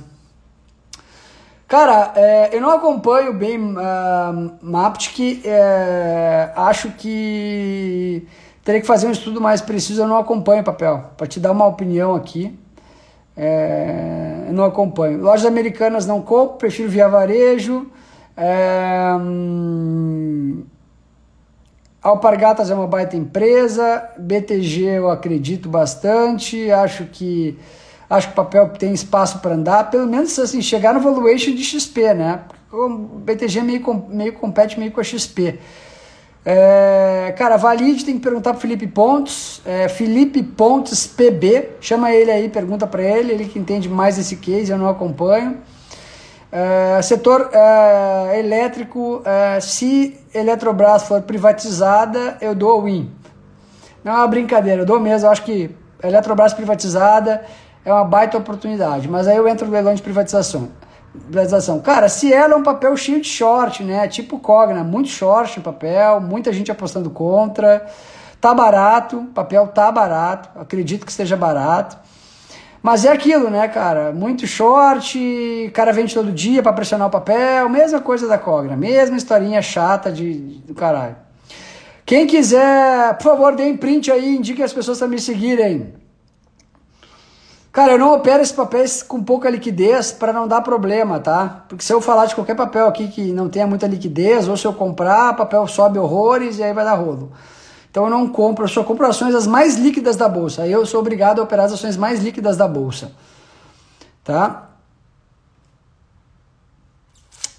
Cara, 1.69 2.13
é, 2.17 2.57
eu 2.57 2.61
não 2.63 2.71
acompanho 2.71 3.35
bem 3.35 3.59
uh, 3.59 4.53
Maptic, 4.63 5.45
é, 5.45 6.51
acho 6.57 6.93
que 6.93 8.27
teria 8.65 8.81
que 8.81 8.87
fazer 8.87 9.07
um 9.07 9.11
estudo 9.11 9.41
mais 9.41 9.61
preciso, 9.61 10.01
eu 10.01 10.09
não 10.09 10.17
acompanho 10.17 10.65
papel, 10.65 11.11
para 11.17 11.27
te 11.27 11.41
dar 11.41 11.53
uma 11.53 11.67
opinião 11.67 12.15
aqui. 12.15 12.57
É, 13.37 14.49
não 14.51 14.65
acompanho. 14.65 15.21
Lojas 15.21 15.45
americanas 15.45 16.07
não 16.07 16.23
compro, 16.23 16.57
prefiro 16.57 16.89
via 16.89 17.09
varejo. 17.09 17.87
É, 18.37 19.15
hum, 19.21 20.65
Alpargatas 22.07 22.71
é 22.71 22.75
uma 22.75 22.87
baita 22.87 23.17
empresa, 23.17 24.11
BTG 24.17 24.85
eu 24.85 25.11
acredito 25.11 25.69
bastante, 25.69 26.71
acho 26.71 27.05
que 27.07 27.59
acho 28.09 28.29
que 28.29 28.33
o 28.33 28.37
papel 28.37 28.69
tem 28.69 28.93
espaço 28.93 29.41
para 29.41 29.57
andar, 29.57 29.91
pelo 29.91 30.07
menos 30.07 30.39
assim, 30.39 30.63
chegar 30.63 30.95
no 30.95 31.01
valuation 31.01 31.53
de 31.53 31.65
XP, 31.65 32.15
né? 32.15 32.43
O 32.73 32.89
BTG 32.89 33.61
meio, 33.63 34.07
meio 34.09 34.33
compete 34.35 34.79
meio 34.79 34.93
com 34.93 35.01
a 35.01 35.03
XP. 35.03 35.59
É, 36.49 37.35
cara, 37.37 37.57
Valide 37.57 38.05
tem 38.05 38.15
que 38.15 38.21
perguntar 38.21 38.53
pro 38.53 38.61
Felipe 38.61 38.87
Pontes. 38.87 39.61
É, 39.67 39.89
Felipe 39.89 40.45
Pontes 40.45 41.05
PB. 41.05 41.71
Chama 41.81 42.13
ele 42.13 42.31
aí, 42.31 42.49
pergunta 42.49 42.87
para 42.87 43.03
ele. 43.03 43.33
Ele 43.33 43.47
que 43.47 43.59
entende 43.59 43.89
mais 43.89 44.17
esse 44.17 44.37
case, 44.37 44.71
eu 44.71 44.79
não 44.79 44.89
acompanho. 44.89 45.59
É, 46.53 47.03
setor 47.03 47.51
é, 47.53 48.39
elétrico, 48.39 49.23
é, 49.25 49.59
se 49.59 50.17
Eletrobras 50.33 51.03
for 51.03 51.21
privatizada, 51.23 52.39
eu 52.41 52.55
dou 52.55 52.85
win. 52.85 53.11
Não 54.05 54.13
é 54.13 54.17
uma 54.19 54.29
brincadeira, 54.29 54.83
eu 54.83 54.87
dou 54.87 55.01
mesmo. 55.01 55.27
Eu 55.27 55.33
acho 55.33 55.43
que 55.43 55.69
Eletrobras 56.01 56.55
privatizada 56.55 57.45
é 57.85 57.93
uma 57.93 58.05
baita 58.05 58.39
oportunidade. 58.39 59.09
Mas 59.09 59.27
aí 59.27 59.37
eu 59.37 59.49
entro 59.49 59.67
no 59.67 59.73
leilão 59.73 59.95
de 59.95 60.01
privatização 60.01 60.69
privatização. 61.17 61.81
Cara, 61.81 62.07
ela 62.33 62.55
é 62.55 62.57
um 62.57 62.63
papel 62.63 62.97
cheio 62.97 63.21
de 63.21 63.29
short, 63.29 63.83
né? 63.83 64.07
Tipo 64.09 64.39
Cogna, 64.39 64.85
muito 64.85 65.09
short 65.09 65.59
o 65.59 65.63
papel, 65.63 66.21
muita 66.21 66.53
gente 66.53 66.71
apostando 66.71 67.11
contra. 67.11 67.87
Tá 68.41 68.55
barato, 68.55 69.27
papel 69.35 69.69
tá 69.69 69.91
barato, 69.91 70.49
acredito 70.59 71.05
que 71.05 71.11
esteja 71.11 71.37
barato. 71.37 71.97
Mas 72.83 73.05
é 73.05 73.11
aquilo, 73.11 73.51
né, 73.51 73.67
cara? 73.67 74.13
Muito 74.13 74.47
short, 74.47 75.71
cara 75.75 75.93
vende 75.93 76.15
todo 76.15 76.31
dia 76.31 76.63
para 76.63 76.73
pressionar 76.73 77.09
o 77.09 77.11
papel, 77.11 77.69
mesma 77.69 78.01
coisa 78.01 78.29
da 78.29 78.39
Cogna, 78.39 78.77
mesma 78.77 79.17
historinha 79.17 79.61
chata 79.61 80.13
de, 80.13 80.35
de, 80.35 80.59
do 80.61 80.75
caralho. 80.75 81.17
Quem 82.05 82.29
quiser, 82.29 83.15
por 83.15 83.25
favor, 83.25 83.57
dê 83.57 83.75
print 83.75 84.13
aí, 84.13 84.37
indique 84.37 84.63
as 84.63 84.73
pessoas 84.73 84.99
para 84.99 85.09
me 85.09 85.19
seguirem. 85.19 85.95
Cara, 87.77 87.93
eu 87.93 87.99
não 87.99 88.15
opero 88.15 88.43
esses 88.43 88.55
papéis 88.55 89.03
com 89.03 89.23
pouca 89.23 89.51
liquidez 89.51 90.11
para 90.11 90.33
não 90.33 90.49
dar 90.49 90.63
problema, 90.63 91.21
tá? 91.21 91.63
Porque 91.69 91.85
se 91.85 91.93
eu 91.93 92.01
falar 92.01 92.25
de 92.25 92.35
qualquer 92.35 92.57
papel 92.57 92.89
aqui 92.89 93.07
que 93.07 93.33
não 93.33 93.51
tenha 93.51 93.67
muita 93.67 93.87
liquidez, 93.87 94.49
ou 94.49 94.57
se 94.57 94.67
eu 94.67 94.73
comprar, 94.73 95.37
papel 95.37 95.67
sobe 95.67 95.99
horrores 95.99 96.57
e 96.57 96.63
aí 96.63 96.73
vai 96.73 96.87
dar 96.87 96.95
rolo. 96.95 97.33
Então 97.91 98.05
eu 98.05 98.11
não 98.11 98.31
compro, 98.31 98.65
eu 98.65 98.69
só 98.69 98.83
compro 98.83 99.07
ações 99.07 99.35
as 99.35 99.47
mais 99.47 99.77
líquidas 99.77 100.17
da 100.17 100.27
bolsa. 100.27 100.63
Aí 100.63 100.73
eu 100.73 100.87
sou 100.87 101.01
obrigado 101.01 101.39
a 101.39 101.43
operar 101.43 101.67
as 101.67 101.75
ações 101.75 101.99
mais 101.99 102.19
líquidas 102.25 102.57
da 102.57 102.67
bolsa. 102.67 103.13
Tá? 104.25 104.71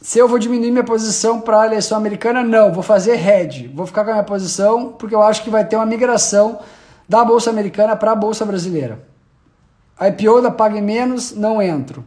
Se 0.01 0.17
eu 0.17 0.27
vou 0.27 0.39
diminuir 0.39 0.71
minha 0.71 0.83
posição 0.83 1.39
para 1.39 1.61
a 1.61 1.67
eleição 1.67 1.95
americana, 1.95 2.41
não, 2.41 2.73
vou 2.73 2.81
fazer 2.81 3.23
hedge. 3.23 3.67
Vou 3.67 3.85
ficar 3.85 4.03
com 4.03 4.09
a 4.09 4.13
minha 4.13 4.25
posição 4.25 4.93
porque 4.93 5.13
eu 5.13 5.21
acho 5.21 5.43
que 5.43 5.51
vai 5.51 5.63
ter 5.63 5.75
uma 5.75 5.85
migração 5.85 6.57
da 7.07 7.23
bolsa 7.23 7.51
americana 7.51 7.95
para 7.95 8.13
a 8.13 8.15
bolsa 8.15 8.43
brasileira. 8.43 9.15
IPO 9.99 10.41
da 10.41 10.51
Pague 10.51 10.81
Menos, 10.81 11.33
não 11.35 11.61
entro. 11.61 12.05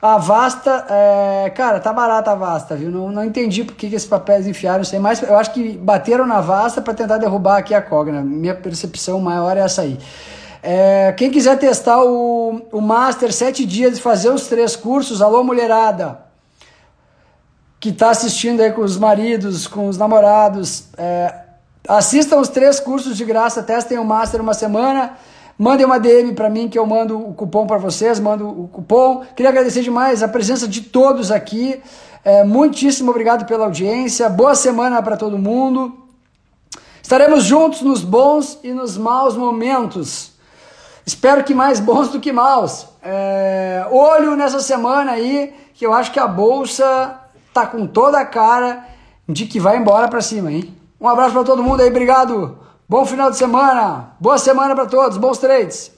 A 0.00 0.16
Vasta, 0.16 0.86
é, 0.88 1.50
cara, 1.50 1.80
tá 1.80 1.92
barata 1.92 2.30
a 2.30 2.34
Vasta, 2.34 2.76
viu? 2.76 2.88
Não, 2.88 3.10
não 3.10 3.24
entendi 3.24 3.64
por 3.64 3.74
que, 3.74 3.88
que 3.88 3.96
esses 3.96 4.06
papéis 4.06 4.46
enfiaram 4.46 4.84
sem 4.84 5.00
mais. 5.00 5.20
Eu 5.20 5.36
acho 5.36 5.52
que 5.52 5.76
bateram 5.76 6.24
na 6.24 6.40
Vasta 6.40 6.80
para 6.80 6.94
tentar 6.94 7.18
derrubar 7.18 7.58
aqui 7.58 7.74
a 7.74 7.82
Cogna. 7.82 8.22
Minha 8.22 8.54
percepção 8.54 9.20
maior 9.20 9.56
é 9.56 9.60
essa 9.60 9.82
aí. 9.82 9.98
É, 10.62 11.12
quem 11.16 11.30
quiser 11.30 11.58
testar 11.58 12.02
o, 12.04 12.62
o 12.70 12.80
Master 12.80 13.32
7 13.32 13.66
dias 13.66 13.98
e 13.98 14.00
fazer 14.00 14.30
os 14.30 14.46
três 14.46 14.76
cursos, 14.76 15.20
alô 15.20 15.42
mulherada, 15.42 16.20
que 17.80 17.92
tá 17.92 18.10
assistindo 18.10 18.60
aí 18.60 18.70
com 18.72 18.82
os 18.82 18.96
maridos, 18.96 19.66
com 19.66 19.88
os 19.88 19.98
namorados, 19.98 20.84
é, 20.96 21.34
assistam 21.88 22.38
os 22.38 22.48
três 22.48 22.78
cursos 22.78 23.16
de 23.16 23.24
graça, 23.24 23.64
testem 23.64 23.98
o 23.98 24.04
Master 24.04 24.40
uma 24.40 24.54
semana 24.54 25.16
Mandem 25.58 25.84
uma 25.84 25.98
DM 25.98 26.34
para 26.34 26.48
mim 26.48 26.68
que 26.68 26.78
eu 26.78 26.86
mando 26.86 27.18
o 27.18 27.34
cupom 27.34 27.66
para 27.66 27.78
vocês, 27.78 28.20
mando 28.20 28.48
o 28.48 28.68
cupom. 28.68 29.24
Queria 29.34 29.50
agradecer 29.50 29.82
demais 29.82 30.22
a 30.22 30.28
presença 30.28 30.68
de 30.68 30.82
todos 30.82 31.32
aqui. 31.32 31.82
É, 32.24 32.44
muitíssimo 32.44 33.10
obrigado 33.10 33.44
pela 33.44 33.64
audiência. 33.64 34.28
Boa 34.28 34.54
semana 34.54 35.02
para 35.02 35.16
todo 35.16 35.36
mundo. 35.36 35.92
Estaremos 37.02 37.42
juntos 37.42 37.82
nos 37.82 38.04
bons 38.04 38.60
e 38.62 38.72
nos 38.72 38.96
maus 38.96 39.34
momentos. 39.34 40.30
Espero 41.04 41.42
que 41.42 41.54
mais 41.54 41.80
bons 41.80 42.08
do 42.10 42.20
que 42.20 42.30
maus. 42.30 42.86
É, 43.02 43.84
olho 43.90 44.36
nessa 44.36 44.60
semana 44.60 45.12
aí, 45.12 45.52
que 45.74 45.84
eu 45.84 45.92
acho 45.92 46.12
que 46.12 46.20
a 46.20 46.28
bolsa 46.28 47.18
tá 47.52 47.66
com 47.66 47.84
toda 47.84 48.20
a 48.20 48.24
cara 48.24 48.86
de 49.28 49.44
que 49.44 49.58
vai 49.58 49.76
embora 49.76 50.06
para 50.06 50.20
cima, 50.20 50.52
hein? 50.52 50.72
Um 51.00 51.08
abraço 51.08 51.32
para 51.32 51.42
todo 51.42 51.64
mundo 51.64 51.80
aí, 51.80 51.88
obrigado. 51.88 52.58
Bom 52.90 53.04
final 53.04 53.30
de 53.30 53.36
semana, 53.36 54.16
boa 54.18 54.38
semana 54.38 54.74
para 54.74 54.86
todos, 54.86 55.18
bons 55.18 55.36
trades. 55.36 55.92